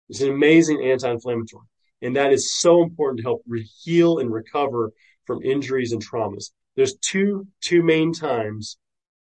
It's 0.09 0.21
an 0.21 0.31
amazing 0.31 0.85
anti-inflammatory. 0.85 1.67
And 2.03 2.17
that 2.17 2.33
is 2.33 2.61
so 2.61 2.83
important 2.83 3.19
to 3.19 3.25
help 3.25 3.43
re- 3.47 3.69
heal 3.83 4.19
and 4.19 4.33
recover 4.33 4.93
from 5.27 5.43
injuries 5.43 5.93
and 5.93 6.05
traumas. 6.05 6.51
There's 6.77 6.97
two, 6.97 7.47
two 7.61 7.83
main 7.83 8.13
times. 8.13 8.77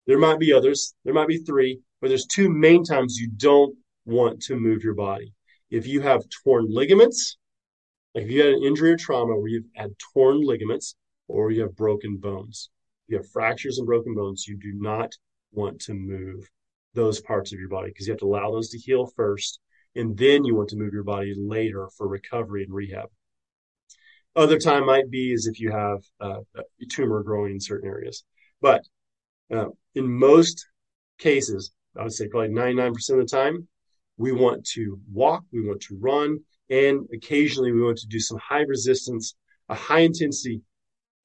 There 0.07 0.19
might 0.19 0.39
be 0.39 0.53
others. 0.53 0.95
There 1.05 1.15
might 1.15 1.29
be 1.29 1.39
three, 1.39 1.81
but 2.01 2.09
there's 2.09 2.27
two 2.27 2.51
main 2.51 2.85
times 2.85 3.17
you 3.17 3.31
don't 3.37 3.77
want 4.05 4.43
to 4.43 4.57
move 4.57 4.83
your 4.83 4.95
body. 4.95 5.33
If 5.71 5.87
you 5.87 6.01
have 6.01 6.25
torn 6.45 6.67
ligaments, 6.69 7.37
like 8.15 8.25
if 8.25 8.31
you 8.31 8.41
had 8.41 8.55
an 8.55 8.65
injury 8.65 8.93
or 8.93 8.97
trauma 8.97 9.37
where 9.37 9.49
you've 9.49 9.67
had 9.75 9.91
torn 10.15 10.41
ligaments 10.41 10.95
or 11.29 11.51
you 11.51 11.63
have 11.63 11.77
broken 11.77 12.17
bones, 12.17 12.71
you 13.07 13.17
have 13.17 13.29
fractures 13.31 13.79
and 13.79 13.87
broken 13.87 14.15
bones, 14.15 14.47
you 14.47 14.57
do 14.57 14.73
not 14.75 15.13
want 15.53 15.81
to 15.81 15.95
move 15.95 16.49
those 16.95 17.21
parts 17.21 17.53
of 17.53 17.59
your 17.59 17.69
body 17.69 17.89
because 17.89 18.07
you 18.07 18.13
have 18.13 18.21
to 18.21 18.27
allow 18.27 18.51
those 18.51 18.71
to 18.71 18.79
heal 18.79 19.07
first. 19.15 19.61
And 19.95 20.17
then 20.17 20.45
you 20.45 20.55
want 20.55 20.69
to 20.71 20.77
move 20.77 20.93
your 20.93 21.05
body 21.05 21.35
later 21.37 21.89
for 21.97 22.07
recovery 22.07 22.65
and 22.65 22.73
rehab. 22.73 23.09
Other 24.37 24.59
time 24.59 24.87
might 24.87 25.11
be 25.11 25.33
is 25.33 25.47
if 25.47 25.59
you 25.59 25.71
have 25.73 25.99
uh, 26.21 26.41
a 26.57 26.87
tumor 26.91 27.23
growing 27.23 27.53
in 27.55 27.61
certain 27.61 27.89
areas. 27.89 28.25
But 28.61 28.85
uh, 29.51 29.71
in 29.95 30.09
most 30.09 30.67
cases, 31.19 31.73
I 31.97 32.03
would 32.03 32.13
say 32.13 32.29
probably 32.29 32.51
99% 32.51 32.89
of 33.11 33.17
the 33.19 33.25
time, 33.25 33.67
we 34.19 34.33
want 34.33 34.65
to 34.67 35.01
walk, 35.11 35.45
we 35.53 35.67
want 35.67 35.81
to 35.83 35.97
run, 35.99 36.39
and 36.69 37.09
occasionally 37.15 37.73
we 37.73 37.83
want 37.83 37.99
to 37.99 38.07
do 38.09 38.21
some 38.21 38.39
high 38.39 38.63
resistance, 38.63 39.35
a 39.69 39.75
high 39.75 40.01
intensity 40.01 40.61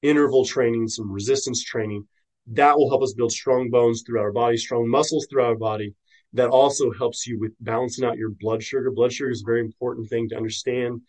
interval 0.02 0.44
training, 0.44 0.88
some 0.88 1.10
resistance 1.10 1.62
training. 1.62 2.06
That 2.46 2.76
will 2.76 2.88
help 2.88 3.02
us 3.02 3.14
build 3.14 3.32
strong 3.32 3.70
bones 3.70 4.02
throughout 4.06 4.22
our 4.22 4.32
body, 4.32 4.56
strong 4.56 4.88
muscles 4.88 5.26
throughout 5.28 5.48
our 5.48 5.56
body. 5.56 5.94
That 6.34 6.48
also 6.48 6.92
helps 6.92 7.26
you 7.26 7.38
with 7.38 7.52
balancing 7.60 8.04
out 8.04 8.16
your 8.16 8.30
blood 8.30 8.62
sugar. 8.62 8.90
Blood 8.90 9.12
sugar 9.12 9.30
is 9.30 9.42
a 9.42 9.46
very 9.46 9.60
important 9.60 10.08
thing 10.08 10.28
to 10.28 10.36
understand 10.36 11.00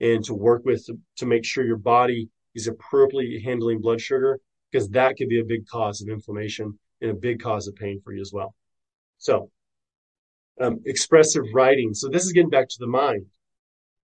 and 0.00 0.24
to 0.24 0.34
work 0.34 0.64
with 0.64 0.84
to, 0.86 0.98
to 1.16 1.26
make 1.26 1.44
sure 1.44 1.64
your 1.64 1.76
body 1.76 2.28
is 2.54 2.68
appropriately 2.68 3.40
handling 3.42 3.80
blood 3.80 4.00
sugar 4.00 4.38
because 4.70 4.88
that 4.90 5.16
could 5.16 5.28
be 5.28 5.40
a 5.40 5.44
big 5.44 5.66
cause 5.66 6.00
of 6.02 6.08
inflammation 6.08 6.78
and 7.00 7.10
a 7.10 7.14
big 7.14 7.40
cause 7.40 7.66
of 7.66 7.74
pain 7.76 8.00
for 8.04 8.12
you 8.12 8.20
as 8.20 8.32
well. 8.32 8.54
So, 9.18 9.50
um, 10.60 10.80
expressive 10.86 11.44
writing. 11.52 11.94
So 11.94 12.08
this 12.08 12.24
is 12.24 12.32
getting 12.32 12.50
back 12.50 12.68
to 12.68 12.76
the 12.78 12.86
mind. 12.86 13.26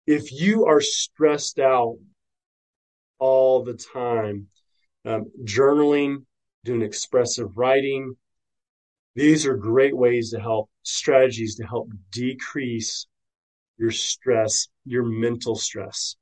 If 0.06 0.32
you 0.32 0.66
are 0.66 0.82
stressed 0.82 1.60
out 1.60 1.98
all 3.20 3.64
the 3.64 3.76
time, 3.76 4.48
um, 5.06 5.32
journaling, 5.44 6.26
doing 6.66 6.82
expressive 6.82 7.58
writing, 7.58 8.16
these 9.16 9.46
are 9.46 9.56
great 9.56 9.96
ways 9.96 10.32
to 10.32 10.40
help 10.40 10.70
strategies 10.82 11.56
to 11.56 11.66
help 11.66 11.90
decrease 12.12 13.08
your 13.78 13.92
stress, 13.92 14.68
your 14.86 15.04
mental 15.04 15.56
stress. 15.56 16.16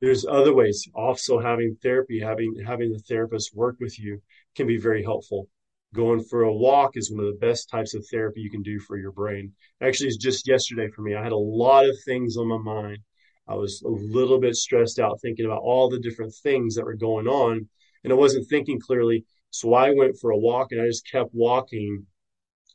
There's 0.00 0.24
other 0.24 0.54
ways. 0.54 0.86
Also 0.94 1.40
having 1.40 1.76
therapy, 1.82 2.20
having 2.20 2.54
having 2.64 2.92
the 2.92 3.00
therapist 3.00 3.54
work 3.54 3.76
with 3.80 3.98
you 3.98 4.22
can 4.54 4.66
be 4.66 4.78
very 4.78 5.02
helpful. 5.02 5.48
Going 5.94 6.22
for 6.22 6.42
a 6.42 6.52
walk 6.52 6.96
is 6.96 7.10
one 7.10 7.24
of 7.24 7.32
the 7.32 7.46
best 7.46 7.70
types 7.70 7.94
of 7.94 8.06
therapy 8.10 8.40
you 8.40 8.50
can 8.50 8.62
do 8.62 8.78
for 8.78 8.98
your 8.98 9.12
brain. 9.12 9.52
Actually, 9.80 10.08
it's 10.08 10.18
just 10.18 10.46
yesterday 10.46 10.88
for 10.88 11.00
me. 11.00 11.14
I 11.14 11.22
had 11.22 11.32
a 11.32 11.36
lot 11.36 11.88
of 11.88 11.96
things 12.04 12.36
on 12.36 12.46
my 12.46 12.58
mind. 12.58 12.98
I 13.46 13.54
was 13.54 13.82
a 13.82 13.88
little 13.88 14.38
bit 14.38 14.54
stressed 14.54 14.98
out 14.98 15.18
thinking 15.22 15.46
about 15.46 15.62
all 15.62 15.88
the 15.88 15.98
different 15.98 16.34
things 16.42 16.74
that 16.74 16.84
were 16.84 16.94
going 16.94 17.26
on, 17.26 17.68
and 18.04 18.12
I 18.12 18.16
wasn't 18.16 18.48
thinking 18.48 18.78
clearly. 18.78 19.24
So 19.50 19.72
I 19.72 19.94
went 19.94 20.18
for 20.20 20.30
a 20.30 20.38
walk 20.38 20.72
and 20.72 20.80
I 20.80 20.86
just 20.86 21.10
kept 21.10 21.30
walking 21.32 22.06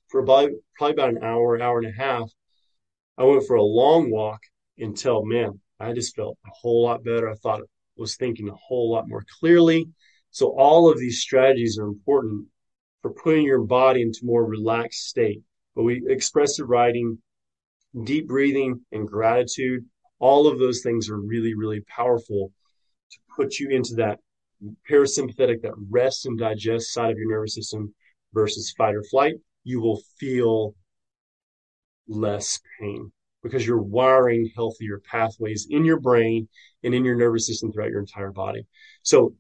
for 0.08 0.22
about 0.22 0.50
probably 0.76 0.94
about 0.94 1.10
an 1.10 1.24
hour, 1.24 1.62
hour 1.62 1.78
and 1.78 1.88
a 1.88 1.96
half. 1.96 2.32
I 3.18 3.26
went 3.26 3.46
for 3.46 3.58
a 3.58 3.64
long 3.64 4.10
walk 4.10 4.40
until 4.80 5.24
man, 5.24 5.60
I 5.80 5.94
just 5.94 6.16
felt 6.16 6.38
a 6.46 6.50
whole 6.52 6.84
lot 6.84 7.04
better. 7.04 7.30
I 7.30 7.36
thought 7.36 7.62
I 7.62 7.66
was 7.96 8.16
thinking 8.16 8.50
a 8.50 8.56
whole 8.56 8.92
lot 8.92 9.08
more 9.08 9.24
clearly. 9.40 9.88
So 10.32 10.48
all 10.58 10.90
of 10.90 10.98
these 10.98 11.20
strategies 11.20 11.78
are 11.78 11.86
important 11.86 12.48
for 13.04 13.12
putting 13.12 13.44
your 13.44 13.62
body 13.62 14.02
into 14.02 14.22
more 14.24 14.44
relaxed 14.46 15.08
state. 15.08 15.42
But 15.76 15.84
we 15.84 16.04
expressive 16.08 16.70
writing, 16.70 17.20
deep 18.04 18.28
breathing, 18.28 18.82
and 18.92 19.08
gratitude, 19.08 19.86
all 20.20 20.48
of 20.48 20.58
those 20.58 20.82
things 20.82 21.10
are 21.10 21.20
really, 21.20 21.54
really 21.54 21.82
powerful 21.82 22.52
to 23.12 23.18
put 23.36 23.60
you 23.60 23.70
into 23.70 23.96
that 23.96 24.20
parasympathetic, 24.90 25.62
that 25.62 25.74
rest 25.90 26.26
and 26.26 26.40
digest 26.40 26.94
side 26.94 27.12
of 27.12 27.18
your 27.18 27.30
nervous 27.30 27.56
system 27.56 27.94
versus 28.34 28.74
fight 28.78 28.96
or 28.96 29.04
flight. 29.04 29.36
You 29.66 29.82
will 29.82 30.02
feel 30.18 30.74
less 32.08 32.60
pain 32.80 33.12
because 33.44 33.68
you're 33.68 33.82
wiring 33.82 34.50
healthier 34.56 35.02
pathways 35.12 35.68
in 35.70 35.84
your 35.84 36.00
brain 36.00 36.48
and 36.84 36.96
in 36.96 37.04
your 37.04 37.16
nervous 37.16 37.48
system 37.48 37.72
throughout 37.72 37.90
your 37.90 38.00
entire 38.00 38.32
body. 38.32 38.66
So 39.02 39.34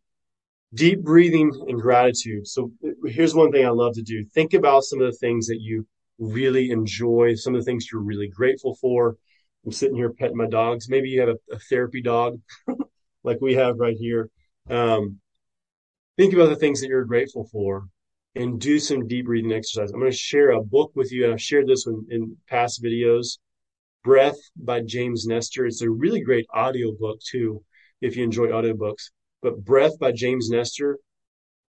deep 0.73 1.01
breathing 1.03 1.51
and 1.67 1.79
gratitude. 1.79 2.47
So 2.47 2.71
here's 3.05 3.35
one 3.35 3.51
thing 3.51 3.65
I 3.65 3.69
love 3.69 3.93
to 3.95 4.01
do. 4.01 4.23
Think 4.33 4.53
about 4.53 4.83
some 4.83 5.01
of 5.01 5.11
the 5.11 5.17
things 5.17 5.47
that 5.47 5.61
you 5.61 5.85
really 6.19 6.71
enjoy, 6.71 7.35
some 7.35 7.53
of 7.55 7.61
the 7.61 7.65
things 7.65 7.87
you're 7.91 8.01
really 8.01 8.27
grateful 8.27 8.75
for. 8.75 9.15
I'm 9.65 9.71
sitting 9.71 9.95
here 9.95 10.11
petting 10.11 10.37
my 10.37 10.47
dogs. 10.47 10.89
Maybe 10.89 11.09
you 11.09 11.21
have 11.21 11.29
a, 11.29 11.37
a 11.51 11.59
therapy 11.59 12.01
dog 12.01 12.39
like 13.23 13.37
we 13.41 13.53
have 13.55 13.77
right 13.77 13.95
here. 13.97 14.29
Um, 14.69 15.19
think 16.17 16.33
about 16.33 16.49
the 16.49 16.55
things 16.55 16.81
that 16.81 16.87
you're 16.87 17.05
grateful 17.05 17.47
for 17.51 17.87
and 18.35 18.59
do 18.59 18.79
some 18.79 19.07
deep 19.07 19.25
breathing 19.25 19.53
exercise. 19.53 19.91
I'm 19.91 19.99
going 19.99 20.11
to 20.11 20.17
share 20.17 20.51
a 20.51 20.63
book 20.63 20.91
with 20.95 21.11
you, 21.11 21.31
I've 21.31 21.41
shared 21.41 21.67
this 21.67 21.85
one 21.85 22.05
in 22.09 22.37
past 22.47 22.83
videos. 22.83 23.37
Breath 24.03 24.37
by 24.57 24.81
James 24.81 25.25
Nestor. 25.25 25.65
It's 25.65 25.81
a 25.81 25.89
really 25.89 26.19
great 26.19 26.45
audio 26.53 26.91
book 26.91 27.19
too, 27.21 27.63
if 28.01 28.17
you 28.17 28.23
enjoy 28.25 28.47
audiobooks. 28.47 29.11
But 29.43 29.65
Breath 29.65 29.99
by 29.99 30.13
James 30.13 30.49
Nestor 30.49 30.99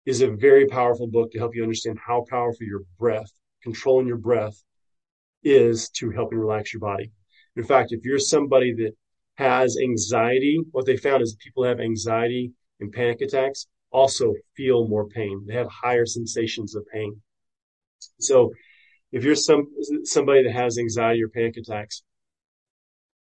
is 0.07 0.21
a 0.23 0.31
very 0.31 0.67
powerful 0.67 1.09
book 1.09 1.33
to 1.33 1.39
help 1.39 1.57
you 1.57 1.63
understand 1.65 1.99
how 1.99 2.25
powerful 2.31 2.65
your 2.65 2.83
breath, 3.01 3.31
controlling 3.65 4.07
your 4.07 4.17
breath, 4.17 4.63
is 5.43 5.89
to 5.97 6.07
help 6.07 6.15
helping 6.15 6.39
relax 6.39 6.73
your 6.73 6.81
body. 6.81 7.11
In 7.57 7.65
fact, 7.65 7.91
if 7.91 8.05
you're 8.05 8.21
somebody 8.21 8.73
that 8.75 8.93
has 9.35 9.77
anxiety, 9.77 10.61
what 10.71 10.87
they 10.87 10.97
found 10.97 11.21
is 11.23 11.37
people 11.43 11.65
have 11.65 11.81
anxiety 11.81 12.53
and 12.79 12.93
panic 12.93 13.21
attacks 13.21 13.67
also 13.91 14.33
feel 14.57 14.87
more 14.87 15.09
pain. 15.09 15.45
They 15.45 15.55
have 15.55 15.69
higher 15.69 16.07
sensations 16.07 16.77
of 16.77 16.87
pain. 16.93 17.21
So 18.21 18.53
if 19.11 19.25
you're 19.25 19.35
some 19.35 19.67
somebody 20.05 20.45
that 20.45 20.53
has 20.53 20.79
anxiety 20.79 21.25
or 21.25 21.29
panic 21.29 21.57
attacks, 21.57 22.05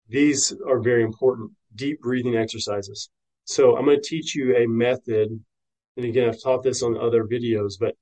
these 0.08 0.52
are 0.66 0.80
very 0.80 1.04
important. 1.04 1.52
Deep 1.76 2.00
breathing 2.00 2.36
exercises. 2.36 3.08
So 3.44 3.76
I'm 3.76 3.84
going 3.84 4.00
to 4.00 4.08
teach 4.08 4.34
you 4.34 4.56
a 4.56 4.66
method. 4.66 5.28
And 5.96 6.06
again, 6.06 6.28
I've 6.28 6.42
taught 6.42 6.62
this 6.62 6.82
on 6.82 6.96
other 6.96 7.24
videos, 7.24 7.74
but 7.78 7.96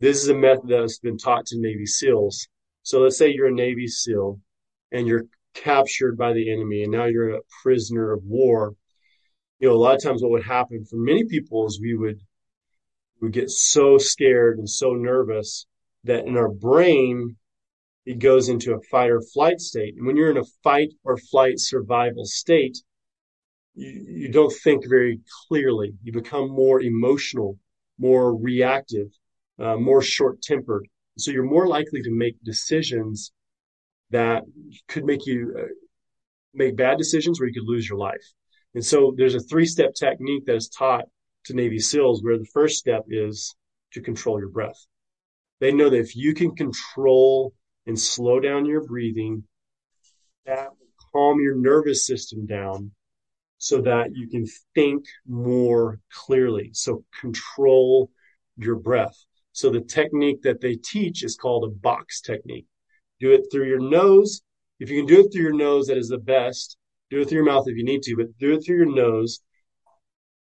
this 0.00 0.22
is 0.22 0.28
a 0.28 0.34
method 0.34 0.68
that's 0.68 0.98
been 0.98 1.18
taught 1.18 1.46
to 1.46 1.60
Navy 1.60 1.86
SEALs. 1.86 2.48
So 2.82 3.00
let's 3.00 3.18
say 3.18 3.32
you're 3.32 3.48
a 3.48 3.52
Navy 3.52 3.86
SEAL 3.86 4.40
and 4.92 5.06
you're 5.06 5.26
captured 5.54 6.16
by 6.16 6.32
the 6.32 6.50
enemy 6.52 6.82
and 6.82 6.92
now 6.92 7.04
you're 7.04 7.34
a 7.34 7.42
prisoner 7.62 8.12
of 8.12 8.24
war. 8.24 8.74
You 9.58 9.68
know, 9.68 9.74
a 9.74 9.76
lot 9.76 9.96
of 9.96 10.02
times 10.02 10.22
what 10.22 10.30
would 10.30 10.44
happen 10.44 10.84
for 10.84 10.96
many 10.96 11.24
people 11.24 11.66
is 11.66 11.80
we 11.80 11.94
would 11.94 12.20
we 13.20 13.28
get 13.28 13.50
so 13.50 13.98
scared 13.98 14.58
and 14.58 14.68
so 14.68 14.94
nervous 14.94 15.66
that 16.04 16.26
in 16.26 16.38
our 16.38 16.48
brain 16.48 17.36
it 18.06 18.18
goes 18.18 18.48
into 18.48 18.72
a 18.72 18.80
fight 18.90 19.10
or 19.10 19.20
flight 19.20 19.60
state. 19.60 19.94
And 19.96 20.06
when 20.06 20.16
you're 20.16 20.30
in 20.30 20.38
a 20.38 20.44
fight 20.64 20.94
or 21.04 21.18
flight 21.18 21.58
survival 21.58 22.24
state, 22.24 22.78
you, 23.74 24.04
you 24.08 24.32
don't 24.32 24.52
think 24.62 24.84
very 24.88 25.20
clearly. 25.48 25.92
You 26.02 26.12
become 26.12 26.50
more 26.50 26.80
emotional, 26.80 27.58
more 27.98 28.36
reactive, 28.36 29.08
uh, 29.58 29.76
more 29.76 30.02
short 30.02 30.42
tempered. 30.42 30.86
So 31.18 31.30
you're 31.30 31.44
more 31.44 31.66
likely 31.66 32.02
to 32.02 32.10
make 32.10 32.36
decisions 32.44 33.32
that 34.10 34.42
could 34.88 35.04
make 35.04 35.26
you 35.26 35.54
uh, 35.58 35.66
make 36.54 36.76
bad 36.76 36.98
decisions 36.98 37.38
where 37.38 37.48
you 37.48 37.54
could 37.54 37.68
lose 37.68 37.88
your 37.88 37.98
life. 37.98 38.24
And 38.74 38.84
so 38.84 39.14
there's 39.16 39.34
a 39.34 39.40
three 39.40 39.66
step 39.66 39.94
technique 39.94 40.46
that 40.46 40.56
is 40.56 40.68
taught 40.68 41.04
to 41.44 41.54
Navy 41.54 41.78
SEALs 41.78 42.22
where 42.22 42.38
the 42.38 42.48
first 42.52 42.78
step 42.78 43.04
is 43.08 43.54
to 43.92 44.00
control 44.00 44.38
your 44.38 44.48
breath. 44.48 44.86
They 45.60 45.72
know 45.72 45.90
that 45.90 45.98
if 45.98 46.16
you 46.16 46.34
can 46.34 46.54
control 46.54 47.52
and 47.86 47.98
slow 47.98 48.40
down 48.40 48.66
your 48.66 48.84
breathing, 48.84 49.44
that 50.46 50.70
will 50.70 50.88
calm 51.12 51.40
your 51.40 51.56
nervous 51.56 52.06
system 52.06 52.46
down 52.46 52.92
so 53.60 53.82
that 53.82 54.08
you 54.14 54.26
can 54.26 54.46
think 54.74 55.04
more 55.28 56.00
clearly. 56.10 56.70
So 56.72 57.04
control 57.20 58.10
your 58.56 58.76
breath. 58.76 59.14
So 59.52 59.68
the 59.68 59.82
technique 59.82 60.42
that 60.42 60.62
they 60.62 60.76
teach 60.76 61.22
is 61.22 61.36
called 61.36 61.64
a 61.64 61.68
box 61.68 62.22
technique. 62.22 62.64
Do 63.20 63.32
it 63.32 63.42
through 63.52 63.68
your 63.68 63.78
nose. 63.78 64.40
If 64.80 64.88
you 64.88 65.00
can 65.00 65.14
do 65.14 65.20
it 65.20 65.30
through 65.30 65.42
your 65.42 65.52
nose, 65.52 65.88
that 65.88 65.98
is 65.98 66.08
the 66.08 66.16
best. 66.18 66.78
Do 67.10 67.20
it 67.20 67.28
through 67.28 67.36
your 67.36 67.44
mouth 67.44 67.64
if 67.66 67.76
you 67.76 67.84
need 67.84 68.02
to, 68.04 68.16
but 68.16 68.38
do 68.38 68.54
it 68.54 68.64
through 68.64 68.78
your 68.78 68.94
nose. 68.94 69.40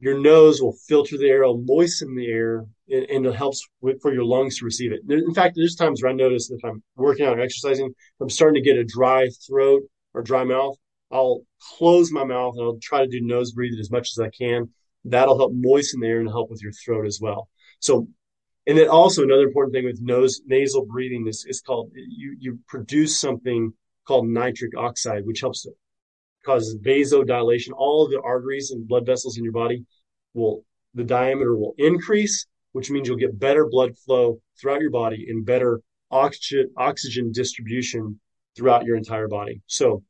Your 0.01 0.19
nose 0.19 0.61
will 0.61 0.77
filter 0.89 1.17
the 1.17 1.29
air, 1.29 1.45
it'll 1.45 1.63
moisten 1.65 2.17
the 2.17 2.27
air, 2.27 2.65
and, 2.89 3.07
and 3.09 3.27
it 3.27 3.37
helps 3.37 3.65
with, 3.81 4.03
for 4.03 4.13
your 4.13 4.25
lungs 4.25 4.59
to 4.59 4.65
receive 4.65 4.91
it. 4.91 5.03
In 5.09 5.35
fact, 5.35 5.55
there's 5.55 5.77
times 5.77 6.03
where 6.03 6.11
I 6.11 6.17
notice 6.17 6.51
if 6.51 6.65
I'm 6.65 6.83
working 6.97 7.27
out 7.27 7.39
or 7.39 7.43
exercising, 7.43 7.95
I'm 8.21 8.29
starting 8.29 8.61
to 8.61 8.69
get 8.69 8.77
a 8.77 8.85
dry 8.85 9.29
throat 9.47 9.83
or 10.15 10.23
dry 10.23 10.43
mouth, 10.43 10.77
I'll 11.15 11.43
close 11.79 12.11
my 12.11 12.25
mouth 12.25 12.55
and 12.57 12.65
I'll 12.65 12.79
try 12.83 13.03
to 13.03 13.09
do 13.09 13.21
nose 13.21 13.53
breathing 13.53 13.79
as 13.79 13.91
much 13.91 14.11
as 14.11 14.19
I 14.19 14.31
can. 14.31 14.69
That'll 15.05 15.39
help 15.39 15.53
moisten 15.55 16.01
the 16.01 16.09
air 16.09 16.19
and 16.19 16.29
help 16.29 16.51
with 16.51 16.61
your 16.61 16.73
throat 16.73 17.07
as 17.07 17.21
well. 17.23 17.49
So, 17.79 18.09
and 18.67 18.77
then 18.77 18.89
also 18.89 19.23
another 19.23 19.47
important 19.47 19.75
thing 19.75 19.85
with 19.85 20.01
nose 20.03 20.41
nasal 20.47 20.87
breathing 20.87 21.27
is, 21.29 21.47
is 21.49 21.61
called 21.61 21.93
you 21.95 22.37
you 22.41 22.59
produce 22.67 23.21
something 23.21 23.73
called 24.07 24.27
nitric 24.27 24.77
oxide, 24.77 25.25
which 25.25 25.41
helps 25.41 25.63
to 25.63 25.71
cause 26.45 26.77
vasodilation. 26.85 27.71
All 27.77 28.05
of 28.05 28.11
the 28.11 28.21
arteries 28.21 28.73
and 28.73 28.89
blood 28.89 29.07
vessels 29.07 29.39
in 29.39 29.45
your 29.45 29.53
body 29.53 29.85
will 30.33 30.65
the 30.95 31.05
diameter 31.05 31.55
will 31.55 31.75
increase, 31.79 32.47
which 32.73 32.91
means 32.91 33.07
you'll 33.07 33.19
get 33.19 33.39
better 33.39 33.67
blood 33.67 33.97
flow 33.99 34.41
throughout 34.61 34.81
your 34.81 34.91
body 34.91 35.27
and 35.29 35.47
better 35.47 35.81
oxygen 36.11 36.71
oxygen 36.77 37.31
distribution 37.31 38.19
throughout 38.57 38.85
your 38.85 38.97
entire 38.97 39.29
body. 39.29 39.63
So 39.67 40.03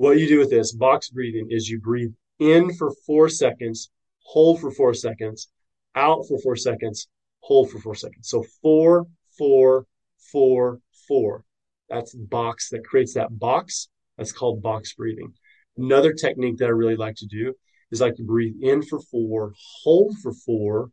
what 0.00 0.18
you 0.18 0.26
do 0.26 0.38
with 0.38 0.48
this 0.48 0.72
box 0.72 1.10
breathing 1.10 1.48
is 1.50 1.68
you 1.68 1.78
breathe 1.78 2.14
in 2.38 2.72
for 2.72 2.90
four 3.06 3.28
seconds, 3.28 3.90
hold 4.20 4.58
for 4.58 4.70
four 4.70 4.94
seconds, 4.94 5.48
out 5.94 6.24
for 6.26 6.38
four 6.38 6.56
seconds, 6.56 7.06
hold 7.40 7.70
for 7.70 7.78
four 7.80 7.94
seconds. 7.94 8.30
So 8.30 8.42
four, 8.62 9.06
four, 9.36 9.84
four, 10.32 10.80
four. 11.06 11.44
That's 11.90 12.14
box 12.14 12.70
that 12.70 12.82
creates 12.82 13.12
that 13.12 13.38
box. 13.38 13.88
That's 14.16 14.32
called 14.32 14.62
box 14.62 14.94
breathing. 14.94 15.34
Another 15.76 16.14
technique 16.14 16.56
that 16.56 16.68
I 16.68 16.68
really 16.70 16.96
like 16.96 17.16
to 17.16 17.26
do 17.26 17.52
is 17.90 18.00
like 18.00 18.14
to 18.14 18.24
breathe 18.24 18.54
in 18.62 18.82
for 18.82 19.00
four, 19.00 19.52
hold 19.82 20.16
for 20.22 20.32
four, 20.32 20.92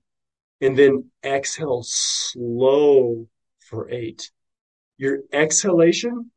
and 0.59 0.77
then 0.77 1.09
exhale 1.23 1.81
slow 1.85 3.25
for 3.69 3.89
eight. 3.89 4.31
Your 4.97 5.19
exhalation 5.31 6.29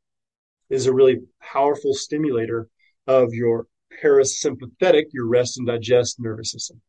is 0.70 0.86
a 0.86 0.94
really 0.94 1.18
powerful 1.40 1.92
stimulator 1.94 2.68
of 3.06 3.34
your 3.34 3.66
parasympathetic, 4.02 5.04
your 5.12 5.26
rest 5.26 5.58
and 5.58 5.66
digest 5.66 6.16
nervous 6.18 6.52
system. 6.52 6.80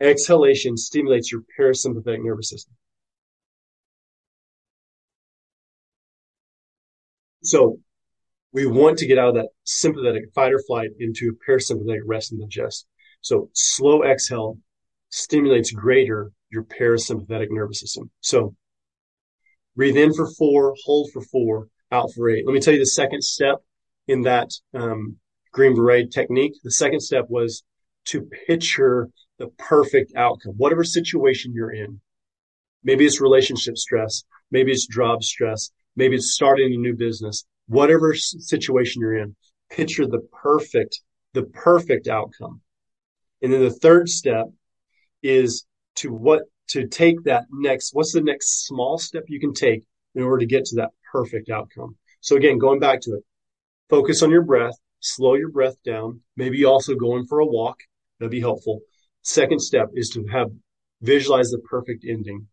Exhalation 0.00 0.76
stimulates 0.76 1.30
your 1.30 1.42
parasympathetic 1.58 2.24
nervous 2.24 2.48
system. 2.48 2.74
So 7.42 7.78
we 8.52 8.66
want 8.66 8.98
to 8.98 9.06
get 9.06 9.18
out 9.18 9.30
of 9.30 9.34
that 9.36 9.48
sympathetic 9.64 10.24
fight 10.34 10.52
or 10.52 10.60
flight 10.66 10.90
into 10.98 11.36
parasympathetic 11.46 12.00
rest 12.04 12.32
and 12.32 12.40
digest. 12.40 12.86
So 13.20 13.50
slow 13.54 14.02
exhale 14.02 14.58
stimulates 15.10 15.70
greater 15.70 16.32
your 16.50 16.64
parasympathetic 16.64 17.48
nervous 17.50 17.80
system. 17.80 18.10
So 18.20 18.54
breathe 19.76 19.96
in 19.96 20.12
for 20.14 20.28
four, 20.32 20.74
hold 20.84 21.10
for 21.12 21.22
four, 21.22 21.68
out 21.90 22.12
for 22.14 22.28
eight. 22.30 22.46
Let 22.46 22.52
me 22.52 22.60
tell 22.60 22.74
you 22.74 22.80
the 22.80 22.86
second 22.86 23.22
step 23.22 23.58
in 24.06 24.22
that 24.22 24.50
um, 24.74 25.16
Green 25.52 25.74
Beret 25.74 26.12
technique. 26.12 26.54
The 26.62 26.70
second 26.70 27.00
step 27.00 27.26
was 27.28 27.62
to 28.06 28.28
picture 28.46 29.08
the 29.38 29.48
perfect 29.58 30.12
outcome, 30.16 30.54
whatever 30.56 30.84
situation 30.84 31.52
you're 31.54 31.72
in. 31.72 32.00
Maybe 32.82 33.04
it's 33.04 33.20
relationship 33.20 33.76
stress. 33.76 34.24
Maybe 34.50 34.72
it's 34.72 34.86
job 34.86 35.22
stress. 35.22 35.70
Maybe 35.96 36.16
it's 36.16 36.32
starting 36.32 36.72
a 36.72 36.76
new 36.76 36.94
business. 36.94 37.44
Whatever 37.66 38.14
situation 38.14 39.00
you're 39.00 39.16
in, 39.16 39.36
picture 39.70 40.06
the 40.06 40.26
perfect, 40.42 41.00
the 41.34 41.44
perfect 41.44 42.08
outcome. 42.08 42.60
And 43.42 43.52
then 43.52 43.60
the 43.60 43.70
third 43.70 44.08
step 44.08 44.46
is 45.22 45.66
to 45.96 46.12
what, 46.12 46.42
to 46.68 46.86
take 46.86 47.22
that 47.24 47.44
next, 47.50 47.94
what's 47.94 48.12
the 48.12 48.20
next 48.22 48.66
small 48.66 48.98
step 48.98 49.24
you 49.28 49.40
can 49.40 49.52
take 49.52 49.84
in 50.14 50.22
order 50.22 50.38
to 50.38 50.46
get 50.46 50.64
to 50.66 50.76
that 50.76 50.90
perfect 51.10 51.50
outcome. 51.50 51.96
So 52.20 52.36
again, 52.36 52.58
going 52.58 52.80
back 52.80 53.00
to 53.02 53.12
it, 53.12 53.24
focus 53.88 54.22
on 54.22 54.30
your 54.30 54.42
breath, 54.42 54.74
slow 55.00 55.34
your 55.34 55.50
breath 55.50 55.76
down, 55.84 56.20
maybe 56.36 56.64
also 56.64 56.94
going 56.94 57.26
for 57.26 57.40
a 57.40 57.46
walk. 57.46 57.78
That'd 58.18 58.30
be 58.30 58.40
helpful. 58.40 58.80
Second 59.22 59.60
step 59.60 59.88
is 59.94 60.10
to 60.10 60.26
have 60.26 60.50
visualize 61.02 61.50
the 61.50 61.60
perfect 61.60 62.04
ending. 62.08 62.46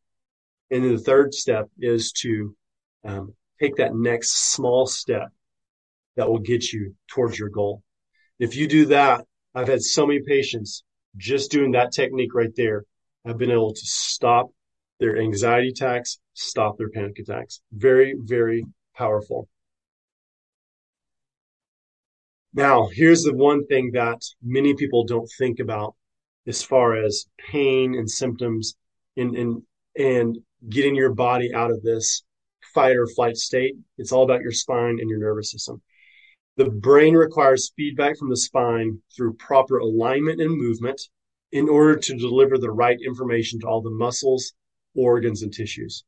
And 0.72 0.84
then 0.84 0.96
the 0.96 1.02
third 1.02 1.34
step 1.34 1.70
is 1.80 2.12
to 2.24 2.56
um, 3.04 3.34
take 3.60 3.76
that 3.78 3.96
next 3.96 4.54
small 4.54 4.86
step 4.86 5.30
that 6.16 6.30
will 6.30 6.40
get 6.40 6.72
you 6.72 6.96
towards 7.08 7.38
your 7.38 7.50
goal. 7.50 7.84
If 8.40 8.56
you 8.56 8.68
do 8.68 8.86
that, 8.88 9.26
I've 9.54 9.68
had 9.68 9.82
so 9.82 10.06
many 10.06 10.22
patients 10.26 10.84
just 11.18 11.52
doing 11.52 11.72
that 11.72 11.92
technique 11.92 12.34
right 12.34 12.54
there 12.56 12.86
I've 13.28 13.38
been 13.38 13.52
able 13.52 13.74
to 13.74 13.86
stop 13.86 14.52
their 15.00 15.18
anxiety 15.18 15.70
attacks, 15.70 16.20
stop 16.34 16.78
their 16.78 16.90
panic 16.90 17.20
attacks. 17.20 17.62
Very, 17.72 18.16
very 18.18 18.66
powerful. 18.96 19.48
Now, 22.54 22.88
here's 22.92 23.24
the 23.24 23.36
one 23.36 23.68
thing 23.68 23.92
that 23.94 24.22
many 24.42 24.74
people 24.74 25.04
don't 25.04 25.30
think 25.38 25.60
about 25.60 25.96
as 26.48 26.64
far 26.64 26.96
as 26.96 27.28
pain 27.38 27.94
and 27.94 28.10
symptoms 28.10 28.76
and, 29.16 29.36
and, 29.36 29.62
and 29.98 30.38
getting 30.70 30.96
your 30.96 31.14
body 31.14 31.54
out 31.54 31.70
of 31.70 31.84
this 31.84 32.24
fight 32.74 32.96
or 32.96 33.06
flight 33.06 33.38
state. 33.38 33.76
It's 33.98 34.12
all 34.12 34.24
about 34.24 34.42
your 34.42 34.52
spine 34.52 34.98
and 35.00 35.10
your 35.10 35.20
nervous 35.20 35.52
system. 35.52 35.82
The 36.56 36.70
brain 36.70 37.14
requires 37.14 37.72
feedback 37.76 38.18
from 38.18 38.30
the 38.30 38.38
spine 38.38 39.00
through 39.16 39.34
proper 39.34 39.78
alignment 39.78 40.42
and 40.42 40.58
movement 40.58 41.00
in 41.52 41.70
order 41.70 41.96
to 41.96 42.18
deliver 42.18 42.58
the 42.58 42.72
right 42.72 42.98
information 43.06 43.60
to 43.60 43.68
all 43.68 43.82
the 43.82 43.92
muscles, 43.92 44.54
organs, 44.98 45.44
and 45.44 45.54
tissues. 45.54 46.04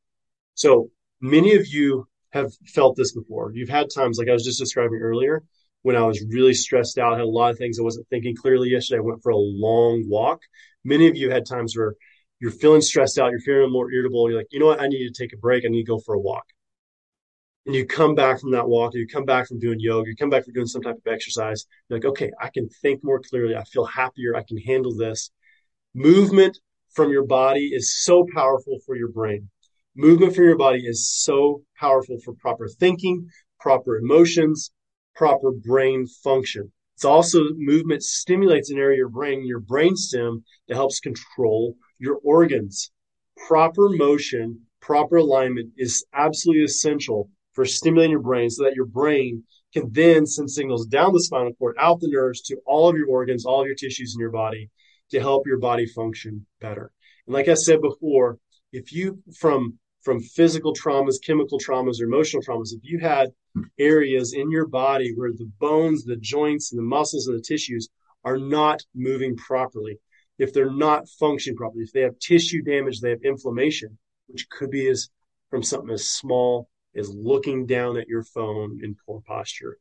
So 0.54 0.90
many 1.20 1.54
of 1.54 1.66
you 1.66 2.06
have 2.32 2.52
felt 2.66 2.96
this 2.96 3.12
before. 3.12 3.52
You've 3.54 3.68
had 3.68 3.88
times 3.94 4.18
like 4.18 4.28
I 4.28 4.32
was 4.32 4.44
just 4.44 4.58
describing 4.58 5.00
earlier 5.00 5.42
when 5.82 5.96
I 5.96 6.06
was 6.06 6.22
really 6.28 6.54
stressed 6.54 6.98
out, 6.98 7.16
had 7.16 7.22
a 7.22 7.28
lot 7.28 7.50
of 7.50 7.58
things 7.58 7.78
I 7.78 7.82
wasn't 7.82 8.08
thinking 8.08 8.36
clearly 8.36 8.68
yesterday. 8.68 8.98
I 8.98 9.02
went 9.02 9.22
for 9.22 9.30
a 9.30 9.36
long 9.36 10.04
walk. 10.08 10.42
Many 10.84 11.08
of 11.08 11.16
you 11.16 11.30
had 11.30 11.46
times 11.46 11.76
where 11.76 11.94
you're 12.38 12.50
feeling 12.50 12.80
stressed 12.80 13.18
out, 13.18 13.30
you're 13.30 13.40
feeling 13.40 13.72
more 13.72 13.90
irritable. 13.90 14.28
You're 14.28 14.38
like, 14.38 14.48
you 14.50 14.60
know 14.60 14.66
what? 14.66 14.80
I 14.80 14.88
need 14.88 15.06
to 15.12 15.22
take 15.22 15.32
a 15.32 15.38
break. 15.38 15.64
I 15.64 15.68
need 15.68 15.84
to 15.84 15.90
go 15.90 15.98
for 15.98 16.14
a 16.14 16.20
walk. 16.20 16.44
And 17.66 17.74
you 17.74 17.86
come 17.86 18.14
back 18.14 18.40
from 18.40 18.52
that 18.52 18.68
walk, 18.68 18.94
you 18.94 19.06
come 19.06 19.26
back 19.26 19.46
from 19.46 19.58
doing 19.58 19.78
yoga, 19.80 20.08
you 20.08 20.16
come 20.16 20.30
back 20.30 20.44
from 20.44 20.54
doing 20.54 20.66
some 20.66 20.82
type 20.82 20.96
of 20.96 21.12
exercise. 21.12 21.66
You're 21.88 21.98
like, 21.98 22.06
okay, 22.06 22.30
I 22.40 22.48
can 22.48 22.68
think 22.68 23.04
more 23.04 23.20
clearly. 23.20 23.54
I 23.54 23.64
feel 23.64 23.84
happier. 23.84 24.34
I 24.34 24.42
can 24.42 24.56
handle 24.56 24.94
this. 24.94 25.30
Movement 25.94 26.58
from 26.92 27.10
your 27.10 27.24
body 27.24 27.70
is 27.72 28.02
so 28.04 28.26
powerful 28.34 28.78
for 28.84 28.96
your 28.96 29.08
brain. 29.08 29.48
Movement 29.96 30.34
from 30.34 30.44
your 30.44 30.58
body 30.58 30.86
is 30.86 31.08
so 31.08 31.62
powerful 31.78 32.18
for 32.24 32.34
proper 32.34 32.68
thinking, 32.68 33.28
proper 33.58 33.98
emotions, 33.98 34.70
proper 35.14 35.52
brain 35.52 36.06
function. 36.22 36.72
It's 36.96 37.04
also 37.04 37.40
movement 37.56 38.02
stimulates 38.02 38.70
an 38.70 38.78
area 38.78 38.94
of 38.94 38.98
your 38.98 39.08
brain, 39.08 39.46
your 39.46 39.60
brain 39.60 39.96
stem, 39.96 40.44
that 40.68 40.74
helps 40.74 41.00
control 41.00 41.76
your 41.98 42.18
organs. 42.24 42.90
Proper 43.48 43.88
motion, 43.88 44.60
proper 44.80 45.16
alignment 45.16 45.70
is 45.76 46.04
absolutely 46.12 46.64
essential 46.64 47.30
for 47.52 47.64
stimulating 47.64 48.12
your 48.12 48.20
brain 48.20 48.50
so 48.50 48.64
that 48.64 48.74
your 48.74 48.86
brain 48.86 49.44
can 49.72 49.90
then 49.92 50.26
send 50.26 50.50
signals 50.50 50.86
down 50.86 51.12
the 51.12 51.22
spinal 51.22 51.52
cord, 51.54 51.76
out 51.78 52.00
the 52.00 52.08
nerves 52.08 52.42
to 52.42 52.56
all 52.66 52.88
of 52.88 52.96
your 52.96 53.08
organs, 53.08 53.44
all 53.46 53.60
of 53.60 53.66
your 53.66 53.76
tissues 53.76 54.14
in 54.14 54.20
your 54.20 54.30
body 54.30 54.68
to 55.10 55.20
help 55.20 55.46
your 55.46 55.58
body 55.58 55.86
function 55.86 56.46
better. 56.60 56.90
And 57.26 57.34
like 57.34 57.48
I 57.48 57.54
said 57.54 57.80
before, 57.80 58.38
if 58.72 58.92
you 58.92 59.22
from 59.38 59.78
from 60.02 60.20
physical 60.20 60.72
traumas, 60.72 61.16
chemical 61.24 61.58
traumas, 61.58 62.00
or 62.00 62.04
emotional 62.04 62.42
traumas, 62.42 62.72
if 62.72 62.80
you 62.82 62.98
had 63.00 63.28
areas 63.78 64.32
in 64.32 64.50
your 64.50 64.66
body 64.66 65.12
where 65.14 65.32
the 65.32 65.50
bones, 65.58 66.04
the 66.04 66.16
joints, 66.16 66.72
and 66.72 66.78
the 66.78 66.82
muscles 66.82 67.26
and 67.26 67.36
the 67.36 67.42
tissues 67.42 67.88
are 68.24 68.38
not 68.38 68.80
moving 68.94 69.36
properly, 69.36 69.98
if 70.38 70.52
they're 70.54 70.72
not 70.72 71.08
functioning 71.18 71.56
properly, 71.56 71.82
if 71.82 71.92
they 71.92 72.00
have 72.00 72.18
tissue 72.18 72.62
damage, 72.62 73.00
they 73.00 73.10
have 73.10 73.22
inflammation, 73.22 73.98
which 74.28 74.48
could 74.48 74.70
be 74.70 74.88
as 74.88 75.10
from 75.50 75.62
something 75.62 75.90
as 75.90 76.08
small 76.08 76.68
as 76.96 77.10
looking 77.14 77.66
down 77.66 77.98
at 77.98 78.08
your 78.08 78.22
phone 78.22 78.80
in 78.82 78.96
poor 79.06 79.20
posture. 79.26 79.76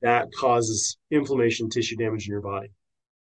That 0.00 0.32
causes 0.32 0.96
inflammation, 1.10 1.68
tissue 1.68 1.96
damage 1.96 2.26
in 2.26 2.32
your 2.32 2.40
body. 2.40 2.70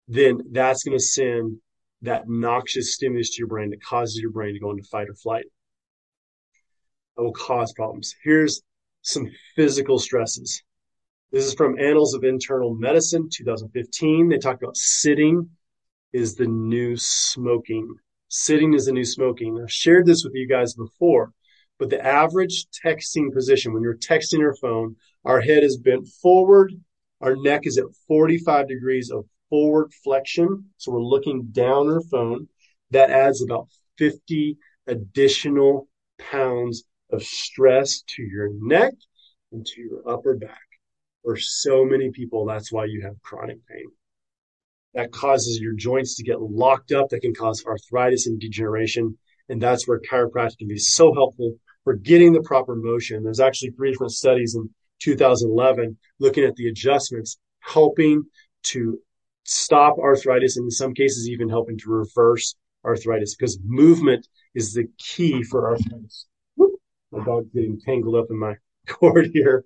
Then 0.09 0.41
that's 0.53 0.85
going 0.85 0.97
to 0.97 1.03
send 1.03 1.59
that 2.03 2.29
noxious 2.29 2.95
stimulus 2.95 3.31
to 3.31 3.39
your 3.39 3.49
brain 3.49 3.71
that 3.71 3.83
causes 3.83 4.19
your 4.19 4.31
brain 4.31 4.55
to 4.55 4.61
go 4.61 4.71
into 4.71 4.85
fight 4.85 5.09
or 5.09 5.15
flight. 5.15 5.45
That 7.17 7.23
will 7.23 7.33
cause 7.33 7.73
problems. 7.73 8.15
Here's 8.23 8.63
some 9.03 9.31
physical 9.55 9.99
stresses. 9.99 10.63
This 11.33 11.47
is 11.47 11.55
from 11.55 11.79
Annals 11.79 12.15
of 12.15 12.25
Internal 12.25 12.75
Medicine, 12.75 13.29
2015. 13.33 14.29
They 14.29 14.39
talk 14.39 14.63
about 14.63 14.77
sitting 14.77 15.51
is 16.13 16.35
the 16.35 16.47
new 16.47 16.97
smoking. 16.97 17.95
Sitting 18.29 18.75
is 18.75 18.87
the 18.87 18.93
new 18.93 19.05
smoking. 19.05 19.61
I've 19.61 19.73
shared 19.73 20.07
this 20.07 20.25
with 20.25 20.35
you 20.35 20.49
guys 20.49 20.75
before, 20.75 21.33
but 21.79 21.91
the 21.91 22.05
average 22.05 22.67
texting 22.85 23.33
position, 23.33 23.73
when 23.73 23.83
you're 23.83 23.97
texting 23.97 24.39
your 24.39 24.55
phone, 24.55 24.97
our 25.25 25.41
head 25.41 25.63
is 25.63 25.77
bent 25.77 26.07
forward, 26.23 26.73
our 27.21 27.37
neck 27.37 27.63
is 27.65 27.79
at 27.79 27.85
45 28.09 28.69
degrees 28.69 29.11
of 29.11 29.27
forward 29.57 29.91
flexion. 30.05 30.67
So 30.77 30.93
we're 30.93 31.01
looking 31.01 31.49
down 31.51 31.89
our 31.89 32.03
phone. 32.03 32.47
That 32.91 33.09
adds 33.09 33.43
about 33.43 33.69
50 33.97 34.59
additional 34.87 35.89
pounds 36.19 36.85
of 37.11 37.23
stress 37.23 38.03
to 38.03 38.23
your 38.23 38.51
neck 38.53 38.93
and 39.53 39.65
to 39.65 39.81
your 39.81 40.07
upper 40.07 40.37
back. 40.37 40.61
For 41.25 41.39
so 41.39 41.87
many 41.87 42.11
people, 42.11 42.45
that's 42.45 42.71
why 42.71 42.85
you 42.85 43.01
have 43.01 43.23
chronic 43.23 43.67
pain. 43.67 43.87
That 44.93 45.11
causes 45.11 45.59
your 45.59 45.73
joints 45.73 46.17
to 46.17 46.23
get 46.23 46.43
locked 46.43 46.93
up. 46.93 47.09
That 47.09 47.21
can 47.21 47.35
cause 47.35 47.65
arthritis 47.65 48.27
and 48.27 48.39
degeneration. 48.39 49.17
And 49.49 49.63
that's 49.63 49.89
where 49.89 50.01
chiropractic 50.01 50.59
can 50.59 50.69
be 50.69 50.77
so 50.77 51.15
helpful 51.15 51.55
for 51.85 51.95
getting 51.95 52.35
the 52.35 52.43
proper 52.43 52.77
motion. 52.77 53.25
There's 53.25 53.41
actually 53.41 53.71
three 53.71 53.93
different 53.93 54.13
studies 54.13 54.55
in 54.55 54.69
2011 55.01 55.97
looking 56.21 56.45
at 56.45 56.57
the 56.57 56.69
adjustments, 56.69 57.39
helping 57.61 58.25
to 58.65 58.99
stop 59.47 59.99
arthritis, 59.99 60.57
and 60.57 60.65
in 60.65 60.71
some 60.71 60.95
cases, 60.95 61.29
even 61.29 61.49
helping 61.49 61.79
to 61.79 61.91
reverse 61.91 62.55
arthritis 62.85 63.35
because 63.35 63.59
movement 63.65 64.27
is 64.55 64.75
the 64.75 64.89
key 64.99 65.43
for 65.43 65.71
arthritis. 65.71 66.27
My 66.59 67.25
dog's 67.25 67.51
getting 67.53 67.81
tangled 67.81 68.17
up 68.17 68.27
in 68.31 68.39
my 68.39 68.55
cord 68.89 69.31
here. 69.33 69.65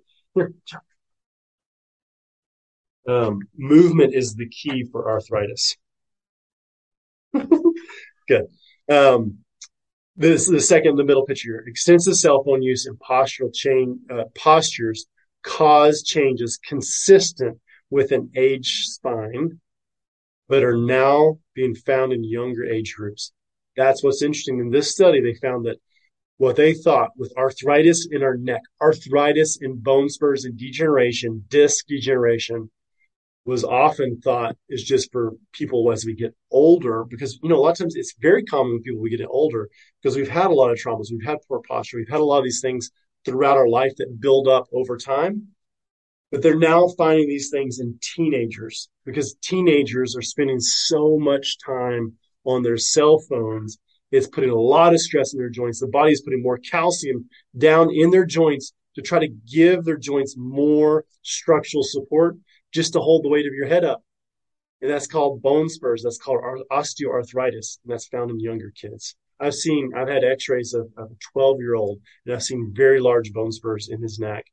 um, 3.07 3.39
movement 3.57 4.13
is 4.13 4.35
the 4.35 4.47
key 4.47 4.85
for 4.91 5.09
arthritis. 5.09 5.75
Good. 8.27 8.47
Um, 8.89 9.39
this 10.15 10.47
the 10.47 10.59
second, 10.59 10.97
the 10.97 11.03
middle 11.03 11.25
picture. 11.25 11.63
Extensive 11.65 12.15
cell 12.15 12.43
phone 12.43 12.61
use 12.61 12.85
and 12.85 12.99
postural 12.99 13.53
chain 13.53 14.01
uh, 14.09 14.25
postures 14.35 15.05
cause 15.43 16.03
changes 16.03 16.59
consistent 16.63 17.57
with 17.89 18.11
an 18.11 18.29
aged 18.35 18.89
spine, 18.89 19.59
but 20.51 20.65
are 20.65 20.75
now 20.75 21.39
being 21.55 21.73
found 21.73 22.11
in 22.11 22.25
younger 22.25 22.65
age 22.65 22.93
groups. 22.97 23.31
That's 23.77 24.03
what's 24.03 24.21
interesting. 24.21 24.59
In 24.59 24.69
this 24.69 24.91
study, 24.91 25.21
they 25.21 25.33
found 25.35 25.65
that 25.65 25.77
what 26.39 26.57
they 26.57 26.73
thought 26.73 27.11
with 27.15 27.31
arthritis 27.37 28.09
in 28.11 28.21
our 28.21 28.35
neck, 28.35 28.61
arthritis 28.81 29.59
in 29.61 29.77
bone 29.77 30.09
spurs 30.09 30.43
and 30.43 30.57
degeneration, 30.57 31.45
disc 31.47 31.85
degeneration, 31.87 32.69
was 33.45 33.63
often 33.63 34.19
thought 34.19 34.57
is 34.67 34.83
just 34.83 35.09
for 35.13 35.31
people 35.53 35.89
as 35.89 36.05
we 36.05 36.13
get 36.13 36.35
older 36.51 37.05
because 37.05 37.39
you 37.41 37.49
know 37.49 37.55
a 37.55 37.61
lot 37.61 37.71
of 37.71 37.77
times 37.77 37.95
it's 37.95 38.13
very 38.19 38.43
common 38.43 38.73
with 38.73 38.83
people 38.83 39.01
we 39.01 39.09
get 39.09 39.25
older 39.27 39.67
because 39.99 40.15
we've 40.15 40.29
had 40.29 40.51
a 40.51 40.53
lot 40.53 40.69
of 40.69 40.77
traumas 40.77 41.07
we've 41.11 41.25
had 41.25 41.39
poor 41.47 41.59
posture 41.67 41.97
we've 41.97 42.07
had 42.07 42.19
a 42.19 42.23
lot 42.23 42.37
of 42.37 42.43
these 42.43 42.61
things 42.61 42.91
throughout 43.25 43.57
our 43.57 43.67
life 43.67 43.93
that 43.97 44.19
build 44.19 44.47
up 44.47 44.67
over 44.73 44.95
time 44.95 45.47
but 46.31 46.41
they're 46.41 46.57
now 46.57 46.87
finding 46.97 47.27
these 47.27 47.49
things 47.49 47.79
in 47.79 47.97
teenagers 48.01 48.89
because 49.05 49.35
teenagers 49.41 50.15
are 50.15 50.21
spending 50.21 50.59
so 50.59 51.17
much 51.17 51.57
time 51.65 52.13
on 52.45 52.63
their 52.63 52.77
cell 52.77 53.19
phones 53.19 53.77
it's 54.11 54.27
putting 54.27 54.49
a 54.49 54.55
lot 54.55 54.93
of 54.93 54.99
stress 54.99 55.33
in 55.33 55.39
their 55.39 55.49
joints 55.49 55.79
the 55.79 55.87
body 55.87 56.11
is 56.11 56.21
putting 56.21 56.41
more 56.41 56.57
calcium 56.57 57.27
down 57.57 57.89
in 57.93 58.09
their 58.09 58.25
joints 58.25 58.73
to 58.95 59.01
try 59.01 59.19
to 59.19 59.27
give 59.51 59.83
their 59.83 59.97
joints 59.97 60.35
more 60.37 61.05
structural 61.21 61.83
support 61.83 62.37
just 62.73 62.93
to 62.93 62.99
hold 62.99 63.23
the 63.23 63.29
weight 63.29 63.47
of 63.47 63.53
your 63.53 63.67
head 63.67 63.85
up. 63.85 64.03
And 64.81 64.89
that's 64.89 65.07
called 65.07 65.41
bone 65.41 65.69
spurs. 65.69 66.03
That's 66.03 66.17
called 66.17 66.41
osteoarthritis. 66.71 67.79
And 67.83 67.91
that's 67.91 68.07
found 68.07 68.31
in 68.31 68.39
younger 68.39 68.71
kids. 68.75 69.15
I've 69.39 69.55
seen, 69.55 69.91
I've 69.95 70.07
had 70.07 70.23
x-rays 70.23 70.73
of, 70.73 70.87
of 70.97 71.11
a 71.11 71.15
12 71.33 71.59
year 71.59 71.75
old 71.75 71.99
and 72.25 72.35
I've 72.35 72.43
seen 72.43 72.71
very 72.75 72.99
large 72.99 73.31
bone 73.33 73.51
spurs 73.51 73.89
in 73.89 74.01
his 74.01 74.19
neck 74.19 74.45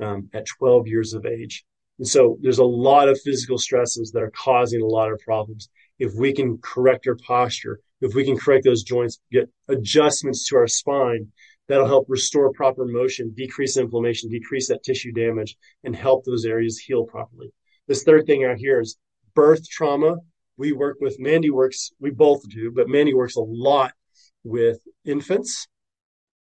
um, 0.00 0.28
at 0.34 0.46
12 0.46 0.86
years 0.86 1.14
of 1.14 1.26
age. 1.26 1.64
And 1.98 2.08
so 2.08 2.38
there's 2.40 2.58
a 2.58 2.64
lot 2.64 3.08
of 3.08 3.20
physical 3.20 3.58
stresses 3.58 4.10
that 4.12 4.22
are 4.22 4.30
causing 4.30 4.80
a 4.80 4.86
lot 4.86 5.12
of 5.12 5.20
problems. 5.20 5.68
If 5.98 6.14
we 6.14 6.32
can 6.32 6.58
correct 6.58 7.06
our 7.06 7.16
posture, 7.16 7.80
if 8.00 8.14
we 8.14 8.24
can 8.24 8.38
correct 8.38 8.64
those 8.64 8.82
joints, 8.82 9.20
get 9.30 9.50
adjustments 9.68 10.48
to 10.48 10.56
our 10.56 10.66
spine, 10.66 11.30
that'll 11.68 11.86
help 11.86 12.06
restore 12.08 12.52
proper 12.52 12.86
motion, 12.86 13.32
decrease 13.36 13.76
inflammation, 13.76 14.30
decrease 14.30 14.68
that 14.68 14.82
tissue 14.82 15.12
damage, 15.12 15.56
and 15.84 15.94
help 15.94 16.24
those 16.24 16.44
areas 16.44 16.78
heal 16.78 17.04
properly. 17.04 17.52
This 17.86 18.02
third 18.02 18.26
thing 18.26 18.44
out 18.44 18.56
here 18.56 18.80
is 18.80 18.96
birth 19.34 19.68
trauma. 19.68 20.16
We 20.56 20.72
work 20.72 20.96
with 21.00 21.20
Mandy 21.20 21.50
works, 21.50 21.90
we 22.00 22.10
both 22.10 22.48
do, 22.48 22.72
but 22.74 22.88
Mandy 22.88 23.14
works 23.14 23.36
a 23.36 23.40
lot 23.40 23.92
with 24.42 24.80
infants. 25.04 25.68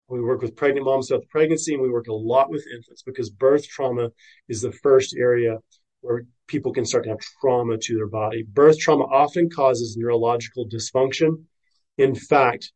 We 0.09 0.21
work 0.21 0.41
with 0.41 0.55
pregnant 0.55 0.85
moms 0.85 1.07
throughout 1.07 1.21
the 1.21 1.27
pregnancy, 1.27 1.73
and 1.73 1.83
we 1.83 1.89
work 1.89 2.07
a 2.07 2.13
lot 2.13 2.49
with 2.49 2.65
infants 2.73 3.03
because 3.03 3.29
birth 3.29 3.67
trauma 3.67 4.09
is 4.47 4.61
the 4.61 4.71
first 4.71 5.15
area 5.15 5.57
where 6.01 6.23
people 6.47 6.73
can 6.73 6.85
start 6.85 7.03
to 7.03 7.11
have 7.11 7.19
trauma 7.41 7.77
to 7.77 7.95
their 7.95 8.07
body. 8.07 8.43
Birth 8.43 8.79
trauma 8.79 9.03
often 9.03 9.49
causes 9.49 9.97
neurological 9.97 10.67
dysfunction. 10.67 11.43
In 11.97 12.15
fact, 12.15 12.71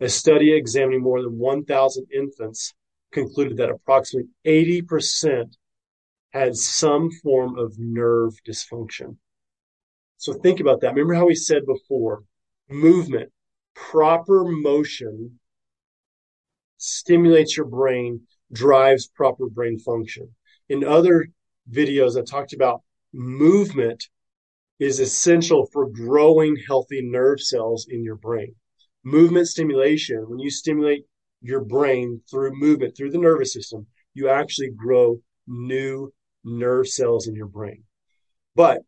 a 0.00 0.08
study 0.08 0.54
examining 0.54 1.02
more 1.02 1.22
than 1.22 1.38
1,000 1.38 2.06
infants 2.12 2.74
concluded 3.12 3.56
that 3.56 3.70
approximately 3.70 4.28
80% 4.46 5.56
had 6.32 6.54
some 6.54 7.10
form 7.22 7.58
of 7.58 7.78
nerve 7.78 8.34
dysfunction. 8.46 9.16
So 10.18 10.34
think 10.34 10.60
about 10.60 10.80
that. 10.80 10.90
Remember 10.90 11.14
how 11.14 11.26
we 11.26 11.34
said 11.34 11.64
before 11.64 12.24
movement, 12.68 13.32
proper 13.74 14.44
motion 14.44 15.37
stimulates 16.78 17.56
your 17.56 17.66
brain, 17.66 18.22
drives 18.52 19.06
proper 19.06 19.48
brain 19.48 19.78
function. 19.78 20.34
In 20.68 20.84
other 20.84 21.28
videos, 21.70 22.18
I 22.18 22.24
talked 22.24 22.54
about 22.54 22.82
movement 23.12 24.08
is 24.78 25.00
essential 25.00 25.66
for 25.72 25.88
growing 25.88 26.56
healthy 26.66 27.02
nerve 27.02 27.40
cells 27.40 27.86
in 27.90 28.02
your 28.02 28.16
brain 28.16 28.54
movement 29.04 29.48
stimulation, 29.48 30.28
when 30.28 30.38
you 30.38 30.50
stimulate 30.50 31.04
your 31.40 31.60
brain 31.60 32.20
through 32.30 32.52
movement, 32.54 32.96
through 32.96 33.10
the 33.10 33.18
nervous 33.18 33.52
system, 33.52 33.86
you 34.14 34.28
actually 34.28 34.70
grow 34.70 35.20
new 35.46 36.12
nerve 36.44 36.88
cells 36.88 37.26
in 37.28 37.34
your 37.34 37.46
brain. 37.46 37.84
But 38.54 38.82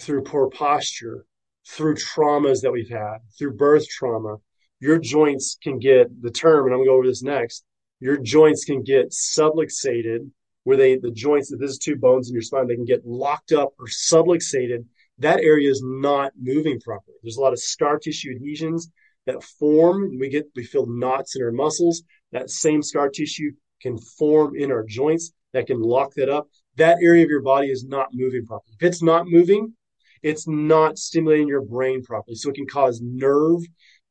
through 0.00 0.22
poor 0.22 0.48
posture, 0.48 1.26
through 1.68 1.96
traumas 1.96 2.62
that 2.62 2.72
we've 2.72 2.88
had, 2.88 3.18
through 3.38 3.54
birth 3.54 3.86
trauma, 3.88 4.36
your 4.80 4.98
joints 4.98 5.56
can 5.62 5.78
get 5.78 6.22
the 6.22 6.30
term, 6.30 6.66
and 6.66 6.74
I'm 6.74 6.78
going 6.78 6.86
to 6.86 6.90
go 6.90 6.96
over 6.96 7.06
this 7.06 7.22
next. 7.22 7.64
Your 8.00 8.16
joints 8.16 8.64
can 8.64 8.82
get 8.82 9.10
subluxated, 9.10 10.30
where 10.64 10.76
they, 10.76 10.96
the 10.96 11.10
joints, 11.10 11.54
this 11.56 11.70
is 11.70 11.78
two 11.78 11.96
bones 11.96 12.28
in 12.28 12.34
your 12.34 12.42
spine, 12.42 12.66
they 12.66 12.74
can 12.74 12.84
get 12.84 13.06
locked 13.06 13.52
up 13.52 13.74
or 13.78 13.86
subluxated. 13.86 14.84
That 15.18 15.40
area 15.40 15.70
is 15.70 15.82
not 15.84 16.32
moving 16.40 16.80
properly. 16.80 17.16
There's 17.22 17.36
a 17.36 17.42
lot 17.42 17.52
of 17.52 17.60
scar 17.60 17.98
tissue 17.98 18.30
adhesions 18.34 18.90
that 19.26 19.42
form. 19.42 20.18
We 20.18 20.30
get 20.30 20.46
we 20.56 20.64
feel 20.64 20.86
knots 20.86 21.36
in 21.36 21.42
our 21.42 21.52
muscles. 21.52 22.02
That 22.32 22.48
same 22.48 22.82
scar 22.82 23.10
tissue 23.10 23.52
can 23.82 23.98
form 23.98 24.56
in 24.56 24.72
our 24.72 24.82
joints 24.82 25.32
that 25.52 25.66
can 25.66 25.80
lock 25.80 26.14
that 26.14 26.30
up. 26.30 26.48
that 26.76 26.98
area 27.02 27.24
of 27.24 27.30
your 27.30 27.42
body 27.42 27.68
is 27.70 27.84
not 27.84 28.08
moving 28.12 28.46
properly. 28.46 28.74
If 28.80 28.86
it's 28.86 29.02
not 29.02 29.26
moving, 29.26 29.74
it's 30.22 30.46
not 30.48 30.98
stimulating 30.98 31.48
your 31.48 31.62
brain 31.62 32.02
properly. 32.02 32.36
So 32.36 32.50
it 32.50 32.56
can 32.56 32.66
cause 32.66 33.00
nerve 33.02 33.60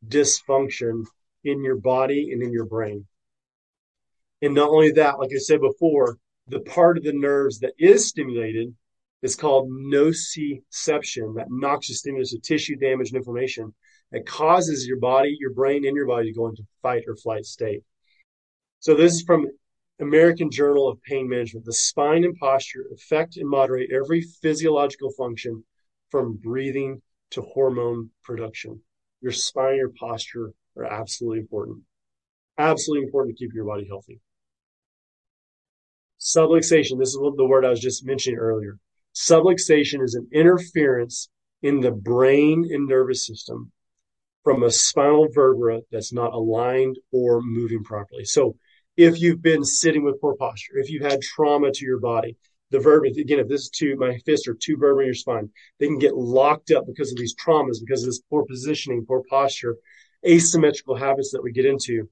dysfunction 0.07 1.03
in 1.43 1.63
your 1.63 1.77
body 1.77 2.29
and 2.31 2.41
in 2.41 2.51
your 2.51 2.65
brain. 2.65 3.05
And 4.41 4.53
not 4.53 4.69
only 4.69 4.91
that, 4.91 5.19
like 5.19 5.31
I 5.33 5.39
said 5.39 5.61
before, 5.61 6.17
the 6.47 6.61
part 6.61 6.97
of 6.97 7.03
the 7.03 7.13
nerves 7.13 7.59
that 7.59 7.73
is 7.77 8.07
stimulated 8.07 8.73
is 9.21 9.35
called 9.35 9.69
nociception, 9.69 11.35
that 11.35 11.47
noxious 11.49 11.99
stimulus 11.99 12.33
of 12.33 12.41
tissue 12.41 12.77
damage 12.77 13.09
and 13.09 13.17
inflammation 13.17 13.73
that 14.11 14.25
causes 14.25 14.87
your 14.87 14.97
body, 14.97 15.35
your 15.39 15.53
brain, 15.53 15.85
and 15.85 15.95
your 15.95 16.07
body 16.07 16.31
to 16.31 16.37
go 16.37 16.47
into 16.47 16.63
fight 16.81 17.03
or 17.07 17.15
flight 17.15 17.45
state. 17.45 17.83
So 18.79 18.95
this 18.95 19.13
is 19.13 19.23
from 19.23 19.47
American 19.99 20.49
Journal 20.49 20.87
of 20.87 21.01
Pain 21.03 21.27
Management. 21.27 21.65
The 21.65 21.73
spine 21.73 22.23
and 22.23 22.35
posture 22.37 22.85
affect 22.93 23.35
and 23.35 23.47
moderate 23.47 23.91
every 23.91 24.21
physiological 24.41 25.11
function 25.11 25.63
from 26.09 26.39
breathing 26.41 27.01
to 27.31 27.41
hormone 27.41 28.09
production. 28.23 28.81
Your 29.21 29.31
spine, 29.31 29.75
your 29.75 29.91
posture 29.99 30.53
are 30.77 30.85
absolutely 30.85 31.39
important. 31.39 31.79
Absolutely 32.57 33.05
important 33.05 33.37
to 33.37 33.43
keep 33.43 33.53
your 33.53 33.65
body 33.65 33.85
healthy. 33.87 34.21
Subluxation, 36.19 36.99
this 36.99 37.09
is 37.09 37.19
the 37.37 37.45
word 37.45 37.65
I 37.65 37.69
was 37.69 37.79
just 37.79 38.05
mentioning 38.05 38.39
earlier. 38.39 38.77
Subluxation 39.15 40.03
is 40.03 40.15
an 40.15 40.27
interference 40.33 41.29
in 41.61 41.79
the 41.79 41.91
brain 41.91 42.67
and 42.69 42.87
nervous 42.87 43.25
system 43.25 43.71
from 44.43 44.63
a 44.63 44.71
spinal 44.71 45.27
vertebra 45.33 45.81
that's 45.91 46.13
not 46.13 46.33
aligned 46.33 46.97
or 47.11 47.41
moving 47.41 47.83
properly. 47.83 48.25
So 48.25 48.55
if 48.97 49.19
you've 49.21 49.41
been 49.41 49.63
sitting 49.63 50.03
with 50.03 50.19
poor 50.19 50.35
posture, 50.35 50.77
if 50.77 50.89
you've 50.89 51.09
had 51.09 51.21
trauma 51.21 51.71
to 51.71 51.85
your 51.85 51.99
body, 51.99 52.37
the 52.71 52.79
vertebrae, 52.79 53.09
again, 53.19 53.39
if 53.39 53.47
this 53.47 53.61
is 53.61 53.69
two, 53.69 53.95
my 53.97 54.17
fists 54.25 54.47
are 54.47 54.53
two 54.53 54.77
vertebrae 54.77 55.05
in 55.05 55.07
your 55.07 55.13
spine, 55.15 55.49
they 55.79 55.87
can 55.87 55.97
get 55.97 56.15
locked 56.15 56.71
up 56.71 56.85
because 56.85 57.11
of 57.11 57.17
these 57.17 57.35
traumas, 57.35 57.77
because 57.83 58.03
of 58.03 58.07
this 58.07 58.21
poor 58.29 58.45
positioning, 58.45 59.05
poor 59.05 59.23
posture, 59.29 59.75
asymmetrical 60.25 60.95
habits 60.95 61.31
that 61.31 61.43
we 61.43 61.51
get 61.51 61.65
into. 61.65 62.09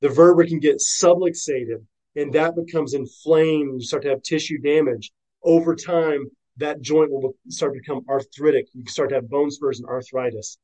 The 0.00 0.08
vertebra 0.08 0.46
can 0.46 0.60
get 0.60 0.78
subluxated 0.78 1.84
and 2.16 2.32
that 2.32 2.56
becomes 2.56 2.94
inflamed. 2.94 3.80
You 3.80 3.86
start 3.86 4.02
to 4.04 4.08
have 4.08 4.22
tissue 4.22 4.58
damage. 4.58 5.12
Over 5.42 5.76
time, 5.76 6.26
that 6.56 6.80
joint 6.80 7.12
will 7.12 7.34
start 7.48 7.74
to 7.74 7.80
become 7.80 8.04
arthritic. 8.08 8.66
You 8.72 8.84
start 8.86 9.10
to 9.10 9.16
have 9.16 9.28
bone 9.28 9.50
spurs 9.50 9.78
and 9.78 9.88
arthritis. 9.88 10.58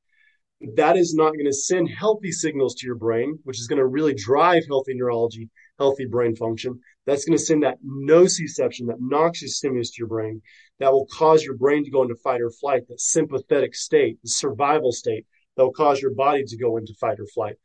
That 0.76 0.96
is 0.96 1.14
not 1.14 1.34
going 1.34 1.46
to 1.46 1.52
send 1.52 1.90
healthy 1.90 2.32
signals 2.32 2.74
to 2.76 2.86
your 2.86 2.94
brain, 2.96 3.38
which 3.44 3.58
is 3.58 3.66
going 3.66 3.78
to 3.78 3.86
really 3.86 4.14
drive 4.14 4.64
healthy 4.66 4.94
neurology, 4.94 5.50
healthy 5.78 6.06
brain 6.06 6.34
function. 6.36 6.80
That's 7.06 7.24
going 7.24 7.36
to 7.36 7.44
send 7.44 7.64
that 7.64 7.78
nociception, 7.84 8.86
that 8.86 9.00
noxious 9.00 9.56
stimulus 9.56 9.90
to 9.90 9.98
your 9.98 10.08
brain 10.08 10.40
that 10.78 10.92
will 10.92 11.06
cause 11.06 11.44
your 11.44 11.56
brain 11.56 11.84
to 11.84 11.90
go 11.90 12.02
into 12.02 12.14
fight 12.16 12.40
or 12.40 12.50
flight, 12.50 12.82
that 12.88 13.00
sympathetic 13.00 13.74
state, 13.74 14.18
the 14.22 14.28
survival 14.28 14.92
state 14.92 15.26
that 15.56 15.64
will 15.64 15.72
cause 15.72 16.00
your 16.00 16.14
body 16.14 16.44
to 16.44 16.56
go 16.56 16.76
into 16.76 16.94
fight 17.00 17.18
or 17.20 17.26
flight. 17.26 17.56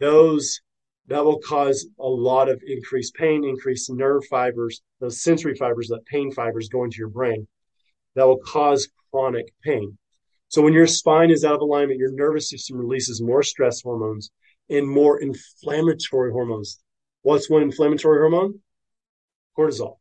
Those 0.00 0.60
that 1.08 1.24
will 1.24 1.40
cause 1.40 1.86
a 1.98 2.06
lot 2.06 2.48
of 2.48 2.62
increased 2.66 3.14
pain, 3.14 3.44
increased 3.44 3.92
nerve 3.92 4.24
fibers, 4.30 4.82
those 5.00 5.22
sensory 5.22 5.54
fibers, 5.54 5.88
that 5.88 6.06
pain 6.06 6.32
fibers 6.32 6.68
going 6.68 6.90
to 6.90 6.98
your 6.98 7.08
brain. 7.08 7.46
That 8.14 8.26
will 8.26 8.38
cause 8.38 8.88
chronic 9.10 9.52
pain. 9.64 9.98
So 10.48 10.62
when 10.62 10.74
your 10.74 10.86
spine 10.86 11.30
is 11.30 11.44
out 11.44 11.54
of 11.54 11.60
alignment, 11.60 11.98
your 11.98 12.12
nervous 12.12 12.50
system 12.50 12.76
releases 12.76 13.22
more 13.22 13.42
stress 13.42 13.80
hormones 13.82 14.30
and 14.68 14.86
more 14.88 15.20
inflammatory 15.20 16.30
hormones. 16.30 16.78
What's 17.22 17.48
one 17.48 17.62
inflammatory 17.62 18.18
hormone? 18.18 18.60
Cortisol. 19.56 19.96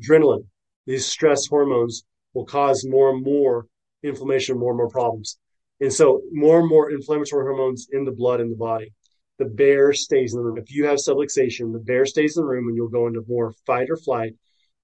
Adrenaline. 0.00 0.46
These 0.86 1.06
stress 1.06 1.46
hormones 1.46 2.04
will 2.34 2.44
cause 2.44 2.86
more 2.86 3.10
and 3.10 3.24
more 3.24 3.66
inflammation, 4.02 4.58
more 4.58 4.70
and 4.72 4.78
more 4.78 4.90
problems. 4.90 5.38
And 5.80 5.92
so 5.92 6.22
more 6.32 6.60
and 6.60 6.68
more 6.68 6.90
inflammatory 6.90 7.44
hormones 7.44 7.88
in 7.90 8.04
the 8.04 8.12
blood 8.12 8.40
in 8.40 8.50
the 8.50 8.56
body 8.56 8.92
the 9.38 9.44
bear 9.44 9.92
stays 9.92 10.32
in 10.32 10.38
the 10.38 10.44
room. 10.44 10.58
If 10.58 10.72
you 10.72 10.86
have 10.86 10.98
subluxation, 10.98 11.72
the 11.72 11.78
bear 11.78 12.06
stays 12.06 12.36
in 12.36 12.42
the 12.42 12.48
room 12.48 12.68
and 12.68 12.76
you'll 12.76 12.88
go 12.88 13.06
into 13.06 13.24
more 13.28 13.52
fight 13.66 13.90
or 13.90 13.96
flight 13.96 14.34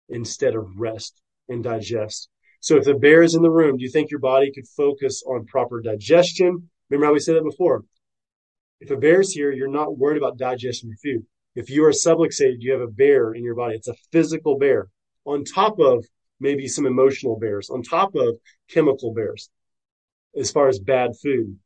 instead 0.09 0.55
of 0.55 0.67
rest 0.77 1.21
and 1.49 1.65
digest. 1.65 2.29
So 2.61 2.77
if 2.77 2.85
the 2.85 2.95
bear 2.95 3.23
is 3.23 3.35
in 3.35 3.43
the 3.43 3.51
room, 3.51 3.77
do 3.77 3.83
you 3.83 3.91
think 3.91 4.11
your 4.11 4.21
body 4.21 4.53
could 4.53 4.69
focus 4.69 5.23
on 5.27 5.47
proper 5.47 5.81
digestion? 5.81 6.69
Remember 6.91 7.07
how 7.07 7.13
we 7.13 7.21
said 7.21 7.37
that 7.37 7.45
before? 7.45 7.85
If 8.83 8.91
a 8.91 8.97
bear's 8.97 9.31
here, 9.31 9.53
you're 9.53 9.69
not 9.69 9.97
worried 9.97 10.19
about 10.19 10.39
digesting 10.39 10.91
your 10.91 10.99
food. 10.99 11.25
If 11.55 11.71
you 11.71 11.85
are 11.85 11.93
subluxated, 11.93 12.57
you 12.59 12.73
have 12.73 12.81
a 12.81 12.89
bear 12.89 13.33
in 13.33 13.45
your 13.45 13.55
body. 13.55 13.77
It's 13.77 13.87
a 13.87 13.95
physical 14.11 14.59
bear 14.59 14.89
on 15.25 15.45
top 15.45 15.79
of 15.79 16.05
maybe 16.41 16.67
some 16.67 16.85
emotional 16.85 17.39
bears, 17.39 17.71
on 17.71 17.85
top 17.85 18.17
of 18.17 18.41
chemical 18.69 19.15
bears 19.15 19.51
as 20.37 20.51
far 20.51 20.67
as 20.67 20.81
bad 20.81 21.13
food. 21.23 21.57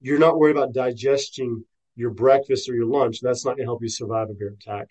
You're 0.00 0.18
not 0.18 0.38
worried 0.38 0.56
about 0.56 0.72
digesting 0.72 1.66
your 1.96 2.10
breakfast 2.10 2.66
or 2.66 2.74
your 2.74 2.86
lunch, 2.86 3.20
that's 3.20 3.44
not 3.44 3.56
going 3.56 3.66
to 3.66 3.70
help 3.70 3.82
you 3.82 3.90
survive 3.90 4.30
a 4.30 4.32
bear 4.32 4.54
attack. 4.58 4.86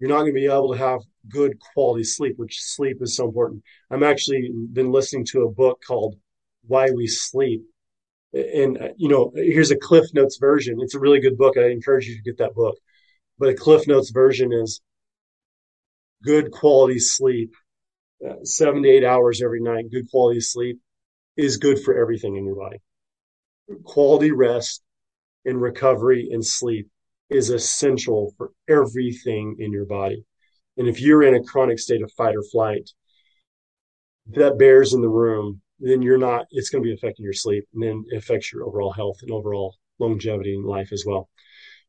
You're 0.00 0.10
not 0.10 0.22
going 0.22 0.34
to 0.34 0.40
be 0.40 0.46
able 0.46 0.72
to 0.72 0.78
have 0.78 0.98
good 1.28 1.60
quality 1.60 2.02
sleep, 2.02 2.34
which 2.38 2.60
sleep 2.60 2.96
is 3.00 3.14
so 3.14 3.26
important. 3.26 3.62
I'm 3.88 4.02
actually 4.02 4.50
been 4.72 4.90
listening 4.90 5.26
to 5.26 5.42
a 5.42 5.52
book 5.52 5.80
called 5.86 6.16
Why 6.66 6.90
We 6.90 7.06
Sleep. 7.06 7.62
And, 8.32 8.94
you 8.96 9.08
know, 9.08 9.32
here's 9.34 9.70
a 9.70 9.76
Cliff 9.76 10.06
Notes 10.14 10.38
version. 10.38 10.78
It's 10.80 10.94
a 10.94 11.00
really 11.00 11.20
good 11.20 11.36
book. 11.36 11.58
I 11.58 11.68
encourage 11.68 12.06
you 12.06 12.16
to 12.16 12.22
get 12.22 12.38
that 12.38 12.54
book. 12.54 12.76
But 13.38 13.50
a 13.50 13.54
Cliff 13.54 13.86
Notes 13.86 14.10
version 14.10 14.52
is 14.52 14.80
good 16.22 16.50
quality 16.50 16.98
sleep, 16.98 17.54
uh, 18.26 18.44
seven 18.44 18.82
to 18.82 18.88
eight 18.88 19.04
hours 19.04 19.42
every 19.42 19.60
night, 19.60 19.90
good 19.90 20.10
quality 20.10 20.40
sleep 20.40 20.80
is 21.36 21.56
good 21.56 21.80
for 21.82 22.00
everything 22.00 22.36
in 22.36 22.44
your 22.46 22.56
body. 22.56 22.78
Quality 23.84 24.32
rest 24.32 24.82
and 25.44 25.60
recovery 25.60 26.28
and 26.30 26.44
sleep 26.44 26.88
is 27.30 27.50
essential 27.50 28.34
for 28.36 28.52
everything 28.68 29.56
in 29.58 29.72
your 29.72 29.86
body. 29.86 30.24
And 30.76 30.88
if 30.88 31.00
you're 31.00 31.22
in 31.22 31.34
a 31.34 31.42
chronic 31.42 31.78
state 31.78 32.02
of 32.02 32.12
fight 32.12 32.36
or 32.36 32.42
flight, 32.42 32.90
that 34.28 34.58
bears 34.58 34.94
in 34.94 35.00
the 35.00 35.08
room, 35.08 35.62
then 35.90 36.02
you're 36.02 36.18
not, 36.18 36.46
it's 36.50 36.70
going 36.70 36.82
to 36.82 36.88
be 36.88 36.94
affecting 36.94 37.24
your 37.24 37.32
sleep 37.32 37.64
and 37.74 37.82
then 37.82 38.04
it 38.10 38.16
affects 38.16 38.52
your 38.52 38.64
overall 38.64 38.92
health 38.92 39.18
and 39.22 39.30
overall 39.30 39.76
longevity 39.98 40.54
in 40.54 40.64
life 40.64 40.92
as 40.92 41.04
well. 41.06 41.28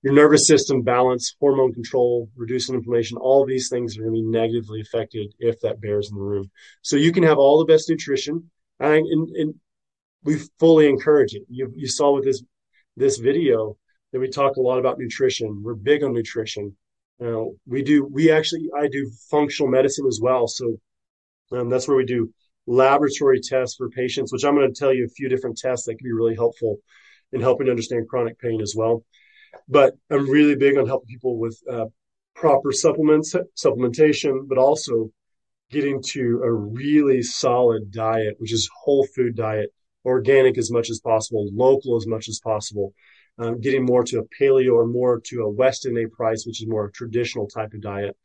Your 0.02 0.14
nervous 0.14 0.48
system 0.48 0.82
balance, 0.82 1.36
hormone 1.40 1.74
control, 1.74 2.30
reducing 2.36 2.76
inflammation, 2.76 3.18
all 3.18 3.46
these 3.46 3.70
things 3.70 3.98
are 3.98 4.02
going 4.02 4.14
to 4.14 4.22
be 4.22 4.28
negatively 4.28 4.82
affected 4.82 5.34
if 5.40 5.60
that 5.62 5.80
bears 5.80 6.10
in 6.12 6.18
the 6.18 6.24
room. 6.24 6.52
So 6.82 6.98
you 6.98 7.14
can 7.14 7.24
have 7.24 7.38
all 7.38 7.60
the 7.60 7.72
best 7.72 7.90
nutrition 7.90 8.50
and, 8.80 9.06
and, 9.06 9.30
and 9.36 9.56
we 10.24 10.40
fully 10.60 10.90
encourage 10.90 11.36
it. 11.36 11.44
You, 11.48 11.72
you 11.76 11.88
saw 11.88 12.14
with 12.14 12.26
this 12.26 12.44
this 12.96 13.18
video 13.18 13.78
that 14.12 14.20
we 14.20 14.30
talk 14.30 14.56
a 14.56 14.62
lot 14.62 14.80
about 14.80 15.00
nutrition. 15.00 15.62
We're 15.64 15.74
big 15.74 16.04
on 16.04 16.14
nutrition. 16.14 16.76
Uh, 17.24 17.46
we 17.66 17.82
do, 17.82 18.06
we 18.06 18.32
actually, 18.32 18.70
I 18.78 18.88
do 18.88 19.10
functional 19.30 19.72
medicine 19.72 20.06
as 20.08 20.20
well. 20.22 20.48
So 20.48 20.78
um, 21.52 21.70
that's 21.70 21.88
where 21.88 21.98
we 21.98 22.06
do 22.06 22.32
laboratory 22.66 23.40
tests 23.42 23.76
for 23.76 23.90
patients, 23.90 24.32
which 24.32 24.46
I'm 24.46 24.56
going 24.56 24.72
to 24.72 24.80
tell 24.80 24.94
you 24.94 25.06
a 25.06 25.10
few 25.10 25.30
different 25.30 25.58
tests 25.58 25.86
that 25.86 25.96
can 25.96 26.06
be 26.06 26.14
really 26.14 26.36
helpful 26.36 26.78
in 27.32 27.42
helping 27.42 27.66
to 27.66 27.72
understand 27.72 28.08
chronic 28.08 28.40
pain 28.40 28.62
as 28.62 28.74
well. 28.76 29.04
But 29.68 29.94
I'm 30.10 30.30
really 30.30 30.56
big 30.56 30.78
on 30.78 30.88
helping 30.88 31.08
people 31.08 31.38
with 31.38 31.60
uh, 31.70 31.86
proper 32.36 32.72
supplements, 32.72 33.36
supplementation, 33.58 34.48
but 34.48 34.58
also 34.58 35.12
getting 35.70 36.02
to 36.12 36.42
a 36.44 36.52
really 36.52 37.22
solid 37.22 37.92
diet, 37.92 38.36
which 38.38 38.54
is 38.54 38.70
whole 38.84 39.06
food 39.16 39.36
diet 39.36 39.72
organic 40.06 40.58
as 40.58 40.72
much 40.72 40.90
as 40.90 41.00
possible, 41.00 41.50
local 41.54 41.96
as 41.96 42.06
much 42.06 42.28
as 42.28 42.40
possible, 42.44 42.94
um, 43.40 43.60
getting 43.60 43.86
more 43.86 44.04
to 44.04 44.20
a 44.20 44.24
paleo 44.40 44.74
or 44.74 44.86
more 44.86 45.20
to 45.22 45.42
a 45.42 45.50
Weston 45.50 45.98
A. 45.98 46.08
Price, 46.08 46.46
which 46.46 46.62
is 46.62 46.68
more 46.68 46.86
a 46.86 46.92
traditional 46.92 47.48
type 47.48 47.74
of 47.74 47.82
diet. 47.82 48.16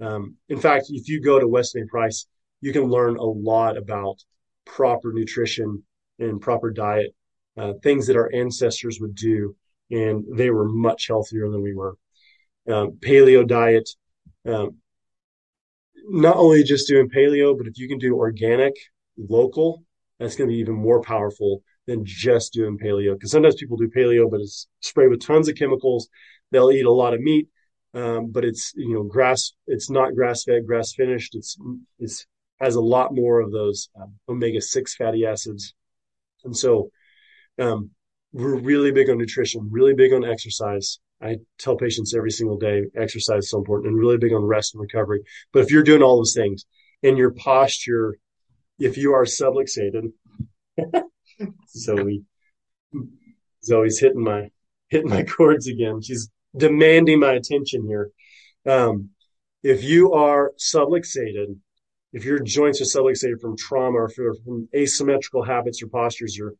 Um, 0.00 0.36
in 0.48 0.58
fact, 0.58 0.86
if 0.88 1.08
you 1.08 1.20
go 1.20 1.38
to 1.38 1.48
Weston 1.48 1.82
A. 1.82 1.86
Price, 1.86 2.26
you 2.64 2.72
can 2.72 2.84
learn 2.84 3.18
a 3.18 3.22
lot 3.22 3.76
about 3.76 4.16
proper 4.64 5.12
nutrition 5.12 5.82
and 6.18 6.40
proper 6.40 6.70
diet, 6.70 7.14
uh, 7.58 7.74
things 7.82 8.06
that 8.06 8.16
our 8.16 8.30
ancestors 8.32 8.98
would 9.02 9.14
do, 9.14 9.54
and 9.90 10.24
they 10.34 10.48
were 10.48 10.66
much 10.66 11.06
healthier 11.06 11.50
than 11.50 11.62
we 11.62 11.74
were. 11.74 11.94
Um, 12.66 12.92
paleo 13.04 13.46
diet, 13.46 13.86
um, 14.48 14.78
not 16.08 16.36
only 16.36 16.62
just 16.62 16.88
doing 16.88 17.10
paleo, 17.10 17.54
but 17.54 17.66
if 17.66 17.76
you 17.76 17.86
can 17.86 17.98
do 17.98 18.16
organic, 18.16 18.72
local, 19.18 19.84
that's 20.18 20.34
going 20.34 20.48
to 20.48 20.54
be 20.54 20.60
even 20.60 20.74
more 20.74 21.02
powerful 21.02 21.62
than 21.86 22.02
just 22.06 22.54
doing 22.54 22.78
paleo. 22.78 23.12
Because 23.12 23.30
sometimes 23.30 23.56
people 23.56 23.76
do 23.76 23.90
paleo, 23.94 24.30
but 24.30 24.40
it's 24.40 24.68
sprayed 24.80 25.10
with 25.10 25.20
tons 25.20 25.50
of 25.50 25.56
chemicals. 25.56 26.08
They'll 26.50 26.70
eat 26.70 26.86
a 26.86 26.90
lot 26.90 27.12
of 27.12 27.20
meat, 27.20 27.46
um, 27.92 28.30
but 28.32 28.42
it's 28.42 28.72
you 28.74 28.94
know 28.94 29.02
grass. 29.02 29.52
It's 29.66 29.90
not 29.90 30.14
grass 30.14 30.44
fed, 30.44 30.66
grass 30.66 30.94
finished. 30.94 31.34
It's 31.34 31.58
it's 31.98 32.26
has 32.60 32.74
a 32.76 32.80
lot 32.80 33.14
more 33.14 33.40
of 33.40 33.52
those 33.52 33.88
um, 34.00 34.14
omega 34.28 34.60
six 34.60 34.94
fatty 34.94 35.26
acids, 35.26 35.74
and 36.44 36.56
so 36.56 36.90
um, 37.58 37.90
we're 38.32 38.56
really 38.56 38.90
big 38.90 39.10
on 39.10 39.18
nutrition, 39.18 39.68
really 39.70 39.94
big 39.94 40.12
on 40.12 40.24
exercise. 40.24 40.98
I 41.22 41.36
tell 41.58 41.76
patients 41.76 42.14
every 42.14 42.30
single 42.30 42.58
day 42.58 42.82
exercise 42.96 43.44
is 43.44 43.50
so 43.50 43.58
important 43.58 43.88
and 43.88 43.98
really 43.98 44.18
big 44.18 44.32
on 44.32 44.42
rest 44.42 44.74
and 44.74 44.80
recovery. 44.80 45.20
But 45.52 45.60
if 45.60 45.70
you're 45.70 45.82
doing 45.82 46.02
all 46.02 46.16
those 46.16 46.34
things 46.34 46.64
and 47.02 47.16
your 47.16 47.30
posture, 47.30 48.18
if 48.78 48.96
you 48.98 49.14
are 49.14 49.24
subluxated, 49.24 50.12
Zoe, 51.68 52.24
Zoe's 53.64 53.98
hitting 54.00 54.22
my 54.22 54.50
hitting 54.88 55.10
my 55.10 55.22
cords 55.22 55.66
again. 55.66 56.02
She's 56.02 56.28
demanding 56.56 57.20
my 57.20 57.32
attention 57.32 57.86
here. 57.86 58.10
Um, 58.66 59.10
if 59.62 59.82
you 59.82 60.12
are 60.12 60.52
subluxated, 60.58 61.56
if 62.14 62.24
your 62.24 62.38
joints 62.38 62.80
are 62.80 62.84
subluxated 62.84 63.40
from 63.40 63.56
trauma 63.56 63.98
or 63.98 64.08
from 64.08 64.68
asymmetrical 64.74 65.42
habits 65.42 65.82
or 65.82 65.88
postures, 65.88 66.38
or 66.40 66.54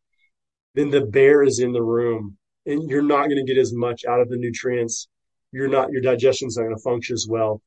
then 0.74 0.90
the 0.90 1.06
bear 1.06 1.44
is 1.44 1.60
in 1.60 1.72
the 1.72 1.82
room 1.82 2.36
and 2.66 2.90
you're 2.90 3.02
not 3.02 3.28
going 3.28 3.36
to 3.36 3.44
get 3.44 3.60
as 3.60 3.72
much 3.72 4.04
out 4.04 4.20
of 4.20 4.28
the 4.28 4.36
nutrients. 4.36 5.08
You're 5.52 5.68
not, 5.68 5.92
your 5.92 6.02
digestion's 6.02 6.56
not 6.56 6.64
going 6.64 6.76
to 6.76 6.82
function 6.82 7.14
as 7.14 7.28
well. 7.30 7.62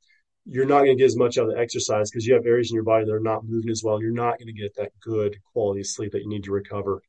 You're 0.45 0.65
not 0.65 0.79
going 0.79 0.97
to 0.97 1.01
get 1.01 1.05
as 1.05 1.15
much 1.15 1.37
out 1.37 1.47
of 1.47 1.55
the 1.55 1.59
exercise 1.59 2.11
because 2.11 2.25
you 2.25 2.33
have 2.33 2.45
areas 2.45 2.69
in 2.69 2.75
your 2.75 2.83
body 2.83 3.05
that 3.05 3.13
are 3.13 3.21
not 3.21 3.45
moving 3.45 3.69
as 3.69 3.81
well. 3.83 4.01
You're 4.01 4.11
not 4.11 4.37
going 4.37 4.47
to 4.47 4.53
get 4.53 4.75
that 4.75 4.91
good 5.01 5.37
quality 5.53 5.81
of 5.81 5.87
sleep 5.87 6.11
that 6.11 6.21
you 6.21 6.29
need 6.29 6.43
to 6.43 6.51
recover. 6.51 7.01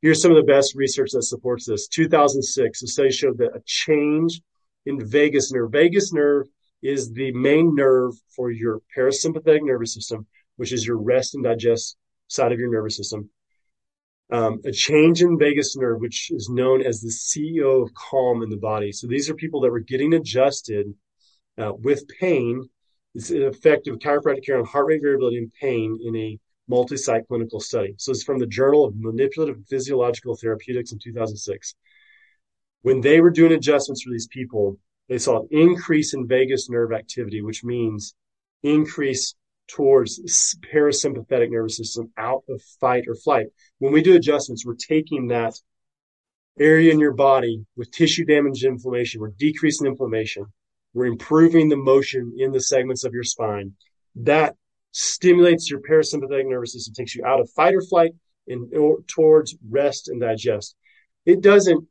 Here's 0.00 0.22
some 0.22 0.30
of 0.30 0.36
the 0.36 0.52
best 0.52 0.76
research 0.76 1.10
that 1.12 1.24
supports 1.24 1.66
this. 1.66 1.88
2006, 1.88 2.82
a 2.82 2.86
study 2.86 3.10
showed 3.10 3.38
that 3.38 3.56
a 3.56 3.62
change 3.64 4.40
in 4.86 5.04
vagus 5.04 5.50
nerve, 5.50 5.72
vagus 5.72 6.12
nerve 6.12 6.46
is 6.84 7.12
the 7.12 7.32
main 7.32 7.74
nerve 7.74 8.14
for 8.36 8.50
your 8.50 8.80
parasympathetic 8.96 9.60
nervous 9.62 9.94
system, 9.94 10.26
which 10.56 10.72
is 10.72 10.86
your 10.86 10.98
rest 10.98 11.34
and 11.34 11.42
digest 11.42 11.96
side 12.28 12.52
of 12.52 12.60
your 12.60 12.70
nervous 12.70 12.96
system 12.96 13.28
um, 14.30 14.60
a 14.64 14.72
change 14.72 15.22
in 15.22 15.38
vagus 15.38 15.76
nerve, 15.76 16.00
which 16.00 16.30
is 16.30 16.48
known 16.48 16.82
as 16.82 17.00
the 17.00 17.08
CEO 17.08 17.82
of 17.82 17.94
calm 17.94 18.42
in 18.42 18.50
the 18.50 18.56
body. 18.56 18.90
So 18.92 19.06
these 19.06 19.28
are 19.28 19.34
people 19.34 19.60
that 19.60 19.70
were 19.70 19.80
getting 19.80 20.14
adjusted 20.14 20.86
uh, 21.58 21.72
with 21.74 22.08
pain. 22.20 22.68
It's 23.14 23.30
an 23.30 23.44
effect 23.44 23.86
of 23.86 23.98
chiropractic 23.98 24.44
care 24.44 24.58
on 24.58 24.64
heart 24.64 24.86
rate 24.86 25.02
variability 25.02 25.38
and 25.38 25.52
pain 25.60 25.98
in 26.04 26.16
a 26.16 26.38
multi-site 26.68 27.28
clinical 27.28 27.60
study. 27.60 27.94
So 27.98 28.10
it's 28.10 28.24
from 28.24 28.38
the 28.38 28.46
Journal 28.46 28.84
of 28.84 28.94
Manipulative 28.96 29.62
Physiological 29.68 30.36
Therapeutics 30.36 30.92
in 30.92 30.98
2006. 30.98 31.74
When 32.82 33.02
they 33.02 33.20
were 33.20 33.30
doing 33.30 33.52
adjustments 33.52 34.02
for 34.02 34.10
these 34.10 34.26
people, 34.28 34.78
they 35.08 35.18
saw 35.18 35.40
an 35.40 35.48
increase 35.50 36.14
in 36.14 36.26
vagus 36.26 36.68
nerve 36.70 36.92
activity, 36.92 37.42
which 37.42 37.64
means 37.64 38.14
increase 38.62 39.34
towards 39.68 40.56
parasympathetic 40.72 41.50
nervous 41.50 41.76
system 41.76 42.10
out 42.16 42.42
of 42.48 42.62
fight 42.80 43.04
or 43.08 43.14
flight. 43.14 43.46
When 43.78 43.92
we 43.92 44.02
do 44.02 44.14
adjustments, 44.14 44.64
we're 44.64 44.74
taking 44.74 45.28
that 45.28 45.54
area 46.58 46.92
in 46.92 47.00
your 47.00 47.14
body 47.14 47.64
with 47.76 47.90
tissue 47.90 48.24
damage 48.24 48.64
inflammation. 48.64 49.20
We're 49.20 49.32
decreasing 49.38 49.86
inflammation. 49.86 50.46
We're 50.92 51.06
improving 51.06 51.68
the 51.68 51.76
motion 51.76 52.36
in 52.38 52.52
the 52.52 52.60
segments 52.60 53.04
of 53.04 53.12
your 53.12 53.24
spine. 53.24 53.72
That 54.16 54.54
stimulates 54.92 55.68
your 55.68 55.80
parasympathetic 55.80 56.48
nervous 56.48 56.74
system, 56.74 56.94
takes 56.94 57.16
you 57.16 57.24
out 57.24 57.40
of 57.40 57.50
fight 57.50 57.74
or 57.74 57.82
flight 57.82 58.12
and 58.46 58.72
towards 59.08 59.56
rest 59.68 60.08
and 60.08 60.20
digest. 60.20 60.76
It 61.26 61.40
doesn't 61.40 61.88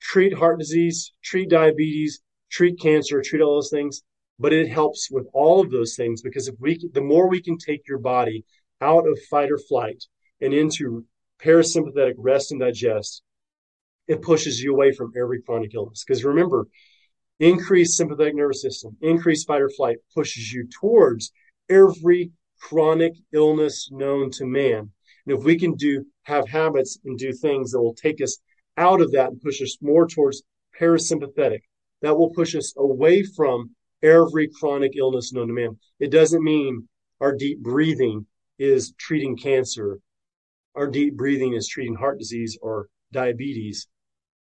treat 0.00 0.34
heart 0.34 0.58
disease, 0.58 1.12
treat 1.22 1.48
diabetes, 1.48 2.20
treat 2.56 2.76
cancer, 2.80 3.20
treat 3.20 3.42
all 3.42 3.56
those 3.56 3.70
things 3.70 4.02
but 4.38 4.52
it 4.52 4.68
helps 4.68 5.08
with 5.10 5.26
all 5.32 5.60
of 5.60 5.70
those 5.70 5.94
things 5.96 6.22
because 6.22 6.48
if 6.48 6.54
we 6.58 6.78
the 6.92 7.00
more 7.00 7.28
we 7.28 7.42
can 7.42 7.56
take 7.56 7.86
your 7.86 7.98
body 7.98 8.44
out 8.80 9.06
of 9.06 9.18
fight 9.30 9.50
or 9.50 9.58
flight 9.58 10.04
and 10.40 10.52
into 10.52 11.04
parasympathetic 11.42 12.14
rest 12.18 12.50
and 12.50 12.60
digest 12.60 13.22
it 14.06 14.22
pushes 14.22 14.60
you 14.60 14.72
away 14.72 14.92
from 14.92 15.12
every 15.16 15.40
chronic 15.40 15.74
illness. 15.74 16.04
Because 16.06 16.24
remember 16.24 16.66
increased 17.40 17.96
sympathetic 17.96 18.34
nervous 18.34 18.62
system 18.62 18.96
increased 19.00 19.46
fight 19.46 19.62
or 19.62 19.70
flight 19.70 19.96
pushes 20.14 20.52
you 20.52 20.68
towards 20.80 21.32
every 21.68 22.30
chronic 22.60 23.14
illness 23.32 23.88
known 23.90 24.30
to 24.30 24.44
man. 24.44 24.90
And 25.26 25.38
if 25.38 25.44
we 25.44 25.58
can 25.58 25.74
do 25.74 26.04
have 26.24 26.48
habits 26.48 26.98
and 27.04 27.18
do 27.18 27.32
things 27.32 27.70
that 27.70 27.80
will 27.80 27.94
take 27.94 28.20
us 28.20 28.38
out 28.76 29.00
of 29.00 29.12
that 29.12 29.30
and 29.30 29.40
push 29.40 29.62
us 29.62 29.78
more 29.80 30.06
towards 30.08 30.42
parasympathetic 30.78 31.60
that 32.04 32.16
will 32.16 32.30
push 32.30 32.54
us 32.54 32.74
away 32.76 33.22
from 33.22 33.70
every 34.02 34.48
chronic 34.48 34.92
illness 34.96 35.32
known 35.32 35.48
to 35.48 35.54
man. 35.54 35.78
It 35.98 36.10
doesn't 36.10 36.44
mean 36.44 36.88
our 37.20 37.34
deep 37.34 37.60
breathing 37.60 38.26
is 38.58 38.92
treating 38.98 39.36
cancer. 39.36 40.00
Our 40.74 40.88
deep 40.88 41.16
breathing 41.16 41.54
is 41.54 41.68
treating 41.68 41.94
heart 41.94 42.18
disease 42.18 42.58
or 42.60 42.88
diabetes, 43.12 43.86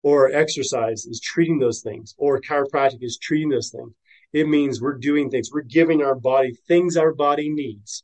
or 0.02 0.32
exercise 0.34 1.06
is 1.06 1.22
treating 1.22 1.60
those 1.60 1.82
things, 1.82 2.14
or 2.18 2.42
chiropractic 2.42 3.02
is 3.02 3.18
treating 3.18 3.50
those 3.50 3.70
things. 3.70 3.94
It 4.34 4.48
means 4.48 4.82
we're 4.82 4.98
doing 4.98 5.30
things, 5.30 5.50
we're 5.54 5.62
giving 5.62 6.02
our 6.02 6.16
body 6.16 6.54
things 6.68 6.98
our 6.98 7.14
body 7.14 7.50
needs 7.50 8.04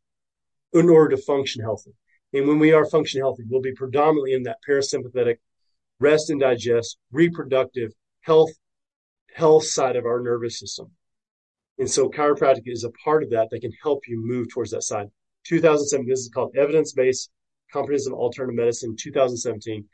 in 0.74 0.90
order 0.90 1.16
to 1.16 1.22
function 1.24 1.64
healthy. 1.64 1.92
And 2.34 2.48
when 2.48 2.60
we 2.60 2.72
are 2.72 2.86
function 2.86 3.20
healthy, 3.20 3.44
we'll 3.50 3.62
be 3.62 3.74
predominantly 3.74 4.34
in 4.34 4.44
that 4.44 4.60
parasympathetic 4.68 5.38
rest 6.00 6.30
and 6.30 6.40
digest, 6.40 6.98
reproductive 7.12 7.92
health, 8.22 8.52
health 9.36 9.66
side 9.66 9.96
of 9.96 10.06
our 10.06 10.22
nervous 10.22 10.60
system. 10.60 10.92
And 11.78 11.90
so 11.90 12.10
chiropractic 12.10 12.64
is 12.66 12.84
a 12.84 12.92
part 13.04 13.24
of 13.24 13.30
that 13.30 13.50
that 13.52 13.62
can 13.62 13.72
help 13.82 14.08
you 14.08 14.22
move 14.22 14.50
towards 14.50 14.72
that 14.72 14.84
side. 14.84 15.08
2007, 15.46 16.06
this 16.08 16.20
is 16.20 16.30
called 16.30 16.56
evidence-based 16.56 17.30
comprehensive 17.72 18.14
alternative 18.14 18.56
medicine 18.56 18.96
2017 18.98 19.86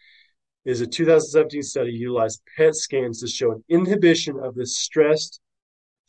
is 0.66 0.82
a 0.82 0.88
2017 0.88 1.62
study 1.62 1.92
utilized 1.92 2.42
PET 2.58 2.76
scans 2.76 3.22
to 3.22 3.28
show 3.28 3.52
an 3.52 3.64
inhibition 3.70 4.40
of 4.40 4.56
the 4.56 4.66
stressed 4.66 5.40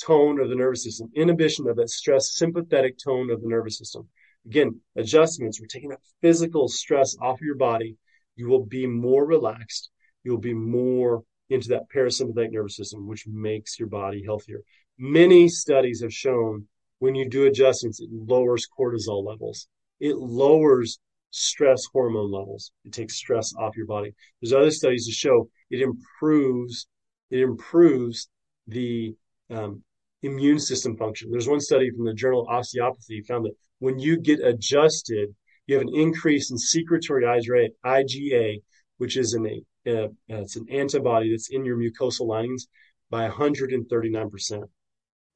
tone 0.01 0.41
of 0.41 0.49
the 0.49 0.55
nervous 0.55 0.85
system, 0.85 1.11
inhibition 1.15 1.69
of 1.69 1.77
that 1.77 1.91
stress 1.91 2.37
sympathetic 2.37 2.97
tone 2.99 3.31
of 3.31 3.43
the 3.43 3.49
nervous 3.49 3.79
system. 3.79 4.09
Again, 4.47 4.81
adjustments, 4.97 5.61
we're 5.61 5.67
taking 5.67 5.91
that 5.91 6.01
physical 6.23 6.69
stress 6.69 7.17
off 7.21 7.39
of 7.39 7.45
your 7.45 7.57
body. 7.57 7.97
You 8.37 8.49
will 8.49 8.65
be 8.65 8.87
more 8.87 9.27
relaxed. 9.27 9.91
You'll 10.25 10.39
be 10.39 10.55
more 10.55 11.23
into 11.49 11.69
that 11.69 11.89
parasympathetic 11.95 12.53
nervous 12.53 12.77
system, 12.77 13.07
which 13.07 13.27
makes 13.27 13.79
your 13.79 13.89
body 13.89 14.23
healthier 14.25 14.61
many 14.99 15.49
studies 15.49 16.03
have 16.03 16.13
shown 16.13 16.67
when 16.99 17.15
you 17.15 17.29
do 17.29 17.47
adjustments, 17.47 18.01
it 18.01 18.09
lowers 18.11 18.67
cortisol 18.79 19.25
levels. 19.25 19.69
It 20.01 20.17
lowers 20.17 20.99
stress 21.31 21.85
hormone 21.93 22.33
levels. 22.33 22.73
It 22.85 22.93
takes 22.93 23.17
stress 23.17 23.53
off 23.59 23.77
your 23.77 23.87
body. 23.87 24.15
There's 24.41 24.55
other 24.55 24.71
studies 24.71 25.07
to 25.07 25.13
show 25.13 25.49
it 25.71 25.81
improves 25.81 26.87
it 27.31 27.41
improves 27.41 28.29
the 28.69 29.15
um, 29.51 29.83
immune 30.23 30.61
system 30.61 30.97
function. 30.97 31.31
There's 31.31 31.49
one 31.49 31.61
study 31.61 31.91
from 31.91 32.07
the 32.07 32.15
Journal 32.15 32.43
of 32.43 32.49
Osteopathy 32.49 33.23
found 33.23 33.45
that 33.45 33.57
when 33.81 33.99
you 33.99 34.19
get 34.19 34.41
adjusted, 34.41 35.35
you 35.67 35.75
have 35.75 35.83
an 35.83 35.95
increase 35.95 36.51
in 36.51 36.57
secretory 36.57 37.25
IgA, 37.25 38.63
which 38.99 39.17
is 39.17 39.35
an 39.35 39.47
uh, 39.87 40.09
it's 40.29 40.57
an 40.57 40.67
antibody 40.71 41.31
that's 41.31 41.51
in 41.51 41.65
your 41.65 41.77
mucosal 41.77 42.27
linings 42.27 42.67
by 43.11 43.29
139% 43.29 44.69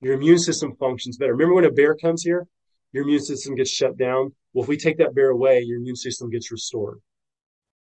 your 0.00 0.14
immune 0.14 0.38
system 0.38 0.74
functions 0.76 1.16
better. 1.16 1.32
Remember 1.32 1.54
when 1.54 1.64
a 1.64 1.70
bear 1.70 1.94
comes 1.94 2.22
here, 2.22 2.46
your 2.92 3.04
immune 3.04 3.20
system 3.20 3.54
gets 3.54 3.70
shut 3.70 3.96
down. 3.96 4.34
Well, 4.52 4.64
if 4.64 4.68
we 4.68 4.76
take 4.76 4.98
that 4.98 5.14
bear 5.14 5.30
away, 5.30 5.60
your 5.60 5.78
immune 5.78 5.96
system 5.96 6.30
gets 6.30 6.50
restored. 6.50 6.98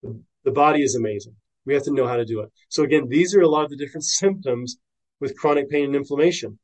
The, 0.02 0.20
the 0.44 0.52
body 0.52 0.82
is 0.82 0.94
amazing. 0.94 1.34
We 1.64 1.74
have 1.74 1.82
to 1.84 1.92
know 1.92 2.06
how 2.06 2.16
to 2.16 2.24
do 2.24 2.40
it. 2.40 2.52
So 2.68 2.82
again, 2.82 3.08
these 3.08 3.34
are 3.34 3.40
a 3.40 3.48
lot 3.48 3.64
of 3.64 3.70
the 3.70 3.76
different 3.76 4.04
symptoms 4.20 4.76
with 5.20 5.36
chronic 5.36 5.70
pain 5.70 5.86
and 5.86 5.96
inflammation. 5.96 6.58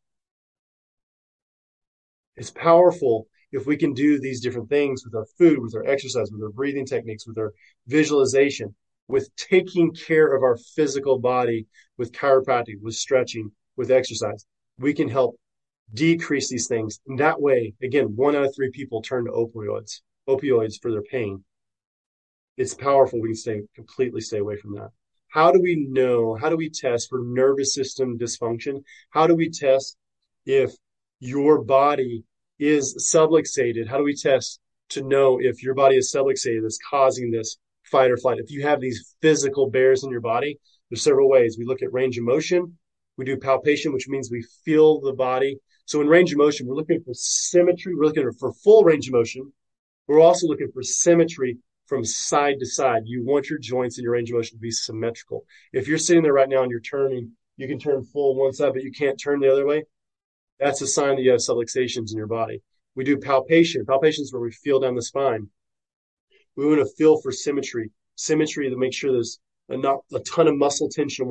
It's 2.36 2.50
powerful 2.50 3.26
if 3.52 3.66
we 3.66 3.76
can 3.76 3.92
do 3.92 4.20
these 4.20 4.40
different 4.40 4.68
things 4.68 5.02
with 5.04 5.14
our 5.14 5.26
food, 5.36 5.58
with 5.60 5.74
our 5.74 5.84
exercise, 5.84 6.30
with 6.30 6.42
our 6.42 6.50
breathing 6.50 6.86
techniques, 6.86 7.26
with 7.26 7.36
our 7.36 7.52
visualization, 7.86 8.74
with 9.10 9.28
taking 9.36 9.92
care 9.92 10.34
of 10.34 10.42
our 10.42 10.56
physical 10.74 11.18
body, 11.18 11.66
with 11.98 12.12
chiropractic, 12.12 12.80
with 12.80 12.94
stretching, 12.94 13.50
with 13.76 13.90
exercise 13.90 14.46
we 14.80 14.94
can 14.94 15.08
help 15.08 15.38
decrease 15.92 16.48
these 16.48 16.66
things. 16.66 17.00
And 17.06 17.18
that 17.18 17.40
way, 17.40 17.74
again, 17.82 18.16
one 18.16 18.34
out 18.34 18.44
of 18.44 18.54
three 18.54 18.70
people 18.70 19.02
turn 19.02 19.26
to 19.26 19.30
opioids, 19.30 20.00
opioids 20.28 20.80
for 20.80 20.90
their 20.90 21.02
pain. 21.02 21.44
It's 22.56 22.74
powerful. 22.74 23.20
We 23.20 23.28
can 23.28 23.36
stay 23.36 23.62
completely 23.74 24.20
stay 24.20 24.38
away 24.38 24.56
from 24.56 24.74
that. 24.74 24.90
How 25.28 25.52
do 25.52 25.60
we 25.60 25.86
know? 25.88 26.34
How 26.34 26.48
do 26.48 26.56
we 26.56 26.70
test 26.70 27.08
for 27.08 27.20
nervous 27.22 27.74
system 27.74 28.18
dysfunction? 28.18 28.82
How 29.10 29.26
do 29.26 29.34
we 29.34 29.50
test 29.50 29.96
if 30.44 30.72
your 31.20 31.62
body 31.62 32.24
is 32.58 33.08
subluxated? 33.14 33.86
How 33.88 33.98
do 33.98 34.04
we 34.04 34.16
test 34.16 34.60
to 34.90 35.02
know 35.02 35.38
if 35.40 35.62
your 35.62 35.74
body 35.74 35.96
is 35.96 36.12
subluxated 36.14 36.62
that's 36.62 36.78
causing 36.90 37.30
this 37.30 37.58
fight 37.90 38.10
or 38.10 38.16
flight. 38.16 38.38
If 38.38 38.50
you 38.50 38.62
have 38.62 38.80
these 38.80 39.14
physical 39.20 39.70
bears 39.70 40.04
in 40.04 40.10
your 40.10 40.20
body, 40.20 40.58
there's 40.88 41.02
several 41.02 41.28
ways. 41.28 41.56
We 41.58 41.64
look 41.64 41.82
at 41.82 41.92
range 41.92 42.18
of 42.18 42.24
motion. 42.24 42.78
We 43.16 43.24
do 43.24 43.36
palpation, 43.36 43.92
which 43.92 44.08
means 44.08 44.30
we 44.30 44.44
feel 44.64 45.00
the 45.00 45.12
body. 45.12 45.58
So 45.86 46.00
in 46.00 46.06
range 46.08 46.32
of 46.32 46.38
motion, 46.38 46.66
we're 46.66 46.76
looking 46.76 47.02
for 47.02 47.14
symmetry. 47.14 47.94
We're 47.94 48.06
looking 48.06 48.30
for 48.38 48.52
full 48.52 48.84
range 48.84 49.08
of 49.08 49.12
motion. 49.14 49.52
We're 50.06 50.20
also 50.20 50.46
looking 50.46 50.70
for 50.72 50.82
symmetry 50.82 51.58
from 51.86 52.04
side 52.04 52.56
to 52.60 52.66
side. 52.66 53.02
You 53.04 53.24
want 53.24 53.50
your 53.50 53.58
joints 53.58 53.98
and 53.98 54.04
your 54.04 54.12
range 54.12 54.30
of 54.30 54.36
motion 54.36 54.56
to 54.56 54.60
be 54.60 54.70
symmetrical. 54.70 55.44
If 55.72 55.88
you're 55.88 55.98
sitting 55.98 56.22
there 56.22 56.32
right 56.32 56.48
now 56.48 56.62
and 56.62 56.70
you're 56.70 56.80
turning, 56.80 57.32
you 57.56 57.68
can 57.68 57.78
turn 57.78 58.04
full 58.04 58.36
one 58.36 58.52
side, 58.52 58.72
but 58.72 58.84
you 58.84 58.92
can't 58.92 59.20
turn 59.20 59.40
the 59.40 59.52
other 59.52 59.66
way. 59.66 59.84
That's 60.58 60.80
a 60.82 60.86
sign 60.86 61.16
that 61.16 61.22
you 61.22 61.30
have 61.32 61.40
subluxations 61.40 62.12
in 62.12 62.16
your 62.16 62.26
body. 62.26 62.62
We 62.94 63.04
do 63.04 63.18
palpation. 63.18 63.84
Palpation 63.86 64.22
is 64.22 64.32
where 64.32 64.42
we 64.42 64.52
feel 64.52 64.80
down 64.80 64.94
the 64.94 65.02
spine. 65.02 65.48
We 66.56 66.66
want 66.66 66.80
to 66.80 66.94
feel 66.96 67.20
for 67.20 67.32
symmetry, 67.32 67.90
symmetry 68.16 68.68
to 68.70 68.76
make 68.76 68.92
sure 68.92 69.12
there's 69.12 69.40
not 69.68 70.00
a 70.12 70.20
ton 70.20 70.48
of 70.48 70.56
muscle 70.56 70.88
tension 70.88 71.28